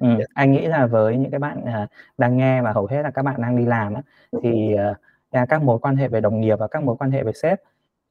Ừ, 0.00 0.08
yeah. 0.08 0.20
anh 0.34 0.52
nghĩ 0.52 0.66
là 0.66 0.86
với 0.86 1.16
những 1.16 1.30
cái 1.30 1.40
bạn 1.40 1.60
uh, 1.62 1.90
đang 2.18 2.36
nghe 2.36 2.62
và 2.62 2.72
hầu 2.72 2.86
hết 2.86 3.02
là 3.02 3.10
các 3.10 3.22
bạn 3.22 3.42
đang 3.42 3.56
đi 3.56 3.66
làm 3.66 3.94
á, 3.94 4.02
thì 4.42 4.74
uh, 5.42 5.48
các 5.48 5.62
mối 5.62 5.78
quan 5.78 5.96
hệ 5.96 6.08
về 6.08 6.20
đồng 6.20 6.40
nghiệp 6.40 6.58
và 6.58 6.68
các 6.68 6.82
mối 6.82 6.96
quan 6.98 7.10
hệ 7.10 7.22
về 7.22 7.32
sếp 7.32 7.60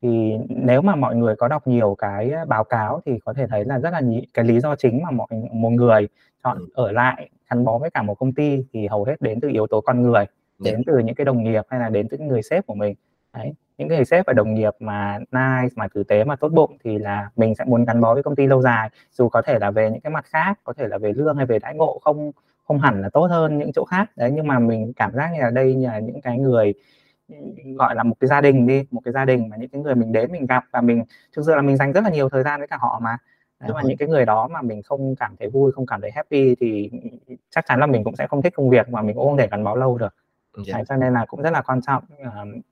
thì 0.03 0.37
nếu 0.49 0.81
mà 0.81 0.95
mọi 0.95 1.15
người 1.15 1.35
có 1.35 1.47
đọc 1.47 1.67
nhiều 1.67 1.95
cái 1.97 2.31
báo 2.47 2.63
cáo 2.63 3.01
thì 3.05 3.19
có 3.25 3.33
thể 3.33 3.47
thấy 3.47 3.65
là 3.65 3.79
rất 3.79 3.89
là 3.89 3.99
nhị, 3.99 4.27
cái 4.33 4.45
lý 4.45 4.59
do 4.59 4.75
chính 4.75 5.03
mà 5.03 5.11
mọi 5.11 5.27
một 5.51 5.69
người 5.69 6.07
chọn 6.43 6.57
ừ. 6.57 6.65
ở 6.73 6.91
lại 6.91 7.29
gắn 7.49 7.65
bó 7.65 7.77
với 7.77 7.89
cả 7.89 8.01
một 8.01 8.15
công 8.15 8.33
ty 8.33 8.65
thì 8.73 8.87
hầu 8.87 9.03
hết 9.03 9.21
đến 9.21 9.39
từ 9.41 9.49
yếu 9.49 9.67
tố 9.67 9.81
con 9.81 10.01
người 10.01 10.25
đến 10.59 10.81
từ 10.85 10.99
những 10.99 11.15
cái 11.15 11.25
đồng 11.25 11.43
nghiệp 11.43 11.65
hay 11.69 11.79
là 11.79 11.89
đến 11.89 12.07
từ 12.09 12.17
người 12.17 12.41
sếp 12.41 12.65
của 12.65 12.75
mình 12.75 12.95
đấy 13.33 13.53
những 13.77 13.87
người 13.87 14.05
sếp 14.05 14.25
và 14.25 14.33
đồng 14.33 14.53
nghiệp 14.53 14.73
mà 14.79 15.19
nice 15.19 15.73
mà 15.75 15.87
tử 15.93 16.03
tế 16.03 16.23
mà 16.23 16.35
tốt 16.35 16.49
bụng 16.49 16.77
thì 16.83 16.97
là 16.97 17.29
mình 17.35 17.55
sẽ 17.55 17.65
muốn 17.65 17.85
gắn 17.85 18.01
bó 18.01 18.13
với 18.13 18.23
công 18.23 18.35
ty 18.35 18.47
lâu 18.47 18.61
dài 18.61 18.89
dù 19.11 19.29
có 19.29 19.41
thể 19.41 19.59
là 19.59 19.71
về 19.71 19.89
những 19.91 20.01
cái 20.01 20.11
mặt 20.11 20.25
khác 20.25 20.59
có 20.63 20.73
thể 20.73 20.87
là 20.87 20.97
về 20.97 21.13
lương 21.13 21.37
hay 21.37 21.45
về 21.45 21.59
đãi 21.59 21.75
ngộ 21.75 21.99
không 22.03 22.31
không 22.67 22.79
hẳn 22.79 23.01
là 23.01 23.09
tốt 23.09 23.25
hơn 23.25 23.57
những 23.57 23.71
chỗ 23.73 23.85
khác 23.85 24.09
đấy 24.15 24.31
nhưng 24.33 24.47
mà 24.47 24.59
mình 24.59 24.93
cảm 24.95 25.11
giác 25.13 25.29
như 25.33 25.41
là 25.41 25.49
đây 25.49 25.75
như 25.75 25.87
là 25.87 25.99
những 25.99 26.21
cái 26.21 26.37
người 26.37 26.73
gọi 27.75 27.95
là 27.95 28.03
một 28.03 28.15
cái 28.19 28.27
gia 28.27 28.41
đình 28.41 28.67
đi 28.67 28.85
một 28.91 29.01
cái 29.05 29.11
gia 29.11 29.25
đình 29.25 29.49
mà 29.49 29.57
những 29.57 29.69
cái 29.69 29.81
người 29.81 29.95
mình 29.95 30.11
đến 30.11 30.31
mình 30.31 30.45
gặp 30.45 30.65
và 30.71 30.81
mình 30.81 31.03
thực 31.35 31.45
sự 31.45 31.55
là 31.55 31.61
mình 31.61 31.77
dành 31.77 31.93
rất 31.93 32.03
là 32.03 32.09
nhiều 32.09 32.29
thời 32.29 32.43
gian 32.43 32.59
với 32.59 32.67
cả 32.67 32.77
họ 32.81 32.99
mà 33.03 33.17
nhưng 33.65 33.75
mà 33.75 33.81
những 33.85 33.97
cái 33.97 34.07
người 34.07 34.25
đó 34.25 34.47
mà 34.47 34.61
mình 34.61 34.81
không 34.83 35.15
cảm 35.15 35.35
thấy 35.39 35.49
vui 35.49 35.71
không 35.71 35.85
cảm 35.85 36.01
thấy 36.01 36.11
happy 36.11 36.55
thì 36.55 36.89
chắc 37.49 37.65
chắn 37.67 37.79
là 37.79 37.85
mình 37.85 38.03
cũng 38.03 38.15
sẽ 38.15 38.27
không 38.27 38.41
thích 38.41 38.53
công 38.55 38.69
việc 38.69 38.89
mà 38.89 39.01
mình 39.01 39.15
cũng 39.15 39.25
không 39.27 39.37
thể 39.37 39.47
gắn 39.51 39.63
bó 39.63 39.75
lâu 39.75 39.97
được 39.97 40.15
yeah. 40.57 40.67
Dạ. 40.67 40.73
Đấy, 40.73 40.83
cho 40.89 40.95
nên 40.95 41.13
là 41.13 41.25
cũng 41.25 41.41
rất 41.41 41.53
là 41.53 41.61
quan 41.61 41.81
trọng 41.81 42.03
uh, 42.21 42.63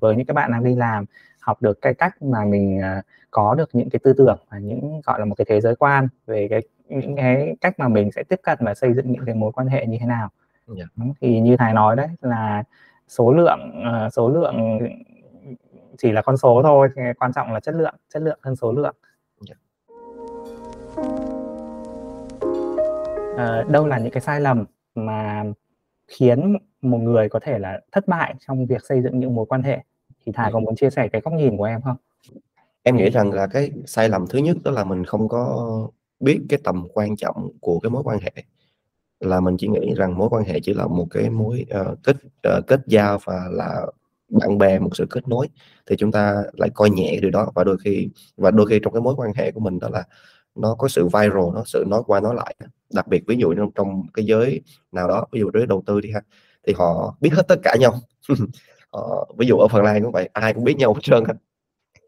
với 0.00 0.16
những 0.16 0.26
các 0.26 0.34
bạn 0.34 0.52
đang 0.52 0.64
đi 0.64 0.74
làm 0.74 1.04
học 1.40 1.62
được 1.62 1.80
cái 1.80 1.94
cách 1.94 2.22
mà 2.22 2.44
mình 2.44 2.78
uh, 2.78 3.04
có 3.30 3.54
được 3.54 3.70
những 3.72 3.90
cái 3.90 4.00
tư 4.04 4.12
tưởng 4.12 4.38
và 4.50 4.58
những 4.58 5.00
gọi 5.04 5.18
là 5.18 5.24
một 5.24 5.34
cái 5.34 5.44
thế 5.48 5.60
giới 5.60 5.76
quan 5.76 6.08
về 6.26 6.46
cái 6.50 6.62
những 6.88 7.16
cái 7.16 7.56
cách 7.60 7.78
mà 7.78 7.88
mình 7.88 8.12
sẽ 8.12 8.22
tiếp 8.22 8.40
cận 8.42 8.58
và 8.60 8.74
xây 8.74 8.94
dựng 8.94 9.12
những 9.12 9.24
cái 9.26 9.34
mối 9.34 9.52
quan 9.52 9.66
hệ 9.66 9.86
như 9.86 9.96
thế 10.00 10.06
nào 10.06 10.28
yeah. 10.76 10.88
Dạ. 10.96 11.04
thì 11.20 11.40
như 11.40 11.56
thái 11.56 11.74
nói 11.74 11.96
đấy 11.96 12.08
là 12.20 12.64
số 13.08 13.32
lượng 13.32 13.84
uh, 14.06 14.12
số 14.12 14.28
lượng 14.28 14.78
chỉ 15.98 16.12
là 16.12 16.22
con 16.22 16.36
số 16.36 16.62
thôi 16.62 16.88
quan 17.18 17.32
trọng 17.32 17.52
là 17.52 17.60
chất 17.60 17.74
lượng 17.74 17.94
chất 18.08 18.22
lượng 18.22 18.38
hơn 18.42 18.56
số 18.56 18.72
lượng 18.72 18.94
yeah. 19.48 19.58
uh, 23.34 23.70
đâu 23.70 23.86
là 23.86 23.98
những 23.98 24.12
cái 24.12 24.20
sai 24.20 24.40
lầm 24.40 24.64
mà 24.94 25.44
khiến 26.08 26.58
một 26.84 26.98
người 26.98 27.28
có 27.28 27.40
thể 27.42 27.58
là 27.58 27.80
thất 27.92 28.08
bại 28.08 28.34
trong 28.46 28.66
việc 28.66 28.84
xây 28.84 29.02
dựng 29.02 29.20
những 29.20 29.34
mối 29.34 29.46
quan 29.46 29.62
hệ 29.62 29.78
thì 30.26 30.32
Thái 30.32 30.52
có 30.52 30.60
muốn 30.60 30.76
chia 30.76 30.90
sẻ 30.90 31.08
cái 31.08 31.20
góc 31.20 31.34
nhìn 31.34 31.56
của 31.56 31.64
em 31.64 31.82
không? 31.82 31.96
Em 32.82 32.96
nghĩ 32.96 33.10
rằng 33.10 33.32
là 33.32 33.46
cái 33.46 33.70
sai 33.86 34.08
lầm 34.08 34.26
thứ 34.26 34.38
nhất 34.38 34.56
đó 34.64 34.70
là 34.70 34.84
mình 34.84 35.04
không 35.04 35.28
có 35.28 35.68
biết 36.20 36.40
cái 36.48 36.58
tầm 36.64 36.86
quan 36.94 37.16
trọng 37.16 37.48
của 37.60 37.78
cái 37.78 37.90
mối 37.90 38.02
quan 38.02 38.18
hệ. 38.18 38.32
Là 39.20 39.40
mình 39.40 39.56
chỉ 39.58 39.68
nghĩ 39.68 39.94
rằng 39.96 40.18
mối 40.18 40.28
quan 40.28 40.44
hệ 40.44 40.60
chỉ 40.60 40.74
là 40.74 40.86
một 40.86 41.06
cái 41.10 41.30
mối 41.30 41.66
uh, 41.80 41.98
kết 42.02 42.16
uh, 42.58 42.66
kết 42.66 42.80
giao 42.86 43.18
và 43.24 43.48
là 43.50 43.86
bạn 44.28 44.58
bè 44.58 44.78
một 44.78 44.96
sự 44.96 45.06
kết 45.10 45.28
nối 45.28 45.48
thì 45.86 45.96
chúng 45.96 46.12
ta 46.12 46.42
lại 46.52 46.70
coi 46.74 46.90
nhẹ 46.90 47.18
điều 47.22 47.30
đó. 47.30 47.52
Và 47.54 47.64
đôi 47.64 47.76
khi 47.84 48.08
và 48.36 48.50
đôi 48.50 48.66
khi 48.66 48.80
trong 48.82 48.92
cái 48.92 49.02
mối 49.02 49.14
quan 49.16 49.32
hệ 49.34 49.52
của 49.52 49.60
mình 49.60 49.78
đó 49.78 49.88
là 49.88 50.04
nó 50.54 50.74
có 50.74 50.88
sự 50.88 51.04
viral 51.04 51.54
nó 51.54 51.62
sự 51.66 51.84
nói 51.86 52.02
qua 52.06 52.20
nói 52.20 52.34
lại. 52.34 52.56
Đặc 52.94 53.08
biệt 53.08 53.24
ví 53.26 53.36
dụ 53.36 53.54
trong 53.54 53.70
trong 53.74 54.02
cái 54.14 54.24
giới 54.24 54.60
nào 54.92 55.08
đó 55.08 55.26
ví 55.32 55.40
dụ 55.40 55.50
giới 55.54 55.66
đầu 55.66 55.82
tư 55.86 56.00
đi 56.00 56.10
ha 56.12 56.20
thì 56.66 56.72
họ 56.76 57.16
biết 57.20 57.30
hết 57.32 57.48
tất 57.48 57.56
cả 57.62 57.74
nhau. 57.80 57.92
Họ, 58.92 59.32
ví 59.38 59.46
dụ 59.46 59.56
ở 59.56 59.68
Phần 59.68 59.82
Lan 59.82 60.02
cũng 60.02 60.12
vậy 60.12 60.28
ai 60.32 60.54
cũng 60.54 60.64
biết 60.64 60.76
nhau 60.76 60.94
hết 60.94 61.00
trơn 61.02 61.24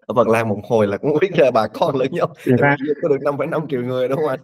ở 0.06 0.14
Phần 0.14 0.28
Lan 0.28 0.48
một 0.48 0.60
hồi 0.68 0.86
là 0.86 0.96
cũng 0.96 1.18
biết 1.20 1.38
là 1.38 1.50
bà 1.50 1.66
con 1.66 1.96
lẫn 1.96 2.12
nhau. 2.12 2.34
Ra 2.44 2.76
có 3.02 3.08
được 3.08 3.18
5,5 3.20 3.66
triệu 3.68 3.82
người 3.82 4.08
đúng 4.08 4.18
không 4.18 4.28
anh? 4.28 4.40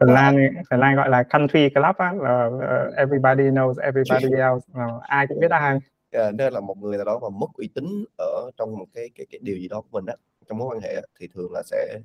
Phần 0.00 0.10
Lan 0.10 0.36
Phần 0.70 0.80
Lan 0.80 0.96
gọi 0.96 1.08
là 1.08 1.22
country 1.22 1.68
club 1.68 1.96
á 1.96 2.12
là 2.12 2.46
uh, 2.46 2.94
everybody 2.96 3.42
knows 3.42 3.74
everybody 3.82 4.36
else 4.38 4.66
uh, 4.72 5.02
ai 5.02 5.26
cũng 5.26 5.40
biết 5.40 5.50
ai. 5.50 5.78
Yeah, 6.10 6.34
nên 6.34 6.52
là 6.52 6.60
một 6.60 6.78
người 6.78 6.96
nào 6.96 7.04
đó 7.04 7.18
mà 7.22 7.28
mất 7.28 7.46
uy 7.54 7.68
tín 7.74 8.04
ở 8.18 8.50
trong 8.56 8.78
một 8.78 8.86
cái 8.94 9.10
cái, 9.14 9.26
cái 9.30 9.38
điều 9.42 9.56
gì 9.56 9.68
đó 9.68 9.80
của 9.80 9.88
mình 9.90 10.06
á 10.06 10.14
trong 10.48 10.58
mối 10.58 10.68
quan 10.76 10.80
hệ 10.80 11.02
thì 11.20 11.28
thường 11.34 11.52
là 11.52 11.62
sẽ 11.64 11.98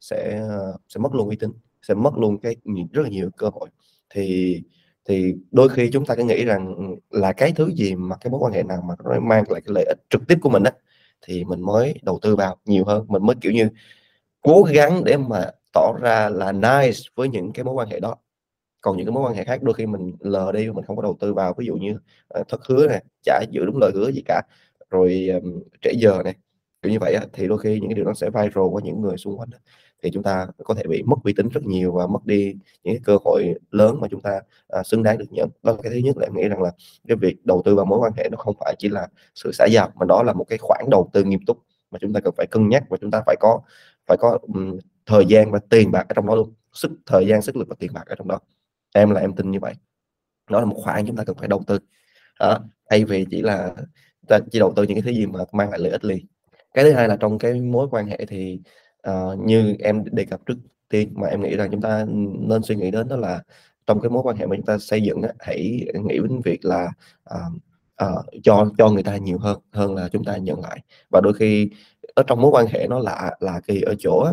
sẽ 0.00 0.40
sẽ 0.88 0.98
mất 0.98 1.14
luôn 1.14 1.28
uy 1.28 1.36
tín 1.36 1.50
sẽ 1.82 1.94
mất 1.94 2.18
luôn 2.18 2.38
cái 2.38 2.56
rất 2.92 3.02
là 3.02 3.08
nhiều 3.08 3.30
cơ 3.36 3.48
hội. 3.52 3.68
Thì 4.10 4.62
thì 5.08 5.34
đôi 5.50 5.68
khi 5.68 5.90
chúng 5.92 6.06
ta 6.06 6.14
cứ 6.14 6.24
nghĩ 6.24 6.44
rằng 6.44 6.74
ừ, 6.76 6.84
là 7.20 7.32
cái 7.32 7.52
thứ 7.52 7.70
gì 7.74 7.94
mà 7.94 8.16
cái 8.16 8.30
mối 8.30 8.40
quan 8.40 8.52
hệ 8.52 8.62
nào 8.62 8.82
mà 8.88 8.94
nó 9.04 9.20
mang 9.20 9.44
lại 9.48 9.60
cái 9.60 9.72
lợi 9.74 9.84
ích 9.88 9.98
trực 10.10 10.22
tiếp 10.28 10.38
của 10.42 10.50
mình 10.50 10.62
á 10.64 10.72
thì 11.26 11.44
mình 11.44 11.60
mới 11.60 11.94
đầu 12.02 12.18
tư 12.22 12.36
vào 12.36 12.56
nhiều 12.64 12.84
hơn. 12.84 13.04
Mình 13.08 13.26
mới 13.26 13.36
kiểu 13.40 13.52
như 13.52 13.68
cố 14.42 14.62
gắng 14.62 15.04
để 15.04 15.16
mà 15.16 15.50
tỏ 15.72 15.92
ra 16.02 16.28
là 16.28 16.52
nice 16.52 16.98
với 17.14 17.28
những 17.28 17.52
cái 17.52 17.64
mối 17.64 17.74
quan 17.74 17.88
hệ 17.88 18.00
đó. 18.00 18.16
Còn 18.80 18.96
những 18.96 19.06
cái 19.06 19.12
mối 19.12 19.22
quan 19.30 19.34
hệ 19.34 19.44
khác 19.44 19.62
đôi 19.62 19.74
khi 19.74 19.86
mình 19.86 20.12
lờ 20.20 20.52
đi 20.52 20.70
mình 20.70 20.84
không 20.84 20.96
có 20.96 21.02
đầu 21.02 21.16
tư 21.20 21.34
vào. 21.34 21.54
Ví 21.58 21.66
dụ 21.66 21.76
như 21.76 21.98
uh, 22.40 22.48
thất 22.48 22.60
hứa 22.68 22.88
này 22.88 23.04
trả 23.22 23.40
giữ 23.50 23.64
đúng 23.66 23.78
lời 23.78 23.90
hứa 23.94 24.10
gì 24.12 24.22
cả 24.26 24.42
rồi 24.90 25.28
um, 25.42 25.62
trễ 25.82 25.92
giờ 25.98 26.22
này 26.24 26.34
kiểu 26.82 26.92
như 26.92 26.98
vậy 26.98 27.14
á, 27.14 27.22
thì 27.32 27.48
đôi 27.48 27.58
khi 27.58 27.80
những 27.80 27.90
cái 27.90 27.94
điều 27.94 28.04
nó 28.04 28.14
sẽ 28.14 28.30
viral 28.30 28.64
qua 28.70 28.82
những 28.84 29.00
người 29.02 29.16
xung 29.16 29.38
quanh 29.38 29.50
đó 29.50 29.58
thì 30.04 30.10
chúng 30.10 30.22
ta 30.22 30.46
có 30.64 30.74
thể 30.74 30.82
bị 30.88 31.02
mất 31.02 31.16
uy 31.24 31.32
tín 31.32 31.48
rất 31.48 31.64
nhiều 31.64 31.92
và 31.92 32.06
mất 32.06 32.26
đi 32.26 32.54
những 32.84 32.94
cái 32.94 33.00
cơ 33.04 33.18
hội 33.24 33.54
lớn 33.70 34.00
mà 34.00 34.08
chúng 34.10 34.20
ta 34.20 34.40
à, 34.68 34.82
xứng 34.82 35.02
đáng 35.02 35.18
được 35.18 35.24
nhận. 35.30 35.48
Đó 35.62 35.72
là 35.72 35.78
cái 35.82 35.92
thứ 35.92 35.98
nhất 35.98 36.16
là 36.16 36.26
em 36.26 36.36
nghĩ 36.36 36.48
rằng 36.48 36.62
là 36.62 36.72
cái 37.08 37.16
việc 37.16 37.46
đầu 37.46 37.62
tư 37.64 37.74
vào 37.74 37.86
mối 37.86 37.98
quan 37.98 38.12
hệ 38.16 38.28
nó 38.32 38.36
không 38.36 38.54
phải 38.60 38.74
chỉ 38.78 38.88
là 38.88 39.08
sự 39.34 39.52
xã 39.52 39.66
giao 39.70 39.90
mà 39.94 40.06
đó 40.06 40.22
là 40.22 40.32
một 40.32 40.44
cái 40.48 40.58
khoản 40.58 40.84
đầu 40.90 41.10
tư 41.12 41.24
nghiêm 41.24 41.40
túc 41.46 41.58
mà 41.90 41.98
chúng 42.00 42.12
ta 42.12 42.20
cần 42.20 42.34
phải 42.36 42.46
cân 42.46 42.68
nhắc 42.68 42.84
và 42.88 42.96
chúng 43.00 43.10
ta 43.10 43.22
phải 43.26 43.36
có 43.40 43.60
phải 44.06 44.16
có 44.20 44.38
um, 44.42 44.78
thời 45.06 45.26
gian 45.26 45.50
và 45.50 45.58
tiền 45.70 45.90
bạc 45.90 46.04
ở 46.08 46.12
trong 46.14 46.26
đó 46.26 46.34
luôn. 46.34 46.54
Sức 46.72 46.90
thời 47.06 47.26
gian 47.26 47.42
sức 47.42 47.56
lực 47.56 47.68
và 47.68 47.76
tiền 47.78 47.92
bạc 47.94 48.04
ở 48.06 48.14
trong 48.14 48.28
đó. 48.28 48.38
Em 48.94 49.10
là 49.10 49.20
em 49.20 49.32
tin 49.36 49.50
như 49.50 49.60
vậy. 49.60 49.74
Đó 50.50 50.60
là 50.60 50.66
một 50.66 50.76
khoản 50.84 51.06
chúng 51.06 51.16
ta 51.16 51.24
cần 51.24 51.36
phải 51.36 51.48
đầu 51.48 51.62
tư. 51.66 51.78
Đó. 52.40 52.58
thay 52.90 53.04
vì 53.04 53.26
chỉ 53.30 53.42
là 53.42 53.74
ta 54.28 54.38
chỉ 54.52 54.58
đầu 54.58 54.72
tư 54.76 54.82
những 54.82 54.94
cái 54.94 55.02
thứ 55.02 55.10
gì 55.10 55.26
mà 55.26 55.40
mang 55.52 55.70
lại 55.70 55.78
lợi 55.80 55.92
ích 55.92 56.04
liền. 56.04 56.26
Cái 56.74 56.84
thứ 56.84 56.92
hai 56.92 57.08
là 57.08 57.16
trong 57.16 57.38
cái 57.38 57.60
mối 57.60 57.88
quan 57.90 58.06
hệ 58.06 58.26
thì 58.28 58.60
uh, 59.10 59.38
như 59.38 59.76
em 59.78 60.04
đề 60.12 60.24
cập 60.24 60.46
trước 60.46 60.54
tiên 60.88 61.12
mà 61.14 61.28
em 61.28 61.42
nghĩ 61.42 61.56
rằng 61.56 61.68
chúng 61.70 61.80
ta 61.80 62.06
nên 62.38 62.62
suy 62.62 62.76
nghĩ 62.76 62.90
đến 62.90 63.08
đó 63.08 63.16
là 63.16 63.42
trong 63.86 64.00
cái 64.00 64.10
mối 64.10 64.22
quan 64.22 64.36
hệ 64.36 64.46
mà 64.46 64.56
chúng 64.56 64.66
ta 64.66 64.78
xây 64.78 65.02
dựng 65.02 65.22
á, 65.22 65.28
hãy 65.38 65.86
nghĩ 66.04 66.18
đến 66.18 66.40
việc 66.44 66.64
là 66.64 66.92
uh, 67.34 67.52
uh, 68.04 68.24
cho 68.42 68.70
cho 68.78 68.90
người 68.90 69.02
ta 69.02 69.16
nhiều 69.16 69.38
hơn 69.38 69.58
hơn 69.72 69.94
là 69.94 70.08
chúng 70.08 70.24
ta 70.24 70.36
nhận 70.36 70.60
lại. 70.60 70.80
Và 71.10 71.20
đôi 71.20 71.32
khi 71.34 71.70
ở 72.14 72.22
trong 72.26 72.40
mối 72.40 72.50
quan 72.50 72.66
hệ 72.66 72.86
nó 72.90 72.98
lạ 72.98 73.36
là 73.40 73.60
kỳ 73.66 73.80
ở 73.80 73.94
chỗ 73.98 74.18
á, 74.18 74.32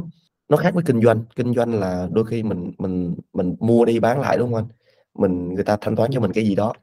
nó 0.49 0.57
khác 0.57 0.73
với 0.73 0.83
kinh 0.87 1.01
doanh. 1.01 1.23
Kinh 1.35 1.53
doanh 1.53 1.73
là 1.79 2.07
đôi 2.11 2.25
khi 2.25 2.43
mình 2.43 2.71
mình 2.77 3.15
mình 3.33 3.55
mua 3.59 3.85
đi 3.85 3.99
bán 3.99 4.19
lại 4.19 4.37
đúng 4.37 4.53
không 4.53 4.55
anh? 4.55 4.67
Mình 5.13 5.53
người 5.53 5.63
ta 5.63 5.77
thanh 5.81 5.95
toán 5.95 6.11
cho 6.13 6.19
mình 6.19 6.31
cái 6.31 6.45
gì 6.45 6.55
đó 6.55 6.73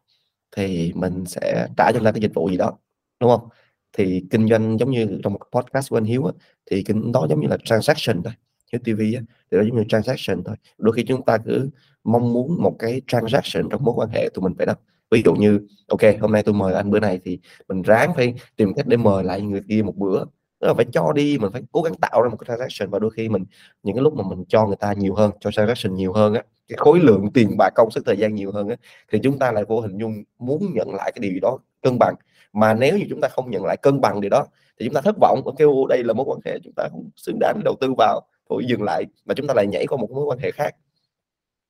thì 0.57 0.93
mình 0.95 1.25
sẽ 1.27 1.67
trả 1.77 1.93
cho 1.93 1.99
người 1.99 2.05
ta 2.05 2.13
cái 2.13 2.23
dịch 2.23 2.35
vụ 2.35 2.49
gì 2.51 2.57
đó 2.57 2.79
đúng 3.21 3.31
không? 3.31 3.49
Thì 3.93 4.25
kinh 4.31 4.49
doanh 4.49 4.79
giống 4.79 4.91
như 4.91 5.21
trong 5.25 5.33
một 5.33 5.41
podcast 5.53 5.91
của 5.91 5.97
anh 5.97 6.05
Hiếu 6.05 6.25
á, 6.25 6.33
thì 6.71 6.83
cái 6.83 6.97
đó 7.15 7.27
giống 7.31 7.41
như 7.41 7.49
là 7.49 7.57
transaction 7.65 8.23
thôi 8.23 8.33
cái 8.73 8.81
TV 8.85 9.01
á, 9.01 9.23
thì 9.51 9.59
nó 9.59 9.63
giống 9.63 9.77
như 9.77 9.85
transaction 9.89 10.45
thôi. 10.45 10.57
Đôi 10.79 10.93
khi 10.93 11.05
chúng 11.05 11.25
ta 11.25 11.39
cứ 11.39 11.71
mong 12.05 12.33
muốn 12.33 12.63
một 12.63 12.77
cái 12.79 13.01
transaction 13.07 13.69
trong 13.71 13.85
mối 13.85 13.95
quan 13.97 14.09
hệ 14.09 14.29
tụi 14.35 14.43
mình 14.43 14.55
phải 14.59 14.67
đó. 14.67 14.75
Ví 15.11 15.23
dụ 15.25 15.35
như 15.35 15.61
ok 15.89 16.01
hôm 16.21 16.33
nay 16.33 16.43
tôi 16.43 16.55
mời 16.55 16.75
anh 16.75 16.91
bữa 16.91 17.01
này 17.01 17.21
thì 17.25 17.39
mình 17.69 17.83
ráng 17.83 18.13
phải 18.17 18.35
tìm 18.57 18.75
cách 18.75 18.87
để 18.87 18.97
mời 18.97 19.25
lại 19.25 19.41
người 19.41 19.63
kia 19.69 19.83
một 19.83 19.97
bữa. 19.97 20.25
Tức 20.61 20.67
là 20.67 20.75
phải 20.75 20.87
cho 20.93 21.13
đi 21.13 21.39
mình 21.39 21.53
phải 21.53 21.63
cố 21.73 21.83
gắng 21.83 21.95
tạo 21.95 22.23
ra 22.23 22.29
một 22.31 22.37
cái 22.37 22.47
transaction. 22.49 22.91
Và 22.91 22.99
đôi 22.99 23.11
khi 23.11 23.29
mình 23.29 23.45
những 23.83 23.97
cái 23.97 24.03
lúc 24.03 24.15
mà 24.15 24.25
mình 24.29 24.45
cho 24.49 24.67
người 24.67 24.77
ta 24.77 24.93
nhiều 24.93 25.15
hơn 25.15 25.31
cho 25.41 25.51
transaction 25.51 25.95
nhiều 25.95 26.13
hơn 26.13 26.35
á 26.35 26.43
cái 26.69 26.77
khối 26.77 27.01
lượng 27.01 27.33
tiền 27.35 27.57
bạc 27.59 27.71
công 27.75 27.91
sức 27.91 28.03
thời 28.07 28.17
gian 28.17 28.35
nhiều 28.35 28.53
hơn 28.53 28.69
á 28.69 28.77
thì 29.13 29.19
chúng 29.23 29.39
ta 29.39 29.53
lại 29.53 29.65
vô 29.69 29.81
hình 29.81 29.99
dung 29.99 30.25
muốn 30.39 30.73
nhận 30.75 30.95
lại 30.95 31.13
cái 31.15 31.31
điều 31.31 31.41
đó 31.43 31.59
cân 31.83 31.99
bằng. 31.99 32.15
Mà 32.53 32.75
nếu 32.75 32.99
như 32.99 33.05
chúng 33.11 33.21
ta 33.21 33.29
không 33.29 33.51
nhận 33.51 33.65
lại 33.65 33.77
cân 33.77 34.01
bằng 34.01 34.21
điều 34.21 34.31
đó 34.31 34.47
thì 34.79 34.87
chúng 34.87 34.95
ta 34.95 35.01
thất 35.01 35.17
vọng. 35.21 35.43
Và 35.45 35.53
kêu 35.59 35.87
đây 35.89 36.05
là 36.05 36.13
mối 36.15 36.27
quan 36.29 36.41
hệ 36.45 36.59
chúng 36.65 36.73
ta 36.77 36.89
không 36.91 37.11
xứng 37.17 37.39
đáng 37.41 37.61
đầu 37.65 37.77
tư 37.81 37.95
vào. 37.99 38.21
Thôi 38.51 38.65
dừng 38.69 38.83
lại. 38.83 39.05
Mà 39.25 39.35
chúng 39.35 39.47
ta 39.47 39.55
lại 39.55 39.67
nhảy 39.67 39.87
qua 39.87 39.99
một 39.99 40.11
mối 40.11 40.25
quan 40.25 40.39
hệ 40.39 40.51
khác. 40.51 40.75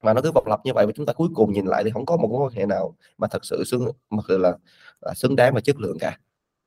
Mà 0.02 0.14
nó 0.14 0.20
cứ 0.20 0.30
vòng 0.34 0.46
lặp 0.46 0.60
như 0.64 0.72
vậy 0.74 0.86
và 0.86 0.92
chúng 0.96 1.06
ta 1.06 1.12
cuối 1.12 1.28
cùng 1.34 1.52
nhìn 1.52 1.66
lại 1.66 1.84
thì 1.84 1.90
không 1.90 2.06
có 2.06 2.16
một 2.16 2.28
mối 2.30 2.46
quan 2.46 2.52
hệ 2.52 2.66
nào 2.66 2.94
mà 3.18 3.28
thật 3.28 3.44
sự 3.44 3.64
xứng 3.66 3.88
mà 4.10 4.22
là, 4.28 4.52
là 5.00 5.14
xứng 5.14 5.36
đáng 5.36 5.54
và 5.54 5.60
chất 5.60 5.80
lượng 5.80 5.98
cả. 6.00 6.18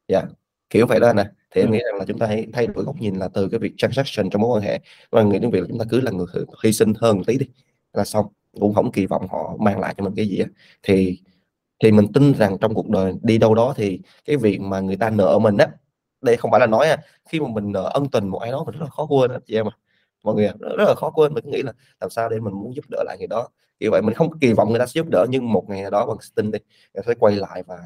Dạ. 0.08 0.19
Yeah. 0.19 0.30
kiểu 0.69 0.86
vậy 0.88 0.99
đó 0.99 1.13
nè 1.13 1.25
thì 1.51 1.62
em 1.62 1.71
nghĩ 1.71 1.80
rằng 1.86 1.95
là 1.95 2.06
chúng 2.06 2.19
ta 2.19 2.27
hãy 2.27 2.47
thay 2.54 2.67
đổi 2.67 2.84
góc 2.84 2.95
nhìn 2.99 3.15
là 3.15 3.27
từ 3.27 3.49
cái 3.49 3.60
việc 3.60 3.73
transaction 3.77 4.30
trong 4.30 4.41
mối 4.41 4.58
quan 4.58 4.63
hệ 4.63 4.80
và 5.10 5.23
nghĩ 5.23 5.39
đến 5.39 5.51
việc 5.51 5.60
là 5.60 5.65
chúng 5.69 5.80
ta 5.80 5.86
cứ 5.89 6.01
là 6.01 6.12
người 6.12 6.27
hy 6.63 6.73
sinh 6.73 6.93
hơn 6.97 7.17
một 7.17 7.23
tí 7.27 7.38
đi 7.38 7.45
là 7.93 8.06
xong. 8.06 8.25
Cũng 8.60 8.73
không 8.73 8.91
kỳ 8.91 9.06
vọng 9.06 9.27
họ 9.30 9.58
mang 9.60 9.80
lại 9.80 9.95
cho 9.97 10.04
mình 10.04 10.13
cái 10.15 10.27
gì 10.27 10.39
á. 10.39 10.45
Thì 10.84 11.19
thì 11.82 11.91
mình 11.91 12.13
tin 12.13 12.34
rằng 12.34 12.58
trong 12.62 12.74
cuộc 12.74 12.89
đời 12.89 13.13
đi 13.22 13.38
đâu 13.38 13.56
đó 13.56 13.74
thì 13.78 14.00
cái 14.26 14.38
việc 14.38 14.62
mà 14.62 14.80
người 14.80 14.98
ta 14.98 15.10
nợ 15.10 15.39
mình 15.41 15.58
á 15.58 15.67
đây 16.22 16.38
không 16.38 16.52
phải 16.52 16.60
là 16.60 16.67
nói 16.67 16.88
à, 16.88 16.98
khi 17.30 17.39
mà 17.39 17.48
mình 17.48 17.72
nợ 17.72 17.91
ân 17.94 18.10
tình 18.10 18.28
một 18.28 18.39
ai 18.39 18.52
đó 18.52 18.63
mình 18.65 18.74
rất 18.76 18.82
là 18.82 18.89
khó 18.89 19.06
quên 19.06 19.32
chị 19.46 19.56
em 19.56 19.67
à 19.67 19.72
mọi 20.24 20.36
người 20.36 20.48
rất, 20.48 20.76
rất 20.78 20.86
là 20.88 20.96
khó 20.96 21.12
quên 21.12 21.34
mình 21.34 21.44
nghĩ 21.52 21.62
là 21.62 21.74
làm 22.00 22.10
sao 22.10 22.30
để 22.30 22.39
mình 22.39 22.54
muốn 22.54 22.76
giúp 22.76 22.86
đỡ 22.89 23.04
lại 23.06 23.17
người 23.20 23.28
đó. 23.28 23.48
Như 23.80 23.91
vậy 23.91 24.02
mình 24.02 24.13
không 24.13 24.39
kỳ 24.39 24.54
vọng 24.54 24.70
người 24.70 24.80
ta 24.80 24.86
sẽ 24.86 24.91
giúp 24.96 25.08
đỡ 25.12 25.26
nhưng 25.30 25.54
một 25.54 25.70
ngày 25.70 25.82
nào 25.82 25.91
đó 25.91 26.06
bằng 26.06 26.17
tin 26.36 26.52
đi 26.52 26.60
người 26.94 27.04
sẽ 27.08 27.13
quay 27.20 27.36
lại 27.36 27.63
và 27.67 27.78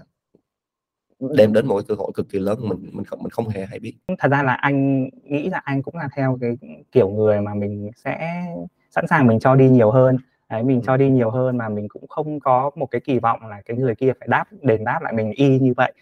đem 1.19 1.53
đến 1.53 1.67
một 1.67 1.81
cơ 1.87 1.95
hội 1.95 2.11
cực 2.13 2.29
kỳ 2.29 2.39
lớn 2.39 2.59
mình 2.61 2.89
mình 2.93 3.05
không 3.05 3.23
mình 3.23 3.29
không 3.29 3.49
hề 3.49 3.65
hay 3.65 3.79
biết. 3.79 3.93
Thật 4.19 4.31
ra 4.31 4.43
là 4.43 4.53
anh 4.53 5.09
nghĩ 5.23 5.49
là 5.49 5.57
anh 5.57 5.83
cũng 5.83 5.95
là 5.95 6.09
theo 6.15 6.37
cái 6.41 6.57
kiểu 6.91 7.09
người 7.09 7.41
mà 7.41 7.53
mình 7.53 7.91
sẽ 7.95 8.45
sẵn 8.89 9.07
sàng 9.07 9.27
mình 9.27 9.39
cho 9.39 9.55
đi 9.55 9.69
nhiều 9.69 9.91
hơn 9.91 10.17
đấy 10.49 10.63
mình 10.63 10.81
cho 10.85 10.97
đi 10.97 11.09
nhiều 11.09 11.29
hơn 11.29 11.57
mà 11.57 11.69
mình 11.69 11.87
cũng 11.89 12.07
không 12.07 12.39
có 12.39 12.71
một 12.75 12.85
cái 12.91 13.01
kỳ 13.01 13.19
vọng 13.19 13.47
là 13.47 13.61
cái 13.65 13.77
người 13.77 13.95
kia 13.95 14.11
phải 14.19 14.27
đáp 14.27 14.45
đền 14.61 14.83
đáp 14.83 14.99
lại 15.01 15.13
mình 15.13 15.31
y 15.31 15.59
như 15.59 15.73
vậy. 15.77 15.93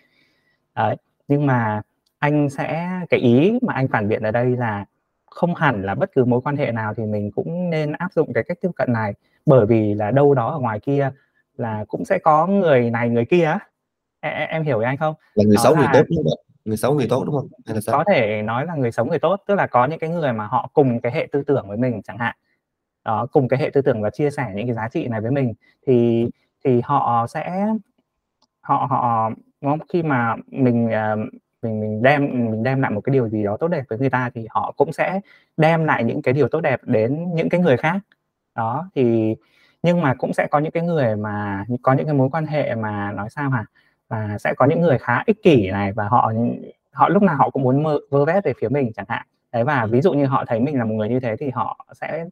Đấy 0.76 0.96
nhưng 1.28 1.46
mà 1.46 1.82
anh 2.20 2.50
sẽ 2.50 2.90
cái 3.10 3.20
ý 3.20 3.60
mà 3.62 3.74
anh 3.74 3.88
phản 3.88 4.08
biện 4.08 4.24
ở 4.24 4.32
đây 4.32 4.46
là 4.58 4.86
không 5.26 5.56
hẳn 5.56 5.84
là 5.84 5.96
bất 5.96 6.12
cứ 6.16 6.26
mối 6.26 6.42
quan 6.42 6.58
hệ 6.58 6.72
nào 6.72 6.94
thì 6.94 7.04
mình 7.04 7.32
cũng 7.32 7.70
nên 7.70 7.92
áp 7.92 8.14
dụng 8.14 8.34
cái 8.34 8.44
cách 8.48 8.58
tiếp 8.62 8.70
cận 8.76 8.94
này 8.94 9.14
bởi 9.46 9.66
vì 9.66 9.94
là 9.94 10.12
đâu 10.12 10.34
đó 10.34 10.52
ở 10.52 10.60
ngoài 10.60 10.80
kia 10.80 11.12
là 11.58 11.86
cũng 11.88 12.06
sẽ 12.06 12.20
có 12.24 12.48
người 12.48 12.90
này 12.90 13.10
người 13.10 13.26
kia 13.26 13.58
em, 14.20 14.50
em 14.50 14.64
hiểu 14.64 14.80
anh 14.80 14.98
không? 14.98 15.16
Là 15.36 15.44
người 15.48 15.56
đó 15.56 15.62
xấu 15.64 15.76
là... 15.76 15.80
người 15.80 15.90
tốt 15.94 16.06
đúng 16.10 16.24
không 16.24 16.40
người 16.66 16.78
xấu 16.78 16.94
người 16.94 17.08
tốt 17.10 17.24
đúng 17.26 17.36
không? 17.36 17.48
Hay 17.66 17.76
là 17.76 17.82
sao? 17.82 17.98
Có 17.98 18.04
thể 18.08 18.42
nói 18.42 18.66
là 18.66 18.76
người 18.76 18.92
xấu 18.92 19.06
người 19.06 19.20
tốt 19.20 19.44
tức 19.48 19.56
là 19.56 19.68
có 19.68 19.86
những 19.86 20.00
cái 20.00 20.10
người 20.10 20.34
mà 20.34 20.48
họ 20.48 20.70
cùng 20.74 21.02
cái 21.02 21.12
hệ 21.12 21.28
tư 21.32 21.44
tưởng 21.48 21.68
với 21.68 21.78
mình 21.78 22.02
chẳng 22.02 22.18
hạn 22.18 22.36
đó 23.06 23.28
cùng 23.32 23.48
cái 23.48 23.60
hệ 23.60 23.70
tư 23.70 23.82
tưởng 23.82 24.02
và 24.02 24.10
chia 24.10 24.30
sẻ 24.32 24.52
những 24.56 24.68
cái 24.68 24.76
giá 24.76 24.88
trị 24.90 25.08
này 25.08 25.22
với 25.22 25.32
mình. 25.32 25.54
Thì 25.88 26.28
thì 26.66 26.82
họ 26.84 27.28
sẽ 27.28 27.68
họ 28.62 28.88
họ 28.90 29.30
đúng 29.62 29.80
khi 29.94 30.04
mà 30.04 30.36
mình 30.48 30.86
uh, 30.86 31.20
mình 31.62 31.82
mình 31.82 32.02
đem 32.02 32.52
mình 32.52 32.64
đem 32.64 32.82
lại 32.82 32.92
một 32.92 33.02
cái 33.02 33.14
điều 33.14 33.30
gì 33.30 33.44
đó 33.44 33.58
tốt 33.60 33.68
đẹp 33.68 33.84
với 33.90 34.00
người 34.00 34.10
ta 34.10 34.30
thì 34.34 34.48
họ 34.50 34.74
cũng 34.78 34.94
sẽ 34.94 35.20
đem 35.58 35.86
lại 35.86 36.04
những 36.04 36.22
cái 36.22 36.34
điều 36.34 36.48
tốt 36.48 36.62
đẹp 36.62 36.80
đến 36.84 37.36
những 37.36 37.50
cái 37.50 37.62
người 37.62 37.78
khác. 37.78 37.98
Đó 38.56 38.90
thì 38.96 39.36
nhưng 39.84 40.02
mà 40.02 40.14
cũng 40.14 40.34
sẽ 40.34 40.48
có 40.52 40.60
những 40.60 40.72
cái 40.72 40.84
người 40.84 41.16
mà 41.16 41.66
có 41.82 41.94
những 41.94 42.06
cái 42.06 42.16
mối 42.16 42.30
quan 42.30 42.46
hệ 42.46 42.76
mà 42.76 43.12
nói 43.12 43.30
sao 43.30 43.50
hả? 43.50 43.66
Và 44.10 44.38
sẽ 44.40 44.54
có 44.58 44.66
những 44.66 44.82
người 44.82 44.98
khá 44.98 45.24
ích 45.26 45.44
kỷ 45.44 45.70
này 45.72 45.94
và 45.94 46.08
họ 46.08 46.34
họ 46.92 47.10
lúc 47.10 47.24
nào 47.24 47.36
họ 47.36 47.50
cũng 47.50 47.64
muốn 47.64 47.84
mơ, 47.84 48.00
vơ 48.10 48.26
vét 48.26 48.44
về 48.44 48.54
phía 48.62 48.70
mình 48.70 48.92
chẳng 48.96 49.06
hạn. 49.10 49.26
Đấy 49.52 49.64
và 49.64 49.86
ví 49.86 50.02
dụ 50.02 50.14
như 50.14 50.26
họ 50.26 50.46
thấy 50.48 50.60
mình 50.60 50.78
là 50.78 50.86
một 50.86 50.94
người 50.94 51.10
như 51.10 51.20
thế 51.20 51.36
thì 51.36 51.50
họ 51.50 51.86
sẽ 52.02 52.26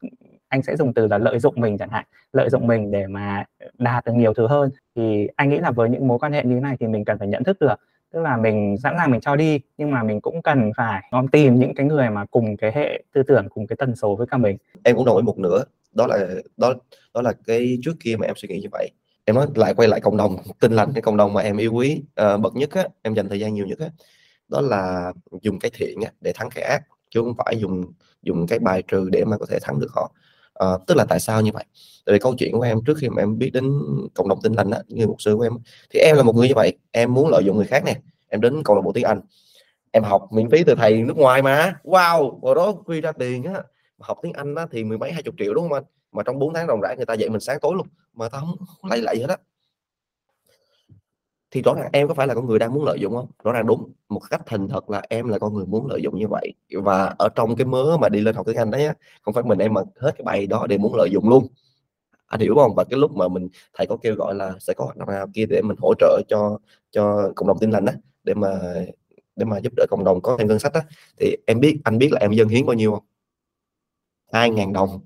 anh 0.51 0.61
sẽ 0.61 0.75
dùng 0.75 0.93
từ 0.93 1.07
là 1.07 1.17
lợi 1.17 1.39
dụng 1.39 1.53
mình 1.57 1.77
chẳng 1.77 1.89
hạn 1.89 2.05
lợi 2.33 2.49
dụng 2.49 2.67
mình 2.67 2.91
để 2.91 3.07
mà 3.07 3.45
đạt 3.77 4.05
được 4.05 4.13
nhiều 4.15 4.33
thứ 4.33 4.47
hơn. 4.47 4.69
Thì 4.95 5.27
anh 5.35 5.49
nghĩ 5.49 5.57
là 5.59 5.71
với 5.71 5.89
những 5.89 6.07
mối 6.07 6.19
quan 6.19 6.33
hệ 6.33 6.43
như 6.43 6.55
thế 6.55 6.61
này 6.61 6.77
thì 6.79 6.87
mình 6.87 7.05
cần 7.05 7.19
phải 7.19 7.27
nhận 7.27 7.43
thức 7.43 7.59
được 7.59 7.75
tức 8.13 8.19
là 8.19 8.37
mình 8.37 8.77
sẵn 8.83 8.95
sàng 8.97 9.11
mình 9.11 9.21
cho 9.21 9.35
đi 9.35 9.59
nhưng 9.77 9.91
mà 9.91 10.03
mình 10.03 10.21
cũng 10.21 10.41
cần 10.41 10.71
phải 10.77 11.11
tìm 11.31 11.55
những 11.55 11.75
cái 11.75 11.85
người 11.85 12.09
mà 12.09 12.25
cùng 12.25 12.57
cái 12.57 12.71
hệ 12.75 13.03
tư 13.13 13.23
tưởng 13.23 13.49
cùng 13.49 13.67
cái 13.67 13.75
tần 13.79 13.95
số 13.95 14.15
với 14.15 14.27
cả 14.27 14.37
mình. 14.37 14.57
Em 14.83 14.95
cũng 14.95 15.05
đồng 15.05 15.17
ý 15.17 15.23
một 15.23 15.39
nữa 15.39 15.63
đó 15.91 16.07
là 16.07 16.27
đó 16.57 16.73
đó 17.13 17.21
là 17.21 17.33
cái 17.47 17.77
trước 17.83 17.93
kia 17.99 18.15
mà 18.19 18.27
em 18.27 18.35
suy 18.35 18.47
nghĩ 18.49 18.59
như 18.61 18.67
vậy. 18.71 18.89
Em 19.25 19.35
nói 19.35 19.47
lại 19.55 19.73
quay 19.73 19.87
lại 19.87 19.99
cộng 20.01 20.17
đồng 20.17 20.37
tinh 20.59 20.71
lành 20.71 20.89
cái 20.93 21.01
cộng 21.01 21.17
đồng 21.17 21.33
mà 21.33 21.41
em 21.41 21.57
yêu 21.57 21.73
quý 21.73 22.01
uh, 22.21 22.41
bậc 22.41 22.55
nhất 22.55 22.69
á 22.71 22.83
em 23.01 23.13
dành 23.13 23.29
thời 23.29 23.39
gian 23.39 23.53
nhiều 23.53 23.65
nhất 23.65 23.79
á 23.79 23.87
đó 24.51 24.61
là 24.61 25.13
dùng 25.41 25.59
cái 25.59 25.71
thiện 25.73 26.01
á, 26.01 26.11
để 26.21 26.31
thắng 26.35 26.49
cái 26.55 26.63
ác 26.63 26.83
chứ 27.09 27.21
không 27.21 27.33
phải 27.37 27.59
dùng 27.59 27.85
dùng 28.21 28.47
cái 28.47 28.59
bài 28.59 28.83
trừ 28.87 29.09
để 29.11 29.25
mà 29.25 29.37
có 29.37 29.45
thể 29.49 29.59
thắng 29.61 29.79
được 29.79 29.91
họ 29.95 30.11
à, 30.61 30.77
tức 30.87 30.97
là 30.97 31.05
tại 31.05 31.19
sao 31.19 31.41
như 31.41 31.51
vậy? 31.53 31.65
Tại 32.05 32.13
vì 32.13 32.19
câu 32.19 32.35
chuyện 32.37 32.51
của 32.53 32.61
em 32.61 32.83
trước 32.85 32.97
khi 32.97 33.09
mà 33.09 33.21
em 33.21 33.37
biết 33.37 33.49
đến 33.53 33.71
cộng 34.13 34.29
đồng 34.29 34.41
tinh 34.41 34.53
lành 34.53 34.71
á 34.71 34.79
như 34.87 35.07
một 35.07 35.15
sư 35.19 35.35
của 35.35 35.43
em 35.43 35.53
thì 35.89 35.99
em 35.99 36.17
là 36.17 36.23
một 36.23 36.35
người 36.35 36.47
như 36.47 36.53
vậy. 36.55 36.77
Em 36.91 37.13
muốn 37.13 37.29
lợi 37.29 37.43
dụng 37.45 37.55
người 37.57 37.65
khác 37.65 37.83
nè. 37.85 37.95
Em 38.29 38.41
đến 38.41 38.63
câu 38.63 38.75
lạc 38.75 38.81
bộ 38.81 38.91
tiếng 38.91 39.03
Anh. 39.03 39.21
Em 39.91 40.03
học 40.03 40.27
miễn 40.31 40.49
phí 40.49 40.63
từ 40.63 40.75
thầy 40.75 41.03
nước 41.03 41.17
ngoài 41.17 41.41
mà. 41.41 41.75
Wow 41.83 42.39
hồi 42.41 42.55
đó 42.55 42.71
quy 42.85 43.01
ra 43.01 43.11
tiền 43.11 43.43
á. 43.43 43.61
Học 43.99 44.17
tiếng 44.21 44.33
Anh 44.33 44.55
á, 44.55 44.67
thì 44.71 44.83
mười 44.83 44.97
mấy 44.97 45.11
hai 45.11 45.23
chục 45.23 45.35
triệu 45.37 45.53
đúng 45.53 45.63
không 45.63 45.73
anh? 45.73 45.83
Mà 46.11 46.23
trong 46.23 46.39
4 46.39 46.53
tháng 46.53 46.67
ròng 46.67 46.81
rãi 46.81 46.95
người 46.97 47.05
ta 47.05 47.13
dạy 47.13 47.29
mình 47.29 47.39
sáng 47.39 47.59
tối 47.61 47.73
luôn. 47.75 47.87
Mà 48.13 48.29
ta 48.29 48.39
không, 48.39 48.55
không 48.81 48.91
lấy 48.91 49.01
lại 49.01 49.15
gì 49.17 49.21
hết 49.21 49.29
á 49.29 49.37
thì 51.51 51.61
rõ 51.61 51.73
ràng 51.73 51.89
em 51.93 52.07
có 52.07 52.13
phải 52.13 52.27
là 52.27 52.35
con 52.35 52.45
người 52.45 52.59
đang 52.59 52.73
muốn 52.73 52.85
lợi 52.85 52.99
dụng 52.99 53.15
không? 53.15 53.27
Rõ 53.43 53.51
ràng 53.51 53.67
đúng 53.67 53.91
một 54.09 54.21
cách 54.29 54.41
thành 54.45 54.67
thật 54.67 54.89
là 54.89 55.01
em 55.09 55.27
là 55.27 55.39
con 55.39 55.53
người 55.53 55.65
muốn 55.65 55.87
lợi 55.87 56.01
dụng 56.03 56.17
như 56.19 56.27
vậy. 56.27 56.53
Và 56.83 57.15
ở 57.17 57.29
trong 57.35 57.55
cái 57.55 57.65
mớ 57.65 57.97
mà 58.01 58.09
đi 58.09 58.21
lên 58.21 58.35
học 58.35 58.45
tiếng 58.45 58.55
Anh 58.57 58.71
đấy 58.71 58.85
á, 58.85 58.93
không 59.21 59.33
phải 59.33 59.43
mình 59.43 59.59
em 59.59 59.73
mà 59.73 59.81
hết 59.99 60.11
cái 60.17 60.23
bài 60.23 60.47
đó 60.47 60.67
để 60.67 60.77
muốn 60.77 60.95
lợi 60.95 61.09
dụng 61.11 61.29
luôn. 61.29 61.47
Anh 62.27 62.41
hiểu 62.41 62.55
không? 62.55 62.75
Và 62.75 62.83
cái 62.83 62.99
lúc 62.99 63.11
mà 63.11 63.27
mình 63.27 63.49
thầy 63.73 63.87
có 63.87 63.97
kêu 63.97 64.15
gọi 64.15 64.35
là 64.35 64.53
sẽ 64.59 64.73
có 64.73 64.85
hoạt 64.85 64.97
động 64.97 65.09
nào 65.09 65.27
kia 65.33 65.45
để 65.45 65.61
mình 65.61 65.77
hỗ 65.81 65.93
trợ 65.99 66.21
cho 66.27 66.59
cho 66.91 67.31
cộng 67.35 67.47
đồng 67.47 67.59
tin 67.59 67.71
lành 67.71 67.85
á 67.85 67.93
để 68.23 68.33
mà 68.33 68.59
để 69.35 69.45
mà 69.45 69.57
giúp 69.57 69.73
đỡ 69.77 69.85
cộng 69.89 70.03
đồng 70.03 70.21
có 70.21 70.37
thêm 70.39 70.47
ngân 70.47 70.59
sách 70.59 70.73
á 70.73 70.81
thì 71.17 71.37
em 71.47 71.59
biết 71.59 71.77
anh 71.83 71.97
biết 71.97 72.11
là 72.11 72.19
em 72.21 72.31
dân 72.31 72.47
hiến 72.47 72.65
bao 72.65 72.73
nhiêu 72.73 72.91
không? 72.91 73.03
Hai 74.33 74.49
ngàn 74.49 74.73
đồng 74.73 74.99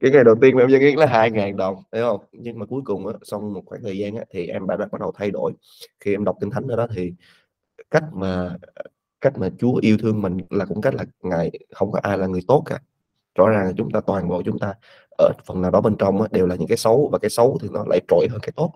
cái 0.00 0.10
ngày 0.10 0.24
đầu 0.24 0.34
tiên 0.40 0.56
mà 0.56 0.62
em 0.62 0.70
dân 0.70 0.80
hiến 0.80 0.96
là 0.96 1.06
hai 1.06 1.30
ngàn 1.30 1.56
đồng 1.56 1.76
thấy 1.92 2.02
không? 2.02 2.20
Nhưng 2.32 2.58
mà 2.58 2.66
cuối 2.66 2.82
cùng 2.84 3.06
á, 3.06 3.12
sau 3.22 3.40
một 3.40 3.62
khoảng 3.66 3.82
thời 3.82 3.98
gian 3.98 4.16
á, 4.16 4.24
thì 4.30 4.46
em 4.46 4.66
đã 4.66 4.76
bắt 4.76 5.00
đầu 5.00 5.12
thay 5.16 5.30
đổi. 5.30 5.52
Khi 6.00 6.14
em 6.14 6.24
đọc 6.24 6.36
kinh 6.40 6.50
thánh 6.50 6.66
đó 6.66 6.86
thì 6.94 7.12
cách 7.90 8.04
mà 8.12 8.56
cách 9.20 9.38
mà 9.38 9.50
Chúa 9.58 9.74
yêu 9.76 9.96
thương 10.02 10.22
mình 10.22 10.38
là 10.50 10.64
cũng 10.64 10.80
cách 10.80 10.94
là 10.94 11.04
ngài 11.22 11.50
không 11.74 11.92
có 11.92 12.00
ai 12.02 12.18
là 12.18 12.26
người 12.26 12.40
tốt 12.48 12.62
cả. 12.66 12.78
Rõ 13.34 13.48
ràng 13.48 13.66
là 13.66 13.72
chúng 13.76 13.90
ta 13.90 14.00
toàn 14.00 14.28
bộ 14.28 14.42
chúng 14.42 14.58
ta 14.58 14.74
ở 15.18 15.32
phần 15.46 15.62
nào 15.62 15.70
đó 15.70 15.80
bên 15.80 15.96
trong 15.96 16.22
á, 16.22 16.28
đều 16.30 16.46
là 16.46 16.54
những 16.54 16.68
cái 16.68 16.76
xấu 16.76 17.08
và 17.12 17.18
cái 17.18 17.30
xấu 17.30 17.58
thì 17.62 17.68
nó 17.72 17.84
lại 17.88 18.00
trội 18.08 18.26
hơn 18.30 18.40
cái 18.42 18.52
tốt. 18.56 18.72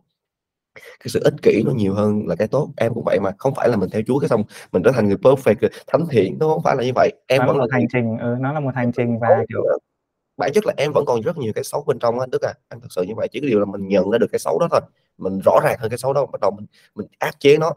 Cái 0.74 1.06
sự 1.06 1.20
ích 1.24 1.34
kỷ 1.42 1.62
nó 1.66 1.72
nhiều 1.72 1.94
hơn 1.94 2.26
là 2.26 2.36
cái 2.36 2.48
tốt. 2.48 2.68
Em 2.76 2.94
cũng 2.94 3.04
vậy 3.04 3.20
mà 3.20 3.30
không 3.38 3.54
phải 3.54 3.68
là 3.68 3.76
mình 3.76 3.90
theo 3.92 4.02
Chúa 4.06 4.18
cái 4.18 4.28
xong 4.28 4.44
mình 4.72 4.82
trở 4.82 4.90
thành 4.94 5.08
người 5.08 5.16
perfect 5.16 5.68
thánh 5.86 6.06
thiện 6.10 6.36
nó 6.40 6.48
không 6.48 6.62
phải 6.62 6.76
là 6.76 6.84
như 6.84 6.92
vậy. 6.94 7.10
Em 7.26 7.40
nó 7.40 7.46
vẫn 7.46 7.56
là 7.56 7.62
một 7.62 7.72
hành 7.72 7.86
trình 7.92 8.18
ừ, 8.20 8.36
nó 8.40 8.52
là 8.52 8.60
một 8.60 8.74
hành 8.74 8.92
trình 8.92 9.18
và 9.18 9.44
kiểu 9.48 9.62
bản 10.40 10.50
chất 10.54 10.66
là 10.66 10.74
em 10.76 10.92
vẫn 10.92 11.04
còn 11.06 11.20
rất 11.20 11.38
nhiều 11.38 11.52
cái 11.54 11.64
xấu 11.64 11.84
bên 11.86 11.98
trong 11.98 12.20
á 12.20 12.26
tức 12.32 12.42
là 12.42 12.54
anh 12.68 12.80
thật 12.80 12.88
sự 12.90 13.02
như 13.02 13.14
vậy 13.16 13.28
chỉ 13.32 13.40
cái 13.40 13.50
điều 13.50 13.58
là 13.58 13.64
mình 13.64 13.88
nhận 13.88 14.10
ra 14.10 14.18
được 14.18 14.26
cái 14.32 14.38
xấu 14.38 14.58
đó 14.58 14.68
thôi. 14.70 14.80
Mình 15.18 15.40
rõ 15.44 15.60
ràng 15.64 15.76
hơn 15.80 15.90
cái 15.90 15.98
xấu 15.98 16.12
đó 16.12 16.26
bắt 16.26 16.40
đầu 16.40 16.50
mình 16.50 16.66
mình 16.94 17.06
áp 17.18 17.32
chế 17.40 17.58
nó 17.58 17.72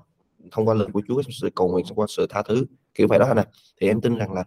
thông 0.52 0.67
qua 0.67 0.73
lời 0.73 0.88
của 0.93 1.02
Chúa 1.08 1.21
sự 1.41 1.49
cầu 1.56 1.67
nguyện 1.67 1.86
thông 1.89 1.99
qua 1.99 2.06
sự 2.10 2.28
tha 2.30 2.41
thứ 2.41 2.65
kiểu 2.93 3.08
vậy 3.08 3.19
đó 3.19 3.34
nè 3.34 3.43
thì 3.82 3.88
em 3.88 4.02
tin 4.02 4.17
rằng 4.17 4.34
là 4.34 4.43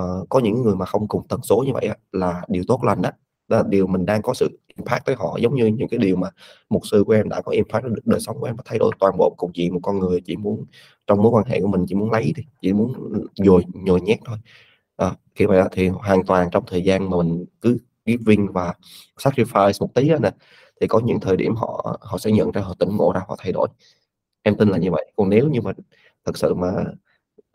uh, 0.00 0.28
có 0.28 0.38
những 0.38 0.62
người 0.62 0.76
mà 0.76 0.86
không 0.86 1.08
cùng 1.08 1.28
tần 1.28 1.40
số 1.42 1.64
như 1.66 1.72
vậy 1.72 1.88
là 2.12 2.42
điều 2.48 2.62
tốt 2.68 2.84
lành 2.84 3.02
đó. 3.02 3.10
Đó 3.48 3.56
là 3.56 3.64
điều 3.68 3.86
mình 3.86 4.06
đang 4.06 4.22
có 4.22 4.34
sự 4.34 4.58
impact 4.76 5.04
tới 5.04 5.16
họ 5.18 5.38
giống 5.40 5.54
như 5.54 5.66
những 5.66 5.88
cái 5.88 5.98
điều 5.98 6.16
mà 6.16 6.30
mục 6.70 6.86
sư 6.86 7.04
của 7.06 7.12
em 7.12 7.28
đã 7.28 7.40
có 7.40 7.52
impact 7.52 7.84
được 7.84 8.06
đời 8.06 8.20
sống 8.20 8.40
của 8.40 8.46
em 8.46 8.56
và 8.56 8.62
thay 8.66 8.78
đổi 8.78 8.92
toàn 8.98 9.16
bộ 9.18 9.34
cục 9.36 9.52
diện 9.54 9.74
một 9.74 9.80
con 9.82 9.98
người 9.98 10.20
chỉ 10.20 10.36
muốn 10.36 10.64
trong 11.06 11.22
mối 11.22 11.32
quan 11.32 11.44
hệ 11.44 11.60
của 11.60 11.66
mình 11.66 11.84
chỉ 11.88 11.94
muốn 11.94 12.10
lấy 12.10 12.32
thì 12.36 12.44
chỉ 12.60 12.72
muốn 12.72 12.92
dồi 13.34 13.62
nhồi 13.74 14.00
nhét 14.00 14.18
thôi. 14.24 14.38
Ờ, 14.96 15.08
à, 15.08 15.16
khi 15.34 15.46
vậy 15.46 15.62
thì 15.72 15.88
hoàn 15.88 16.24
toàn 16.26 16.48
trong 16.52 16.64
thời 16.66 16.82
gian 16.82 17.10
mà 17.10 17.16
mình 17.16 17.44
cứ 17.60 17.78
giving 18.06 18.52
và 18.52 18.74
sacrifice 19.18 19.72
một 19.80 19.94
tí 19.94 20.08
nè 20.22 20.30
thì 20.80 20.86
có 20.86 21.00
những 21.04 21.20
thời 21.20 21.36
điểm 21.36 21.54
họ 21.56 21.98
họ 22.00 22.18
sẽ 22.18 22.30
nhận 22.32 22.50
ra 22.50 22.60
họ 22.62 22.74
tỉnh 22.78 22.96
ngộ 22.96 23.12
ra 23.12 23.20
họ 23.28 23.36
thay 23.38 23.52
đổi. 23.52 23.68
Em 24.42 24.56
tin 24.56 24.68
là 24.68 24.78
như 24.78 24.90
vậy. 24.90 25.12
Còn 25.16 25.28
nếu 25.28 25.48
như 25.48 25.60
mà 25.60 25.72
thật 26.24 26.38
sự 26.38 26.54
mà 26.54 26.68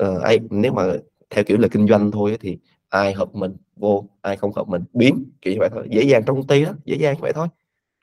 uh, 0.04 0.22
ai 0.24 0.40
nếu 0.50 0.74
mà 0.74 0.84
theo 1.30 1.44
kiểu 1.44 1.58
là 1.58 1.68
kinh 1.72 1.88
doanh 1.88 2.12
thôi 2.12 2.38
thì 2.42 2.58
ai 2.90 3.14
hợp 3.14 3.36
mình 3.36 3.58
vô 3.76 4.06
ai 4.22 4.38
không 4.38 4.54
hợp 4.54 4.68
mình 4.68 4.84
biến 4.94 5.26
kiểu 5.42 5.54
như 5.54 5.60
vậy 5.60 5.70
thôi. 5.72 5.88
Dễ 5.92 6.04
dàng 6.04 6.24
trong 6.26 6.36
công 6.36 6.48
ty 6.48 6.66
đó 6.66 6.72
dễ 6.86 6.96
dàng 6.98 7.16
vậy 7.20 7.34
thôi. 7.34 7.48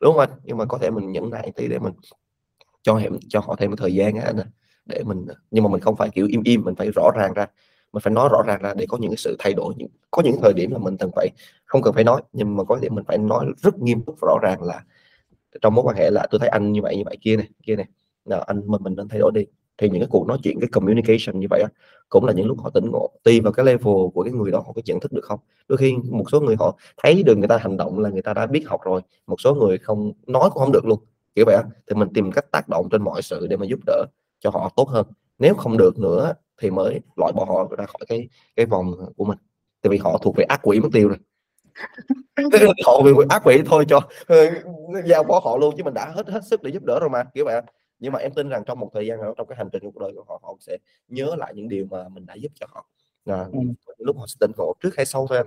Đúng 0.01 0.13
không 0.13 0.21
anh? 0.21 0.31
Nhưng 0.45 0.57
mà 0.57 0.65
có 0.65 0.79
thể 0.79 0.91
mình 0.91 1.13
nhẫn 1.13 1.31
nại 1.31 1.53
tí 1.57 1.69
để 1.69 1.79
mình 1.79 1.93
cho 2.83 2.95
họ 2.95 3.01
cho 3.29 3.41
họ 3.41 3.57
thêm 3.59 3.71
một 3.71 3.77
thời 3.79 3.95
gian 3.95 4.17
á 4.17 4.33
để 4.87 5.03
mình 5.05 5.27
nhưng 5.51 5.65
mà 5.65 5.71
mình 5.71 5.81
không 5.81 5.97
phải 5.97 6.11
kiểu 6.11 6.27
im 6.27 6.43
im 6.45 6.65
mình 6.65 6.75
phải 6.75 6.91
rõ 6.97 7.11
ràng 7.17 7.33
ra 7.35 7.47
mình 7.93 8.01
phải 8.01 8.13
nói 8.13 8.29
rõ 8.33 8.43
ràng 8.47 8.63
ra 8.63 8.75
để 8.75 8.87
có 8.89 8.99
những 9.01 9.11
cái 9.11 9.17
sự 9.17 9.37
thay 9.39 9.55
đổi 9.55 9.75
có 10.11 10.23
những 10.23 10.37
thời 10.43 10.53
điểm 10.53 10.71
là 10.71 10.79
mình 10.79 10.97
cần 10.97 11.11
phải 11.17 11.29
không 11.65 11.83
cần 11.83 11.95
phải 11.95 12.05
nói 12.05 12.23
nhưng 12.33 12.57
mà 12.57 12.65
có 12.65 12.79
thể 12.83 12.89
mình 12.89 13.05
phải 13.05 13.19
nói 13.19 13.47
rất 13.63 13.79
nghiêm 13.79 14.03
túc 14.03 14.17
rõ 14.21 14.39
ràng 14.43 14.63
là 14.63 14.83
trong 15.63 15.75
mối 15.75 15.85
quan 15.85 15.97
hệ 15.97 16.11
là 16.11 16.27
tôi 16.31 16.39
thấy 16.39 16.49
anh 16.49 16.73
như 16.73 16.83
vậy 16.83 16.97
như 16.97 17.03
vậy 17.05 17.17
kia 17.21 17.37
này 17.37 17.49
kia 17.63 17.77
này. 17.77 17.87
Nào 18.25 18.41
anh 18.41 18.63
mình 18.67 18.83
mình 18.83 18.95
nên 18.97 19.09
thay 19.09 19.19
đổi 19.19 19.33
đi. 19.35 19.47
Thì 19.79 19.89
những 19.89 20.01
cái 20.01 20.09
cuộc 20.11 20.27
nói 20.27 20.39
chuyện 20.43 20.61
cái 20.61 20.69
communication 20.73 21.41
như 21.41 21.47
vậy 21.51 21.61
đó, 21.63 21.69
cũng 22.09 22.25
là 22.25 22.33
những 22.33 22.47
lúc 22.47 22.61
họ 22.61 22.71
tỉnh 22.71 22.91
ngộ 22.91 23.11
tùy 23.25 23.41
vào 23.41 23.53
cái 23.53 23.67
level 23.67 23.95
của 24.15 24.23
cái 24.23 24.33
người 24.33 24.51
đó 24.51 24.59
họ 24.59 24.73
có 24.73 24.83
nhận 24.85 25.01
thức 25.01 25.13
được 25.13 25.25
không. 25.25 25.41
Đôi 25.69 25.77
khi 25.77 25.95
một 26.11 26.25
số 26.33 26.41
người 26.41 26.57
họ 26.59 26.79
thấy 27.03 27.23
được 27.23 27.39
người 27.39 27.49
ta 27.49 27.57
hành 27.57 27.77
động 27.77 27.99
là 27.99 28.11
người 28.11 28.23
ta 28.23 28.35
đã 28.35 28.47
biết 28.47 28.63
học 28.67 28.81
rồi 28.85 29.01
một 29.27 29.41
số 29.41 29.55
người 29.55 29.79
không 29.79 30.13
nói 30.27 30.51
cũng 30.51 30.63
không 30.63 30.73
được 30.73 30.85
luôn. 30.85 31.01
Kiểu 31.35 31.45
vậy 31.47 31.57
đó. 31.57 31.63
thì 31.89 31.95
mình 31.95 32.09
tìm 32.15 32.33
cách 32.33 32.51
tác 32.51 32.69
động 32.69 32.89
trên 32.91 33.03
mọi 33.03 33.23
sự 33.23 33.47
để 33.47 33.57
mà 33.57 33.67
giúp 33.67 33.81
đỡ 33.87 34.05
cho 34.41 34.51
họ 34.51 34.73
tốt 34.77 34.89
hơn. 34.89 35.07
Nếu 35.39 35.55
không 35.55 35.77
được 35.77 35.99
nữa 35.99 36.33
thì 36.61 36.71
mới 36.71 37.01
loại 37.17 37.33
bỏ 37.33 37.45
họ 37.45 37.69
ra 37.79 37.87
khỏi 37.87 38.07
cái 38.09 38.29
cái 38.57 38.67
vòng 38.67 38.95
của 39.17 39.25
mình. 39.25 39.39
Tại 39.83 39.91
vì 39.91 39.99
họ 39.99 40.19
thuộc 40.19 40.37
về 40.37 40.45
ác 40.45 40.61
quỷ 40.63 40.81
mất 40.81 40.89
tiêu 40.93 41.09
rồi. 41.09 41.19
Họ 42.87 43.03
về 43.03 43.13
ác 43.29 43.43
quỷ 43.45 43.63
thôi 43.67 43.85
cho 43.89 44.01
giao 45.05 45.25
bỏ 45.25 45.41
họ 45.45 45.57
luôn 45.57 45.75
chứ 45.77 45.85
mình 45.85 45.95
đã 45.95 46.13
hết 46.15 46.29
hết 46.29 46.45
sức 46.45 46.63
để 46.63 46.71
giúp 46.71 46.83
đỡ 46.85 46.99
rồi 47.01 47.11
mà 47.11 47.25
kiểu 47.35 47.45
vậy 47.45 47.63
nhưng 47.99 48.13
mà 48.13 48.19
em 48.19 48.33
tin 48.33 48.49
rằng 48.49 48.63
trong 48.67 48.81
một 48.81 48.91
thời 48.95 49.07
gian 49.07 49.21
nào 49.21 49.35
trong 49.37 49.47
cái 49.47 49.57
hành 49.59 49.69
trình 49.73 49.83
cuộc 49.83 50.01
đời 50.01 50.13
của 50.15 50.25
họ 50.29 50.41
họ 50.43 50.57
sẽ 50.61 50.79
nhớ 51.09 51.35
lại 51.39 51.53
những 51.55 51.69
điều 51.69 51.87
mà 51.91 52.09
mình 52.09 52.27
đã 52.27 52.35
giúp 52.35 52.53
cho 52.55 52.67
họ. 52.71 52.87
À, 53.25 53.47
ừ. 53.53 53.59
lúc 53.99 54.17
họ 54.19 54.27
sẽ 54.27 54.37
tỉnh 54.41 54.51
ngộ 54.57 54.73
trước 54.81 54.97
hay 54.97 55.07
sau 55.07 55.27
thôi 55.27 55.43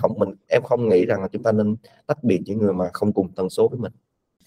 không 0.00 0.14
mình 0.18 0.34
em 0.48 0.62
không 0.62 0.88
nghĩ 0.88 1.06
rằng 1.06 1.22
là 1.22 1.28
chúng 1.28 1.42
ta 1.42 1.52
nên 1.52 1.76
tách 2.06 2.24
biệt 2.24 2.40
những 2.44 2.58
người 2.58 2.72
mà 2.72 2.90
không 2.92 3.12
cùng 3.12 3.32
tần 3.36 3.50
số 3.50 3.68
với 3.68 3.78
mình 3.78 3.92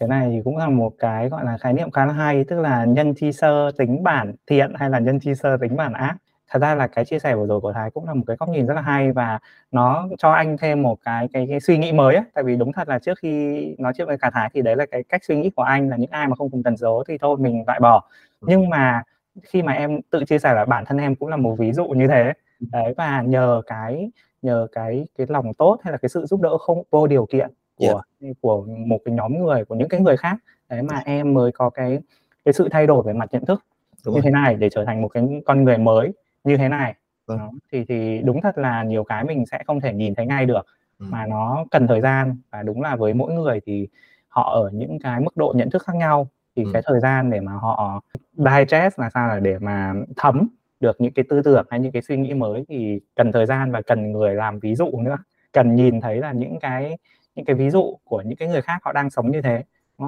cái 0.02 0.08
này 0.08 0.42
cũng 0.44 0.58
là 0.58 0.70
một 0.70 0.94
cái 1.00 1.30
gọi 1.30 1.46
là 1.46 1.58
khái 1.58 1.74
niệm 1.74 1.92
khá 1.92 2.06
là 2.06 2.14
hay 2.14 2.44
tức 2.44 2.60
là 2.60 2.86
nhân 2.86 3.14
chi 3.14 3.32
sơ 3.32 3.72
tính 3.78 4.04
bản 4.04 4.34
thiện 4.48 4.74
hay 4.76 4.90
là 4.90 5.00
nhân 5.00 5.20
chi 5.20 5.36
sơ 5.36 5.58
tính 5.58 5.76
bản 5.76 5.94
ác. 5.94 6.16
Thật 6.50 6.60
ra 6.60 6.76
là 6.76 6.88
cái 6.88 7.06
chia 7.06 7.20
sẻ 7.20 7.36
vừa 7.36 7.48
rồi 7.48 7.62
của 7.62 7.74
thái 7.74 7.92
cũng 7.92 8.06
là 8.06 8.14
một 8.14 8.24
cái 8.28 8.36
góc 8.40 8.50
nhìn 8.50 8.68
rất 8.68 8.74
là 8.74 8.82
hay 8.82 9.12
và 9.12 9.40
nó 9.72 10.08
cho 10.18 10.32
anh 10.32 10.58
thêm 10.58 10.82
một 10.82 10.98
cái 11.06 11.28
cái, 11.34 11.48
cái 11.50 11.60
suy 11.60 11.78
nghĩ 11.78 11.92
mới 11.92 12.16
ấy. 12.16 12.24
tại 12.34 12.44
vì 12.44 12.56
đúng 12.56 12.72
thật 12.74 12.88
là 12.90 13.00
trước 13.00 13.18
khi 13.22 13.76
nói 13.80 13.94
chuyện 13.98 14.08
với 14.08 14.18
cả 14.18 14.30
thái 14.34 14.50
thì 14.54 14.62
đấy 14.62 14.76
là 14.76 14.86
cái 14.92 15.04
cách 15.04 15.24
suy 15.24 15.36
nghĩ 15.36 15.50
của 15.56 15.64
anh 15.64 15.90
là 15.90 15.98
những 15.98 16.12
ai 16.12 16.28
mà 16.28 16.36
không 16.36 16.50
cùng 16.50 16.64
tần 16.64 16.78
số 16.78 17.04
thì 17.08 17.18
thôi 17.18 17.38
mình 17.40 17.64
loại 17.68 17.80
bỏ. 17.80 18.04
Nhưng 18.42 18.70
mà 18.70 19.04
khi 19.44 19.64
mà 19.64 19.74
em 19.74 20.02
tự 20.10 20.24
chia 20.26 20.40
sẻ 20.40 20.54
là 20.54 20.66
bản 20.66 20.86
thân 20.86 20.98
em 20.98 21.16
cũng 21.16 21.30
là 21.30 21.38
một 21.38 21.56
ví 21.60 21.74
dụ 21.74 21.88
như 21.88 22.08
thế. 22.08 22.34
Đấy 22.60 22.94
và 22.98 23.22
nhờ 23.22 23.62
cái 23.68 24.12
nhờ 24.42 24.68
cái 24.72 25.06
cái 25.18 25.28
lòng 25.30 25.54
tốt 25.54 25.78
hay 25.84 25.92
là 25.92 25.98
cái 25.98 26.10
sự 26.10 26.26
giúp 26.26 26.42
đỡ 26.42 26.58
không 26.58 26.84
vô 26.92 27.08
điều 27.08 27.26
kiện 27.26 27.50
của 27.82 28.02
yeah. 28.22 28.36
của 28.42 28.66
một 28.66 29.00
cái 29.06 29.16
nhóm 29.16 29.46
người 29.46 29.66
của 29.66 29.76
những 29.76 29.90
cái 29.90 30.02
người 30.02 30.18
khác 30.18 30.38
đấy 30.70 30.82
mà 30.82 31.02
em 31.06 31.34
mới 31.34 31.52
có 31.52 31.70
cái 31.70 32.00
cái 32.46 32.54
sự 32.54 32.68
thay 32.72 32.88
đổi 32.88 33.04
về 33.04 33.14
mặt 33.14 33.30
nhận 33.32 33.46
thức 33.46 33.64
đúng 34.06 34.16
như 34.16 34.22
rồi. 34.22 34.24
thế 34.24 34.32
này 34.32 34.56
để 34.56 34.70
trở 34.70 34.86
thành 34.86 35.02
một 35.02 35.08
cái 35.08 35.24
con 35.46 35.64
người 35.64 35.78
mới 35.78 36.14
như 36.44 36.58
thế 36.58 36.70
này 36.70 36.96
vâng. 37.26 37.38
đó. 37.38 37.52
thì 37.72 37.86
thì 37.88 38.22
đúng 38.24 38.42
thật 38.42 38.58
là 38.58 38.84
nhiều 38.84 39.04
cái 39.04 39.24
mình 39.24 39.46
sẽ 39.46 39.64
không 39.68 39.82
thể 39.82 39.94
nhìn 39.94 40.16
thấy 40.16 40.26
ngay 40.26 40.46
được 40.46 40.66
ừ. 41.00 41.06
mà 41.10 41.26
nó 41.26 41.66
cần 41.72 41.88
thời 41.88 42.02
gian 42.02 42.38
và 42.52 42.64
đúng 42.64 42.82
là 42.82 42.96
với 42.96 43.14
mỗi 43.14 43.34
người 43.34 43.60
thì 43.66 43.88
họ 44.28 44.54
ở 44.54 44.70
những 44.74 45.00
cái 45.00 45.20
mức 45.20 45.38
độ 45.38 45.54
nhận 45.56 45.70
thức 45.70 45.84
khác 45.84 45.96
nhau 45.96 46.28
thì 46.56 46.64
ừ. 46.64 46.70
cái 46.74 46.82
thời 46.86 47.00
gian 47.00 47.30
để 47.30 47.40
mà 47.40 47.52
họ 47.52 48.02
digest 48.38 49.00
là 49.00 49.10
sao 49.14 49.28
là 49.28 49.40
để 49.40 49.60
mà 49.60 49.94
thấm 50.16 50.48
được 50.80 51.02
những 51.02 51.14
cái 51.14 51.26
tư 51.30 51.42
tưởng 51.42 51.66
hay 51.70 51.80
những 51.80 51.92
cái 51.92 52.02
suy 52.02 52.18
nghĩ 52.18 52.34
mới 52.34 52.66
thì 52.70 53.00
cần 53.16 53.32
thời 53.32 53.46
gian 53.46 53.72
và 53.72 53.82
cần 53.82 54.12
người 54.12 54.36
làm 54.36 54.60
ví 54.60 54.76
dụ 54.76 54.92
nữa 55.00 55.18
cần 55.52 55.76
nhìn 55.76 56.02
thấy 56.02 56.18
là 56.18 56.32
những 56.32 56.60
cái 56.60 56.98
những 57.36 57.46
cái 57.46 57.56
ví 57.56 57.70
dụ 57.70 57.98
của 58.04 58.22
những 58.26 58.38
cái 58.38 58.48
người 58.48 58.62
khác 58.62 58.78
họ 58.84 58.92
đang 58.92 59.10
sống 59.10 59.32
như 59.32 59.42
thế 59.42 59.64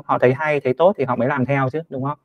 họ 0.05 0.19
thấy 0.19 0.33
hay 0.33 0.59
thấy 0.59 0.73
tốt 0.73 0.93
thì 0.97 1.05
họ 1.05 1.15
mới 1.15 1.27
làm 1.27 1.45
theo 1.45 1.69
chứ 1.69 1.81
đúng 1.89 2.03
không? 2.03 2.17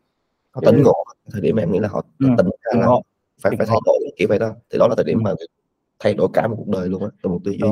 Họ 0.50 0.60
tỉnh 0.66 0.82
ngộ 0.82 1.04
thời 1.32 1.40
điểm 1.40 1.56
em 1.56 1.72
nghĩ 1.72 1.78
là 1.78 1.88
họ 1.88 2.04
ừ, 2.18 2.26
tỉnh 2.38 2.46
ra 2.46 2.80
là 2.80 2.86
ngộ. 2.86 3.02
phải 3.42 3.52
phải 3.58 3.66
thay 3.66 3.78
đổi 3.84 3.98
kiểu 4.16 4.28
vậy 4.28 4.38
đó. 4.38 4.50
Thì 4.70 4.78
đó 4.78 4.88
là 4.88 4.94
thời 4.96 5.04
điểm 5.04 5.18
ừ. 5.18 5.22
mà 5.22 5.32
thay 5.98 6.14
đổi 6.14 6.28
cả 6.32 6.46
một 6.46 6.56
cuộc 6.58 6.68
đời 6.68 6.88
luôn 6.88 7.02
á 7.02 7.08
từ 7.22 7.30
một 7.30 7.38
tư 7.44 7.50
duy. 7.50 7.68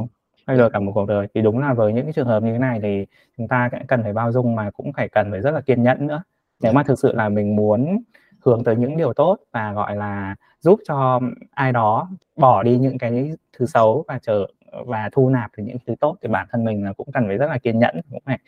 Thay 0.47 0.57
đổi 0.57 0.71
cả 0.71 0.81
một 0.81 0.93
cuộc 0.95 1.07
đời. 1.07 1.27
Thì 1.35 1.43
đúng 1.43 1.59
là 1.59 1.75
với 1.75 1.93
những 1.93 2.05
cái 2.05 2.13
trường 2.13 2.27
hợp 2.27 2.43
như 2.43 2.53
thế 2.53 2.59
này 2.59 2.81
thì 2.83 3.07
chúng 3.37 3.49
ta 3.49 3.71
cần 3.89 4.03
phải 4.03 4.13
bao 4.13 4.33
dung 4.33 4.55
mà 4.55 4.71
cũng 4.71 4.93
phải 4.93 5.09
cần 5.09 5.31
phải 5.31 5.41
rất 5.41 5.51
là 5.51 5.61
kiên 5.61 5.83
nhẫn 5.83 6.07
nữa. 6.07 6.23
Nếu 6.61 6.73
mà 6.73 6.83
thực 6.83 6.99
sự 6.99 7.13
là 7.13 7.29
mình 7.29 7.57
muốn 7.57 8.03
hướng 8.41 8.65
tới 8.65 8.77
những 8.77 8.97
điều 8.97 9.13
tốt 9.13 9.39
và 9.53 9.73
gọi 9.73 9.97
là 9.97 10.37
giúp 10.61 10.81
cho 10.89 11.21
ai 11.51 11.73
đó 11.73 12.09
bỏ 12.37 12.63
đi 12.63 12.79
những 12.79 12.99
cái 12.99 13.31
thứ 13.59 13.67
xấu 13.67 14.05
và 14.09 14.19
trở 14.23 14.47
và 14.87 15.11
thu 15.13 15.29
nạp 15.29 15.51
được 15.57 15.65
những 15.67 15.77
thứ 15.87 15.95
tốt 16.01 16.17
thì 16.23 16.29
bản 16.29 16.47
thân 16.51 16.65
mình 16.65 16.85
là 16.85 16.93
cũng 16.93 17.13
cần 17.13 17.25
phải 17.27 17.37
rất 17.37 17.47
là 17.47 17.59
kiên 17.59 17.79
nhẫn 17.79 18.01
cũng 18.11 18.23
phải 18.27 18.39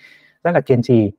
rất 0.44 0.50
là 0.50 0.60
kiên 0.60 0.82
trì 0.82 1.12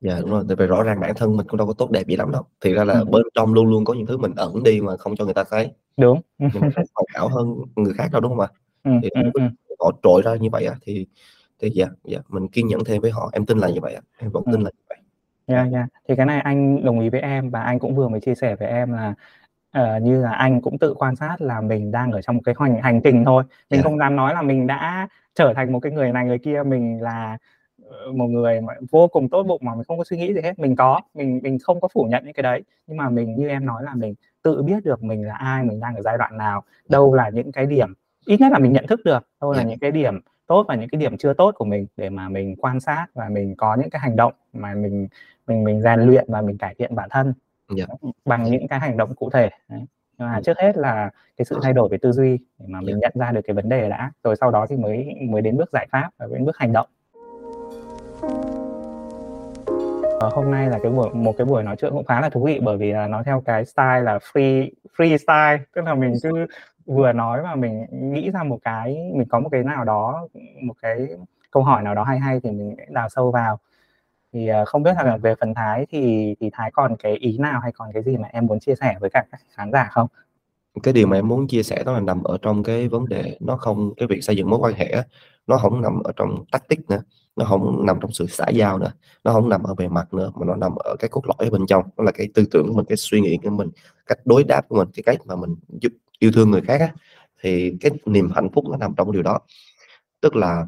dạ 0.00 0.20
đúng 0.20 0.30
rồi 0.30 0.44
tại 0.48 0.56
vì 0.56 0.66
rõ 0.66 0.82
ràng 0.82 1.00
bản 1.00 1.12
thân 1.16 1.36
mình 1.36 1.46
cũng 1.46 1.56
đâu 1.58 1.66
có 1.66 1.72
tốt 1.72 1.90
đẹp 1.90 2.06
gì 2.06 2.16
lắm 2.16 2.32
đâu 2.32 2.42
thì 2.60 2.72
ra 2.74 2.84
là 2.84 2.94
ừ. 2.94 3.04
bên 3.04 3.22
trong 3.34 3.54
luôn 3.54 3.66
luôn 3.66 3.84
có 3.84 3.94
những 3.94 4.06
thứ 4.06 4.18
mình 4.18 4.32
ẩn 4.36 4.62
đi 4.62 4.80
mà 4.80 4.96
không 4.96 5.16
cho 5.16 5.24
người 5.24 5.34
ta 5.34 5.44
thấy 5.50 5.70
đúng 5.96 6.20
nhưng 6.38 6.50
mà 6.60 6.68
hảo 7.14 7.28
hơn 7.28 7.56
người 7.76 7.94
khác 7.94 8.08
đâu 8.12 8.20
đúng 8.20 8.36
không 8.36 8.40
ạ 8.40 8.48
ừ, 8.84 8.90
thì 9.02 9.08
ừ, 9.10 9.30
ừ. 9.34 9.42
họ 9.80 9.92
trội 10.02 10.22
ra 10.24 10.36
như 10.36 10.50
vậy 10.50 10.64
á 10.64 10.74
thì 10.82 11.06
thì 11.58 11.70
dạ 11.70 11.86
dạ 12.04 12.18
mình 12.28 12.48
kiên 12.48 12.66
nhẫn 12.66 12.84
thêm 12.84 13.02
với 13.02 13.10
họ 13.10 13.30
em 13.32 13.46
tin 13.46 13.58
là 13.58 13.68
như 13.68 13.80
vậy 13.80 13.94
em 14.18 14.30
vẫn 14.30 14.42
ừ. 14.46 14.52
tin 14.52 14.60
là 14.60 14.70
như 14.70 14.82
vậy 14.88 14.98
Dạ, 15.46 15.56
yeah, 15.56 15.72
yeah. 15.72 15.88
Thì 16.08 16.16
cái 16.16 16.26
này 16.26 16.40
anh 16.40 16.84
đồng 16.84 17.00
ý 17.00 17.08
với 17.10 17.20
em 17.20 17.50
và 17.50 17.62
anh 17.62 17.78
cũng 17.78 17.96
vừa 17.96 18.08
mới 18.08 18.20
chia 18.20 18.34
sẻ 18.34 18.56
với 18.56 18.68
em 18.68 18.92
là 18.92 19.14
uh, 19.78 20.02
như 20.02 20.22
là 20.22 20.32
anh 20.32 20.60
cũng 20.60 20.78
tự 20.78 20.94
quan 20.94 21.16
sát 21.16 21.40
là 21.40 21.60
mình 21.60 21.90
đang 21.90 22.12
ở 22.12 22.22
trong 22.22 22.36
một 22.36 22.42
cái 22.44 22.54
hành 22.58 22.80
hành 22.82 23.00
trình 23.04 23.24
thôi. 23.24 23.44
Mình 23.70 23.78
yeah. 23.78 23.84
không 23.84 23.98
dám 23.98 24.16
nói 24.16 24.34
là 24.34 24.42
mình 24.42 24.66
đã 24.66 25.08
trở 25.34 25.52
thành 25.54 25.72
một 25.72 25.80
cái 25.80 25.92
người 25.92 26.12
này 26.12 26.26
người 26.26 26.38
kia, 26.38 26.62
mình 26.66 27.02
là 27.02 27.38
ờ, 27.84 28.12
một 28.12 28.26
người 28.26 28.60
mà 28.60 28.74
vô 28.90 29.08
cùng 29.08 29.28
tốt 29.28 29.42
bụng 29.42 29.60
mà 29.64 29.74
mình 29.74 29.84
không 29.84 29.98
có 29.98 30.04
suy 30.04 30.16
nghĩ 30.16 30.34
gì 30.34 30.40
hết. 30.42 30.58
Mình 30.58 30.76
có, 30.76 31.00
mình 31.14 31.40
mình 31.42 31.58
không 31.58 31.80
có 31.80 31.88
phủ 31.94 32.04
nhận 32.10 32.24
những 32.24 32.34
cái 32.34 32.42
đấy. 32.42 32.62
Nhưng 32.86 32.96
mà 32.96 33.08
mình 33.08 33.36
như 33.36 33.48
em 33.48 33.66
nói 33.66 33.82
là 33.82 33.94
mình 33.94 34.14
tự 34.42 34.62
biết 34.62 34.84
được 34.84 35.02
mình 35.02 35.26
là 35.26 35.34
ai, 35.34 35.64
mình 35.64 35.80
đang 35.80 35.96
ở 35.96 36.02
giai 36.02 36.18
đoạn 36.18 36.38
nào, 36.38 36.62
đâu 36.88 37.14
là 37.14 37.28
những 37.28 37.52
cái 37.52 37.66
điểm 37.66 37.94
ít 38.26 38.40
nhất 38.40 38.52
là 38.52 38.58
mình 38.58 38.72
nhận 38.72 38.86
thức 38.86 39.00
được, 39.04 39.26
đâu 39.40 39.52
là 39.52 39.62
những 39.62 39.78
cái 39.78 39.90
điểm 39.90 40.20
tốt 40.46 40.64
và 40.68 40.74
những 40.74 40.88
cái 40.88 41.00
điểm 41.00 41.16
chưa 41.16 41.34
tốt 41.34 41.54
của 41.58 41.64
mình 41.64 41.86
để 41.96 42.10
mà 42.10 42.28
mình 42.28 42.56
quan 42.56 42.80
sát 42.80 43.06
và 43.14 43.28
mình 43.28 43.54
có 43.56 43.74
những 43.74 43.90
cái 43.90 44.00
hành 44.00 44.16
động 44.16 44.32
mà 44.52 44.74
mình 44.74 45.08
mình 45.46 45.64
mình 45.64 45.82
rèn 45.82 46.00
luyện 46.00 46.24
và 46.28 46.42
mình 46.42 46.58
cải 46.58 46.74
thiện 46.74 46.94
bản 46.94 47.08
thân 47.10 47.34
yeah. 47.76 47.88
Dạ. 48.02 48.10
bằng 48.24 48.42
những 48.42 48.68
cái 48.68 48.80
hành 48.80 48.96
động 48.96 49.14
cụ 49.14 49.30
thể 49.30 49.50
Đấy. 49.68 49.80
nhưng 50.18 50.28
mà 50.28 50.40
trước 50.44 50.58
hết 50.58 50.76
là 50.76 51.10
cái 51.36 51.44
sự 51.44 51.58
thay 51.62 51.72
đổi 51.72 51.88
về 51.88 51.98
tư 51.98 52.12
duy 52.12 52.38
để 52.58 52.66
mà 52.68 52.80
mình 52.80 52.88
yeah. 52.88 53.02
Dạ. 53.02 53.08
nhận 53.14 53.26
ra 53.26 53.32
được 53.32 53.40
cái 53.44 53.54
vấn 53.54 53.68
đề 53.68 53.88
đã 53.88 54.10
rồi 54.24 54.36
sau 54.36 54.50
đó 54.50 54.66
thì 54.68 54.76
mới 54.76 55.14
mới 55.30 55.42
đến 55.42 55.56
bước 55.56 55.70
giải 55.72 55.86
pháp 55.92 56.10
và 56.18 56.26
đến 56.32 56.44
bước 56.44 56.56
hành 56.56 56.72
động 56.72 56.86
ờ, 60.20 60.28
hôm 60.32 60.50
nay 60.50 60.68
là 60.68 60.78
cái 60.82 60.92
buổi 60.92 61.10
một 61.14 61.34
cái 61.38 61.44
buổi 61.44 61.62
nói 61.62 61.76
chuyện 61.76 61.92
cũng 61.92 62.04
khá 62.04 62.20
là 62.20 62.28
thú 62.28 62.44
vị 62.44 62.60
bởi 62.62 62.76
vì 62.76 62.92
là 62.92 63.08
nó 63.08 63.22
theo 63.22 63.42
cái 63.44 63.64
style 63.64 64.00
là 64.00 64.18
free 64.18 64.70
freestyle 64.96 65.58
tức 65.74 65.82
là 65.82 65.94
mình 65.94 66.14
cứ 66.22 66.46
vừa 66.86 67.12
nói 67.12 67.42
và 67.42 67.54
mình 67.54 67.86
nghĩ 67.90 68.30
ra 68.30 68.42
một 68.42 68.58
cái 68.62 69.10
mình 69.14 69.28
có 69.28 69.40
một 69.40 69.48
cái 69.52 69.62
nào 69.62 69.84
đó 69.84 70.28
một 70.62 70.74
cái 70.82 71.08
câu 71.50 71.62
hỏi 71.62 71.82
nào 71.82 71.94
đó 71.94 72.04
hay 72.04 72.18
hay 72.18 72.40
thì 72.40 72.50
mình 72.50 72.76
đào 72.88 73.08
sâu 73.08 73.30
vào 73.30 73.58
thì 74.32 74.48
à, 74.48 74.64
không 74.64 74.82
biết 74.82 74.92
là 75.04 75.16
về 75.16 75.34
phần 75.40 75.54
Thái 75.54 75.86
thì 75.90 76.34
thì 76.40 76.50
Thái 76.52 76.70
còn 76.70 76.96
cái 76.96 77.16
ý 77.16 77.38
nào 77.38 77.60
hay 77.60 77.72
còn 77.72 77.92
cái 77.94 78.02
gì 78.02 78.16
mà 78.16 78.28
em 78.32 78.46
muốn 78.46 78.60
chia 78.60 78.74
sẻ 78.80 78.96
với 79.00 79.10
cả 79.10 79.24
các 79.32 79.40
khán 79.50 79.72
giả 79.72 79.88
không? 79.92 80.08
Cái 80.82 80.94
điều 80.94 81.06
mà 81.06 81.16
em 81.16 81.28
muốn 81.28 81.48
chia 81.48 81.62
sẻ 81.62 81.82
đó 81.86 81.92
là 81.92 82.00
nằm 82.00 82.22
ở 82.22 82.38
trong 82.42 82.62
cái 82.62 82.88
vấn 82.88 83.08
đề 83.08 83.36
nó 83.40 83.56
không 83.56 83.94
cái 83.96 84.08
việc 84.08 84.24
xây 84.24 84.36
dựng 84.36 84.50
mối 84.50 84.58
quan 84.58 84.74
hệ 84.74 84.94
nó 85.46 85.56
không 85.56 85.80
nằm 85.80 86.02
ở 86.02 86.12
trong 86.16 86.44
tactic 86.52 86.90
nữa 86.90 87.02
nó 87.36 87.44
không 87.44 87.86
nằm 87.86 87.98
trong 88.00 88.12
sự 88.12 88.26
xã 88.26 88.48
giao 88.48 88.78
nữa 88.78 88.92
nó 89.24 89.32
không 89.32 89.48
nằm 89.48 89.62
ở 89.62 89.74
bề 89.74 89.88
mặt 89.88 90.14
nữa 90.14 90.32
mà 90.34 90.46
nó 90.46 90.54
nằm 90.56 90.74
ở 90.76 90.96
cái 90.98 91.08
cốt 91.08 91.22
lõi 91.26 91.48
ở 91.48 91.50
bên 91.50 91.66
trong 91.66 91.82
đó 91.96 92.04
là 92.04 92.12
cái 92.12 92.28
tư 92.34 92.44
tưởng 92.50 92.68
của 92.68 92.74
mình 92.74 92.84
cái 92.88 92.96
suy 92.96 93.20
nghĩ 93.20 93.38
của 93.42 93.50
mình 93.50 93.70
cách 94.06 94.18
đối 94.24 94.44
đáp 94.44 94.68
của 94.68 94.76
mình 94.76 94.88
cái 94.94 95.02
cách 95.02 95.26
mà 95.26 95.36
mình 95.36 95.56
giúp 95.68 95.92
yêu 96.18 96.30
thương 96.34 96.50
người 96.50 96.60
khác 96.60 96.80
á, 96.80 96.88
thì 97.42 97.76
cái 97.80 97.92
niềm 98.06 98.30
hạnh 98.34 98.48
phúc 98.54 98.64
nó 98.70 98.76
nằm 98.76 98.94
trong 98.96 99.12
điều 99.12 99.22
đó 99.22 99.40
tức 100.20 100.36
là 100.36 100.66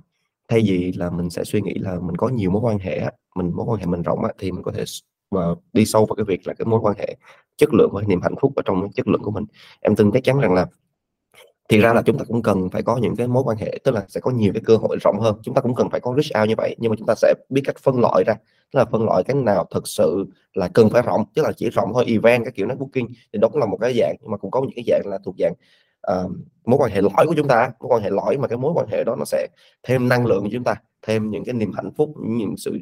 thay 0.49 0.61
vì 0.67 0.93
là 0.93 1.11
mình 1.11 1.31
sẽ 1.31 1.45
suy 1.45 1.61
nghĩ 1.61 1.75
là 1.75 2.01
mình 2.01 2.17
có 2.17 2.29
nhiều 2.29 2.51
mối 2.51 2.63
quan 2.63 2.79
hệ 2.79 3.01
mình, 3.37 3.53
mối 3.55 3.67
quan 3.69 3.81
hệ 3.81 3.87
mình 3.87 4.03
rộng 4.03 4.19
thì 4.39 4.53
mình 4.53 4.63
có 4.63 4.73
thể 4.73 4.85
mà 5.31 5.55
đi 5.73 5.87
sâu 5.87 6.07
vào 6.07 6.17
cái 6.17 6.25
việc 6.25 6.47
là 6.47 6.55
cái 6.55 6.67
mối 6.67 6.81
quan 6.81 6.95
hệ 6.99 7.17
chất 7.57 7.75
lượng 7.75 7.91
và 7.93 8.03
niềm 8.07 8.21
hạnh 8.23 8.35
phúc 8.41 8.53
ở 8.57 8.63
trong 8.67 8.93
chất 8.93 9.09
lượng 9.09 9.23
của 9.23 9.31
mình. 9.31 9.45
Em 9.81 9.97
tin 9.97 10.11
chắc 10.13 10.25
chắn 10.25 10.41
rằng 10.41 10.55
là 10.55 10.67
thì 11.69 11.81
ra 11.81 11.93
là 11.93 12.03
chúng 12.03 12.19
ta 12.19 12.25
cũng 12.25 12.43
cần 12.43 12.71
phải 12.71 12.83
có 12.83 12.97
những 12.97 13.17
cái 13.17 13.27
mối 13.27 13.43
quan 13.43 13.57
hệ, 13.57 13.79
tức 13.85 13.93
là 13.93 14.05
sẽ 14.09 14.21
có 14.21 14.31
nhiều 14.31 14.53
cái 14.53 14.63
cơ 14.67 14.77
hội 14.77 14.97
rộng 15.01 15.21
hơn. 15.21 15.37
Chúng 15.43 15.55
ta 15.55 15.61
cũng 15.61 15.75
cần 15.75 15.91
phải 15.91 16.01
có 16.01 16.15
reach 16.17 16.43
out 16.43 16.49
như 16.49 16.55
vậy, 16.57 16.77
nhưng 16.79 16.91
mà 16.91 16.97
chúng 16.99 17.07
ta 17.07 17.15
sẽ 17.15 17.35
biết 17.49 17.63
cách 17.65 17.77
phân 17.83 18.01
loại 18.01 18.25
ra, 18.27 18.35
tức 18.73 18.79
là 18.79 18.85
phân 18.85 19.05
loại 19.05 19.25
cái 19.25 19.37
nào 19.37 19.67
thực 19.71 19.89
sự 19.89 20.25
là 20.55 20.69
cần 20.69 20.91
phải 20.91 21.03
rộng, 21.03 21.25
tức 21.35 21.43
là 21.43 21.53
chỉ 21.57 21.71
rộng 21.71 21.91
thôi, 21.95 22.05
event 22.09 22.45
các 22.45 22.55
kiểu 22.55 22.67
nó 22.67 22.75
booking 22.75 23.07
thì 23.33 23.39
đó 23.39 23.49
cũng 23.49 23.61
là 23.61 23.67
một 23.67 23.79
cái 23.81 23.95
dạng, 23.99 24.17
nhưng 24.21 24.31
mà 24.31 24.37
cũng 24.37 24.51
có 24.51 24.61
những 24.61 24.77
cái 24.77 24.85
dạng 24.89 25.03
là 25.07 25.19
thuộc 25.25 25.35
dạng 25.39 25.53
uh, 26.13 26.31
mối 26.65 26.79
quan 26.79 26.91
hệ 26.91 27.01
lõi 27.01 27.27
của 27.27 27.35
chúng 27.37 27.49
ta 27.49 27.73
mối 27.81 27.89
quan 27.89 28.03
hệ 28.03 28.11
lõi 28.11 28.39
mà 28.39 28.49
cái 28.49 28.59
mối 28.59 28.73
quan 28.75 28.87
hệ 28.89 29.05
đó 29.05 29.17
nó 29.19 29.25
sẽ 29.25 29.49
thêm 29.83 30.09
năng 30.09 30.27
lượng 30.27 30.43
của 30.43 30.51
chúng 30.53 30.65
ta 30.65 30.75
thêm 31.07 31.31
những 31.31 31.45
cái 31.45 31.53
niềm 31.53 31.73
hạnh 31.73 31.91
phúc 31.97 32.15
những 32.19 32.57
sự 32.57 32.79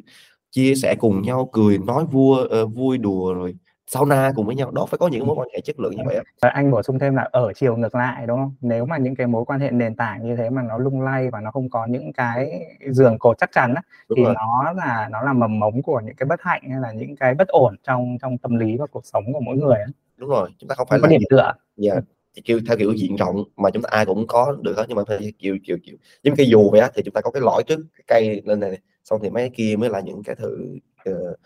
chia 0.51 0.75
sẻ 0.75 0.95
cùng 0.99 1.21
nhau 1.21 1.49
cười 1.51 1.77
nói 1.77 2.05
vua 2.11 2.43
uh, 2.43 2.73
vui 2.75 2.97
đùa 2.97 3.33
rồi 3.33 3.55
sauna 3.87 4.31
cùng 4.35 4.45
với 4.45 4.55
nhau 4.55 4.71
đó 4.71 4.85
phải 4.85 4.97
có 4.97 5.07
những 5.07 5.27
mối 5.27 5.35
quan 5.35 5.47
hệ 5.53 5.61
chất 5.61 5.79
lượng 5.79 5.95
như 5.95 6.03
vậy 6.05 6.19
anh 6.39 6.71
bổ 6.71 6.83
sung 6.83 6.99
thêm 6.99 7.15
là 7.15 7.29
ở 7.31 7.53
chiều 7.53 7.77
ngược 7.77 7.95
lại 7.95 8.27
đúng 8.27 8.37
không 8.37 8.55
nếu 8.61 8.85
mà 8.85 8.97
những 8.97 9.15
cái 9.15 9.27
mối 9.27 9.45
quan 9.45 9.59
hệ 9.59 9.71
nền 9.71 9.95
tảng 9.95 10.25
như 10.25 10.35
thế 10.35 10.49
mà 10.49 10.61
nó 10.61 10.77
lung 10.77 11.01
lay 11.01 11.29
và 11.29 11.41
nó 11.41 11.51
không 11.51 11.69
có 11.69 11.85
những 11.85 12.13
cái 12.13 12.65
giường 12.89 13.17
cột 13.19 13.37
chắc 13.37 13.49
chắn 13.51 13.73
á, 13.73 13.81
thì 14.15 14.23
rồi. 14.23 14.33
nó 14.33 14.71
là 14.71 15.09
nó 15.11 15.21
là 15.21 15.33
mầm 15.33 15.59
mống 15.59 15.81
của 15.81 16.01
những 16.05 16.15
cái 16.15 16.25
bất 16.25 16.41
hạnh 16.41 16.61
hay 16.69 16.79
là 16.81 16.91
những 16.91 17.15
cái 17.15 17.33
bất 17.33 17.47
ổn 17.47 17.75
trong 17.87 18.17
trong 18.21 18.37
tâm 18.37 18.55
lý 18.55 18.77
và 18.77 18.85
cuộc 18.87 19.05
sống 19.05 19.23
của 19.33 19.39
mỗi 19.39 19.57
người 19.57 19.79
á. 19.79 19.87
đúng 20.17 20.29
rồi 20.29 20.49
chúng 20.57 20.67
ta 20.67 20.75
không 20.75 20.87
phải 20.89 20.99
là 20.99 21.07
điểm 21.07 21.21
tựa 21.29 21.53
yeah. 21.83 22.03
Dạ 22.35 22.41
kiểu 22.45 22.59
theo 22.67 22.77
kiểu 22.77 22.93
diện 22.93 23.15
rộng 23.15 23.43
mà 23.57 23.69
chúng 23.69 23.83
ta 23.83 23.89
ai 23.91 24.05
cũng 24.05 24.27
có 24.27 24.57
được 24.61 24.77
hết 24.77 24.85
nhưng 24.87 24.97
mà 24.97 25.03
phải 25.07 25.33
kiểu 25.39 25.57
kiểu 25.63 25.77
kiểu 25.83 25.97
giống 26.23 26.35
cái 26.35 26.47
dù 26.49 26.69
vậy 26.71 26.81
á 26.81 26.91
thì 26.95 27.01
chúng 27.05 27.13
ta 27.13 27.21
có 27.21 27.31
cái 27.31 27.41
lõi 27.41 27.63
trước 27.63 27.79
cái 27.93 28.03
cây 28.07 28.41
lên 28.45 28.59
này 28.59 28.79
xong 29.03 29.19
thì 29.23 29.29
mấy 29.29 29.43
cái 29.43 29.49
kia 29.55 29.75
mới 29.75 29.89
là 29.89 29.99
những 29.99 30.23
cái 30.23 30.35
thử 30.35 30.77
uh, 31.09 31.15
ờ, 31.15 31.31
uh, 31.31 31.37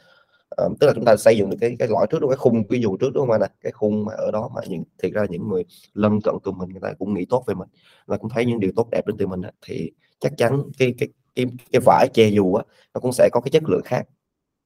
ờ, 0.50 0.70
tức 0.80 0.88
là 0.88 0.94
chúng 0.94 1.06
ta 1.06 1.16
xây 1.16 1.38
dựng 1.38 1.50
được 1.50 1.58
cái 1.62 1.76
cái 1.80 1.88
lõi 1.88 2.08
trước 2.10 2.22
đó 2.22 2.28
cái 2.28 2.38
khung 2.38 2.68
cái 2.68 2.82
dù 2.82 2.98
trước 2.98 3.10
đúng 3.14 3.28
không 3.28 3.42
anh 3.42 3.52
cái 3.62 3.72
khung 3.72 4.06
mà 4.06 4.14
ở 4.14 4.32
đó 4.32 4.50
mà 4.56 4.62
những 4.68 4.84
thiệt 5.04 5.12
ra 5.14 5.26
những 5.30 5.48
người 5.48 5.66
lân 5.94 6.20
cận 6.24 6.36
cùng 6.44 6.58
mình 6.58 6.70
người 6.70 6.82
ta 6.82 6.94
cũng 7.00 7.14
nghĩ 7.14 7.26
tốt 7.30 7.44
về 7.48 7.54
mình 7.54 7.70
và 8.06 8.18
cũng 8.18 8.30
thấy 8.30 8.46
những 8.46 8.60
điều 8.60 8.72
tốt 8.76 8.88
đẹp 8.92 9.08
đến 9.08 9.18
từ 9.18 9.28
mình 9.28 9.42
á, 9.42 9.52
thì 9.66 9.92
chắc 10.20 10.34
chắn 10.38 10.62
cái 10.78 10.94
cái 10.98 11.10
cái 11.36 11.46
cái 11.72 11.82
vải 11.86 12.08
che 12.14 12.30
dù 12.30 12.54
á 12.54 12.64
nó 12.94 13.00
cũng 13.00 13.12
sẽ 13.12 13.30
có 13.32 13.42
cái 13.42 13.52
chất 13.52 13.64
lượng 13.70 13.82
khác. 13.86 14.08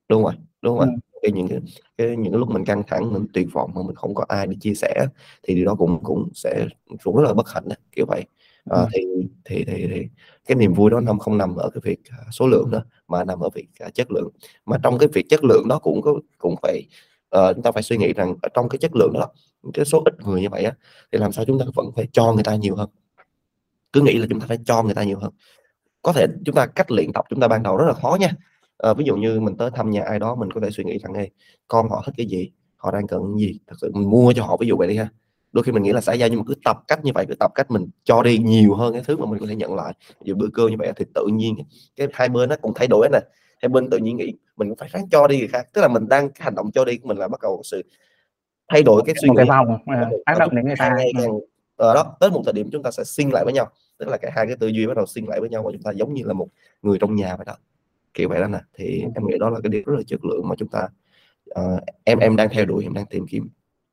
Đúng 0.10 0.24
rồi 0.24 0.34
đúng 0.62 0.80
không 0.80 0.90
ừ 0.90 1.11
cái 1.22 1.32
những 1.32 1.48
cái, 1.48 1.60
cái 1.98 2.08
những 2.18 2.34
cái 2.34 2.40
lúc 2.40 2.50
mình 2.50 2.66
căng 2.66 2.84
thẳng 2.88 3.14
mình 3.14 3.26
tuyệt 3.34 3.48
vọng 3.52 3.72
mà 3.76 3.82
mình 3.86 3.96
không 3.96 4.16
có 4.16 4.26
ai 4.28 4.48
để 4.48 4.56
chia 4.60 4.74
sẻ 4.74 5.06
thì 5.44 5.56
điều 5.56 5.66
đó 5.66 5.76
cũng 5.76 6.04
cũng 6.04 6.30
sẽ 6.34 6.68
cũng 7.04 7.16
rất 7.18 7.24
là 7.28 7.34
bất 7.34 7.50
hạnh 7.50 7.64
đó, 7.68 7.76
kiểu 7.92 8.06
vậy. 8.08 8.26
À, 8.70 8.80
ừ. 8.80 8.88
thì, 8.94 9.00
thì 9.46 9.64
thì 9.66 9.88
thì 9.88 10.08
cái 10.46 10.56
niềm 10.56 10.74
vui 10.74 10.92
đó 10.92 11.00
nằm 11.00 11.20
không 11.20 11.38
nằm 11.38 11.56
ở 11.56 11.70
cái 11.70 11.82
việc 11.84 12.00
à, 12.10 12.18
số 12.32 12.48
lượng 12.48 12.72
đó 12.72 12.84
mà 13.08 13.24
nằm 13.24 13.40
ở 13.40 13.50
việc 13.50 13.68
uh, 13.88 13.94
chất 13.94 14.12
lượng. 14.12 14.30
Mà 14.66 14.78
trong 14.84 14.98
cái 14.98 15.10
việc 15.14 15.26
chất 15.30 15.44
lượng 15.44 15.68
đó 15.68 15.80
cũng 15.80 16.02
có 16.02 16.14
cũng 16.38 16.56
phải 16.62 16.88
uh, 17.38 17.56
chúng 17.56 17.64
ta 17.64 17.72
phải 17.72 17.84
suy 17.84 17.98
nghĩ 17.98 18.14
rằng 18.14 18.36
ở 18.42 18.50
trong 18.54 18.70
cái 18.70 18.78
chất 18.78 18.96
lượng 18.96 19.14
đó 19.14 19.28
cái 19.74 19.86
số 19.86 20.04
ít 20.06 20.14
người 20.28 20.42
như 20.42 20.50
vậy 20.50 20.64
á 20.64 20.74
thì 21.12 21.20
làm 21.20 21.32
sao 21.32 21.46
chúng 21.46 21.60
ta 21.60 21.66
vẫn 21.76 21.92
phải 21.96 22.08
cho 22.12 22.34
người 22.34 22.44
ta 22.44 22.56
nhiều 22.56 22.76
hơn? 22.76 22.90
Cứ 23.94 24.02
nghĩ 24.02 24.18
là 24.18 24.28
chúng 24.30 24.40
ta 24.40 24.48
phải 24.48 24.58
cho 24.66 24.84
người 24.84 24.94
ta 24.94 25.04
nhiều 25.04 25.20
hơn. 25.20 25.32
Có 26.02 26.14
thể 26.14 26.28
chúng 26.46 26.56
ta 26.56 26.66
cách 26.66 26.92
luyện 26.92 27.14
tập 27.14 27.26
chúng 27.30 27.40
ta 27.40 27.48
ban 27.48 27.64
đầu 27.64 27.78
rất 27.78 27.86
là 27.88 27.94
khó 27.94 28.18
nha 28.20 28.32
à, 28.82 28.94
ví 28.94 29.06
dụ 29.06 29.16
như 29.16 29.40
mình 29.40 29.58
tới 29.58 29.70
thăm 29.76 29.90
nhà 29.90 30.04
ai 30.04 30.20
đó 30.20 30.36
mình 30.36 30.52
có 30.52 30.62
thể 30.62 30.70
suy 30.72 30.84
nghĩ 30.84 30.98
rằng 30.98 31.14
hey, 31.14 31.30
con 31.68 31.90
họ 31.90 32.04
thích 32.06 32.14
cái 32.18 32.26
gì? 32.26 32.52
Họ 32.76 32.92
đang 32.92 33.08
cần 33.08 33.38
gì? 33.38 33.60
Thật 33.68 33.76
sự 33.82 33.92
mình 33.94 34.10
mua 34.10 34.34
cho 34.34 34.44
họ 34.44 34.58
ví 34.58 34.68
dụ 34.68 34.78
vậy 34.78 34.88
đi 34.88 34.98
ha. 34.98 35.10
Đôi 35.52 35.64
khi 35.64 35.72
mình 35.72 35.84
nghĩ 35.84 35.92
là 35.92 36.02
xã 36.02 36.14
giao 36.14 36.30
nhưng 36.30 36.40
mà 36.40 36.46
cứ 36.48 36.54
tập 36.66 36.78
cách 36.88 37.00
như 37.04 37.12
vậy 37.16 37.26
cứ 37.30 37.36
tập 37.36 37.52
cách 37.56 37.72
mình 37.72 37.88
cho 38.04 38.24
đi 38.24 38.38
nhiều 38.38 38.74
hơn 38.74 38.94
cái 38.94 39.02
thứ 39.06 39.18
mà 39.18 39.26
mình 39.26 39.40
có 39.40 39.46
thể 39.48 39.56
nhận 39.56 39.76
lại. 39.76 39.94
Ví 40.10 40.24
dụ 40.24 40.36
bữa 40.36 40.48
cơm 40.54 40.70
như 40.70 40.76
vậy 40.80 40.92
thì 40.96 41.06
tự 41.16 41.28
nhiên 41.34 41.56
cái 41.96 42.08
hai 42.14 42.30
bên 42.30 42.50
nó 42.50 42.56
cũng 42.62 42.74
thay 42.76 42.88
đổi 42.88 43.10
nè. 43.12 43.20
Hai 43.62 43.70
bên 43.70 43.90
tự 43.90 43.98
nhiên 43.98 44.18
nghĩ 44.18 44.34
mình 44.56 44.70
cũng 44.70 44.78
phải 44.78 44.90
ráng 44.92 45.10
cho 45.10 45.28
đi 45.28 45.40
người 45.40 45.48
khác. 45.48 45.68
Tức 45.74 45.82
là 45.82 45.88
mình 45.88 46.08
đang 46.10 46.30
cái 46.30 46.44
hành 46.44 46.56
động 46.56 46.72
cho 46.72 46.86
đi 46.86 46.98
của 46.98 47.08
mình 47.08 47.18
là 47.18 47.28
bắt 47.28 47.42
đầu 47.42 47.62
sự 47.64 47.82
thay 48.68 48.84
đổi 48.84 49.02
cái 49.06 49.16
suy 49.22 49.30
nghĩ 49.30 49.36
cái 49.38 49.46
vòng 49.46 49.78
tác 50.26 50.40
động 50.40 50.56
đến 50.56 50.66
người 50.66 50.76
ta. 50.80 50.96
ngày 50.98 51.12
càng 51.18 51.32
ở 51.76 51.94
đó 51.94 52.18
tới 52.20 52.30
một 52.30 52.42
thời 52.46 52.54
điểm 52.54 52.70
chúng 52.72 52.84
ta 52.84 52.92
sẽ 52.92 53.04
sync 53.04 53.34
lại 53.34 53.44
với 53.44 53.54
nhau. 53.54 53.68
Tức 53.98 54.10
là 54.10 54.18
cái 54.18 54.32
hai 54.36 54.48
cái 54.48 54.56
tư 54.60 54.68
duy 54.68 54.88
bắt 54.88 54.98
đầu 54.98 55.06
sync 55.06 55.30
lại 55.30 55.40
với 55.40 55.50
nhau 55.50 55.64
và 55.64 55.72
chúng 55.72 55.82
ta 55.82 55.92
giống 55.92 56.14
như 56.14 56.24
là 56.26 56.34
một 56.34 56.48
người 56.82 56.98
trong 57.00 57.16
nhà 57.16 57.36
vậy 57.36 57.46
đó 57.46 57.56
kiểu 58.14 58.30
vậy 58.30 58.42
đó 58.42 58.48
nè 58.48 58.60
thì 58.74 59.04
em 59.16 59.28
nghĩ 59.28 59.38
đó 59.40 59.50
là 59.50 59.60
cái 59.64 59.70
điều 59.70 59.82
rất 59.86 59.94
là 59.96 60.02
chất 60.08 60.26
lượng 60.26 60.48
mà 60.50 60.56
chúng 60.58 60.68
ta 60.68 60.88
uh, 61.60 61.82
em 62.04 62.20
em 62.20 62.36
đang 62.36 62.50
theo 62.50 62.66
đuổi 62.66 62.84
em 62.84 62.94
đang 62.94 63.06
tìm 63.06 63.26
kiếm 63.30 63.50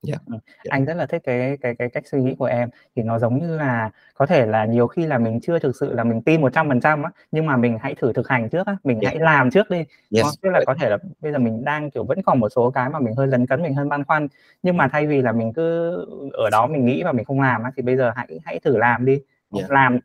Yeah. 0.07 0.21
Ừ. 0.27 0.33
Yeah. 0.33 0.65
Anh 0.69 0.85
rất 0.85 0.95
là 0.95 1.07
thích 1.07 1.23
cái 1.25 1.57
cái 1.61 1.75
cái 1.75 1.89
cách 1.89 2.07
suy 2.07 2.21
nghĩ 2.21 2.35
của 2.35 2.45
em 2.45 2.69
thì 2.97 3.03
nó 3.03 3.19
giống 3.19 3.39
như 3.39 3.57
là 3.57 3.91
có 4.15 4.27
thể 4.27 4.47
là 4.47 4.65
nhiều 4.65 4.87
khi 4.87 5.07
là 5.07 5.19
mình 5.19 5.41
chưa 5.41 5.59
thực 5.59 5.77
sự 5.77 5.93
là 5.93 6.05
mình 6.05 6.23
tin 6.23 6.41
một 6.41 6.53
trăm 6.55 6.69
phần 6.69 6.81
trăm 6.81 7.03
á 7.03 7.11
nhưng 7.33 7.47
mà 7.47 7.57
mình 7.57 7.79
hãy 7.83 7.95
thử 7.95 8.13
thực 8.13 8.29
hành 8.29 8.49
trước 8.49 8.67
á 8.67 8.77
mình 8.85 9.01
yeah. 9.01 9.15
hãy 9.15 9.23
làm 9.23 9.51
trước 9.51 9.71
đi 9.71 9.85
yes. 10.17 10.27
tức 10.43 10.51
là 10.51 10.61
có 10.67 10.75
thể 10.81 10.91
là 10.91 10.99
bây 11.21 11.33
giờ 11.33 11.39
mình 11.39 11.65
đang 11.65 11.91
kiểu 11.91 12.05
vẫn 12.05 12.23
còn 12.23 12.41
một 12.41 12.49
số 12.49 12.71
cái 12.71 12.91
mà 12.91 12.99
mình 13.01 13.15
hơi 13.17 13.27
lấn 13.27 13.47
cấn 13.47 13.63
mình 13.63 13.75
hơi 13.75 13.87
băn 13.87 14.05
khoăn 14.05 14.29
nhưng 14.63 14.77
mà 14.77 14.89
thay 14.89 15.07
vì 15.07 15.23
là 15.23 15.33
mình 15.33 15.53
cứ 15.53 15.91
ở 16.33 16.51
đó 16.51 16.67
mình 16.67 16.85
nghĩ 16.85 17.03
và 17.03 17.13
mình 17.13 17.25
không 17.25 17.41
làm 17.41 17.63
á 17.63 17.71
thì 17.77 17.83
bây 17.83 17.97
giờ 17.97 18.13
hãy 18.17 18.41
hãy 18.45 18.59
thử 18.59 18.77
làm 18.77 19.05
đi 19.05 19.21
yeah. 19.57 19.71
làm 19.71 19.99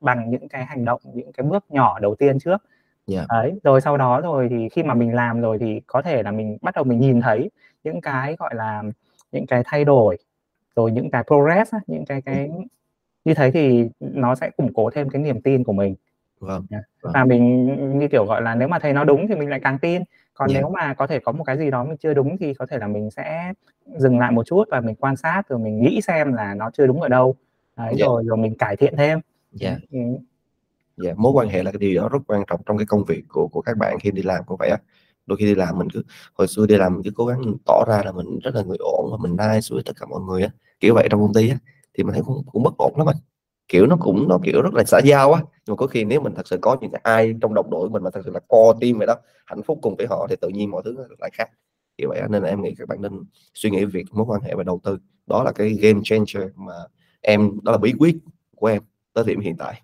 bằng 0.00 0.30
những 0.30 0.48
cái 0.48 0.64
hành 0.64 0.84
động 0.84 1.00
những 1.14 1.32
cái 1.32 1.46
bước 1.46 1.64
nhỏ 1.68 1.98
đầu 1.98 2.14
tiên 2.14 2.38
trước 2.38 2.62
yeah. 3.10 3.26
đấy 3.28 3.52
rồi 3.64 3.80
sau 3.80 3.96
đó 3.96 4.20
rồi 4.20 4.46
thì 4.50 4.68
khi 4.68 4.82
mà 4.82 4.94
mình 4.94 5.14
làm 5.14 5.40
rồi 5.40 5.58
thì 5.58 5.80
có 5.86 6.02
thể 6.02 6.22
là 6.22 6.30
mình 6.30 6.58
bắt 6.62 6.74
đầu 6.74 6.84
mình 6.84 7.00
nhìn 7.00 7.20
thấy 7.20 7.50
những 7.84 8.00
cái 8.00 8.36
gọi 8.38 8.54
là 8.54 8.82
những 9.32 9.46
cái 9.46 9.62
thay 9.64 9.84
đổi 9.84 10.16
rồi 10.76 10.92
những 10.92 11.10
cái 11.10 11.24
progress 11.26 11.74
những 11.86 12.04
cái 12.04 12.22
cái 12.22 12.50
như 13.24 13.34
thế 13.34 13.50
thì 13.50 13.88
nó 14.00 14.34
sẽ 14.34 14.50
củng 14.50 14.74
cố 14.74 14.90
thêm 14.90 15.08
cái 15.08 15.22
niềm 15.22 15.40
tin 15.40 15.64
của 15.64 15.72
mình 15.72 15.94
vâng, 16.40 16.66
vâng. 16.70 17.12
và 17.14 17.24
mình 17.24 17.98
như 17.98 18.08
kiểu 18.08 18.24
gọi 18.24 18.42
là 18.42 18.54
nếu 18.54 18.68
mà 18.68 18.78
thấy 18.78 18.92
nó 18.92 19.04
đúng 19.04 19.28
thì 19.28 19.34
mình 19.34 19.50
lại 19.50 19.60
càng 19.62 19.78
tin 19.78 20.02
còn 20.34 20.50
yeah. 20.50 20.62
nếu 20.62 20.70
mà 20.70 20.94
có 20.94 21.06
thể 21.06 21.18
có 21.18 21.32
một 21.32 21.44
cái 21.44 21.58
gì 21.58 21.70
đó 21.70 21.84
mình 21.84 21.96
chưa 21.96 22.14
đúng 22.14 22.38
thì 22.38 22.54
có 22.54 22.66
thể 22.66 22.78
là 22.78 22.86
mình 22.86 23.10
sẽ 23.10 23.52
dừng 23.96 24.18
lại 24.18 24.32
một 24.32 24.46
chút 24.46 24.64
và 24.70 24.80
mình 24.80 24.94
quan 24.94 25.16
sát 25.16 25.48
rồi 25.48 25.58
mình 25.58 25.80
nghĩ 25.80 26.00
xem 26.00 26.32
là 26.32 26.54
nó 26.54 26.70
chưa 26.70 26.86
đúng 26.86 27.00
ở 27.00 27.08
đâu 27.08 27.34
đấy 27.76 27.94
yeah. 27.98 28.00
rồi 28.00 28.22
rồi 28.26 28.36
mình 28.36 28.54
cải 28.58 28.76
thiện 28.76 28.96
thêm 28.96 29.20
yeah. 29.60 29.78
ừ 29.90 29.98
yeah. 31.04 31.18
mối 31.18 31.32
quan 31.32 31.48
hệ 31.48 31.62
là 31.62 31.70
cái 31.72 31.78
điều 31.78 32.02
đó 32.02 32.08
rất 32.08 32.18
quan 32.26 32.42
trọng 32.46 32.60
trong 32.66 32.78
cái 32.78 32.86
công 32.86 33.04
việc 33.04 33.24
của 33.28 33.48
của 33.52 33.62
các 33.62 33.76
bạn 33.76 33.98
khi 34.00 34.10
đi 34.10 34.22
làm 34.22 34.44
cũng 34.46 34.56
vậy 34.58 34.70
á. 34.70 34.78
Đôi 35.26 35.36
khi 35.38 35.44
đi 35.46 35.54
làm 35.54 35.78
mình 35.78 35.88
cứ 35.90 36.02
hồi 36.34 36.48
xưa 36.48 36.66
đi 36.66 36.76
làm 36.76 36.94
mình 36.94 37.02
cứ 37.04 37.10
cố 37.14 37.26
gắng 37.26 37.42
tỏ 37.66 37.84
ra 37.88 38.02
là 38.04 38.12
mình 38.12 38.38
rất 38.38 38.54
là 38.54 38.62
người 38.62 38.76
ổn 38.80 39.08
và 39.10 39.16
mình 39.20 39.36
nice 39.36 39.68
với 39.70 39.82
tất 39.86 39.92
cả 40.00 40.06
mọi 40.06 40.20
người 40.20 40.42
á 40.42 40.50
kiểu 40.80 40.94
vậy 40.94 41.08
trong 41.10 41.20
công 41.20 41.34
ty 41.34 41.48
á 41.48 41.58
thì 41.94 42.04
mình 42.04 42.12
thấy 42.12 42.22
cũng, 42.26 42.42
cũng 42.52 42.62
bất 42.62 42.76
ổn 42.78 42.94
lắm 42.98 43.08
anh 43.08 43.16
kiểu 43.68 43.86
nó 43.86 43.96
cũng 44.00 44.28
nó 44.28 44.38
kiểu 44.44 44.62
rất 44.62 44.74
là 44.74 44.84
xã 44.84 45.00
giao 45.04 45.32
á 45.32 45.42
nhưng 45.66 45.72
mà 45.72 45.76
có 45.76 45.86
khi 45.86 46.04
nếu 46.04 46.20
mình 46.20 46.34
thật 46.36 46.48
sự 46.48 46.58
có 46.62 46.76
những 46.80 46.90
ai 47.02 47.34
trong 47.40 47.54
đồng 47.54 47.70
đội 47.70 47.90
mình 47.90 48.02
mà 48.02 48.10
thật 48.10 48.20
sự 48.24 48.30
là 48.34 48.40
co 48.48 48.74
tim 48.80 48.98
vậy 48.98 49.06
đó 49.06 49.14
hạnh 49.46 49.62
phúc 49.62 49.78
cùng 49.82 49.96
với 49.96 50.06
họ 50.06 50.26
thì 50.30 50.36
tự 50.40 50.48
nhiên 50.48 50.70
mọi 50.70 50.82
thứ 50.84 50.96
lại 51.18 51.30
khác. 51.32 51.50
Kiểu 51.96 52.08
vậy 52.08 52.22
nên 52.28 52.42
là 52.42 52.48
em 52.48 52.62
nghĩ 52.62 52.74
các 52.78 52.88
bạn 52.88 53.02
nên 53.02 53.12
suy 53.54 53.70
nghĩ 53.70 53.84
việc 53.84 54.06
mối 54.12 54.26
quan 54.28 54.40
hệ 54.42 54.54
và 54.54 54.62
đầu 54.62 54.80
tư. 54.84 54.98
Đó 55.26 55.42
là 55.42 55.52
cái 55.52 55.70
game 55.70 56.00
changer 56.04 56.42
mà 56.56 56.74
em 57.20 57.50
đó 57.62 57.72
là 57.72 57.78
bí 57.78 57.94
quyết 57.98 58.16
của 58.56 58.66
em 58.66 58.82
tới 59.12 59.24
điểm 59.26 59.40
hiện 59.40 59.56
tại 59.56 59.82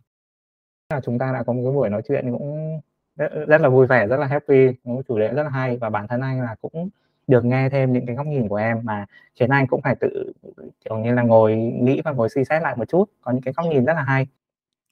chúng 1.04 1.18
ta 1.18 1.32
đã 1.32 1.42
có 1.42 1.52
một 1.52 1.62
cái 1.64 1.72
buổi 1.72 1.90
nói 1.90 2.02
chuyện 2.08 2.32
cũng 2.32 2.80
rất, 3.16 3.28
rất 3.48 3.60
là 3.60 3.68
vui 3.68 3.86
vẻ 3.86 4.06
rất 4.06 4.16
là 4.16 4.26
happy 4.26 4.66
một 4.84 5.02
chủ 5.08 5.18
đề 5.18 5.28
rất 5.28 5.42
là 5.42 5.48
hay 5.48 5.76
và 5.76 5.90
bản 5.90 6.08
thân 6.08 6.20
anh 6.20 6.40
là 6.40 6.54
cũng 6.60 6.88
được 7.26 7.44
nghe 7.44 7.68
thêm 7.68 7.92
những 7.92 8.06
cái 8.06 8.16
góc 8.16 8.26
nhìn 8.26 8.48
của 8.48 8.56
em 8.56 8.80
mà 8.84 9.06
khiến 9.34 9.50
anh 9.50 9.66
cũng 9.66 9.82
phải 9.82 9.94
tự 10.00 10.32
kiểu 10.84 10.98
như 10.98 11.14
là 11.14 11.22
ngồi 11.22 11.56
nghĩ 11.56 12.00
và 12.04 12.12
ngồi 12.12 12.28
suy 12.28 12.44
xét 12.44 12.62
lại 12.62 12.76
một 12.76 12.88
chút 12.88 13.10
có 13.20 13.32
những 13.32 13.42
cái 13.42 13.54
góc 13.56 13.66
nhìn 13.66 13.84
rất 13.84 13.92
là 13.94 14.02
hay 14.02 14.26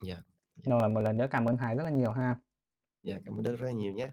yeah. 0.07 0.19
Dạ. 0.65 0.79
rồi 0.79 0.89
một 0.89 1.01
lần 1.01 1.17
nữa 1.17 1.27
cảm 1.31 1.49
ơn 1.49 1.57
Hải 1.57 1.77
rất 1.77 1.85
là 1.85 1.91
nhiều 1.91 2.11
ha 2.11 2.37
dạ 3.03 3.13
yeah, 3.13 3.23
cảm 3.27 3.39
ơn 3.39 3.43
rất, 3.43 3.59
rất 3.59 3.67
là 3.67 3.73
nhiều 3.73 3.93
nhé 3.93 4.09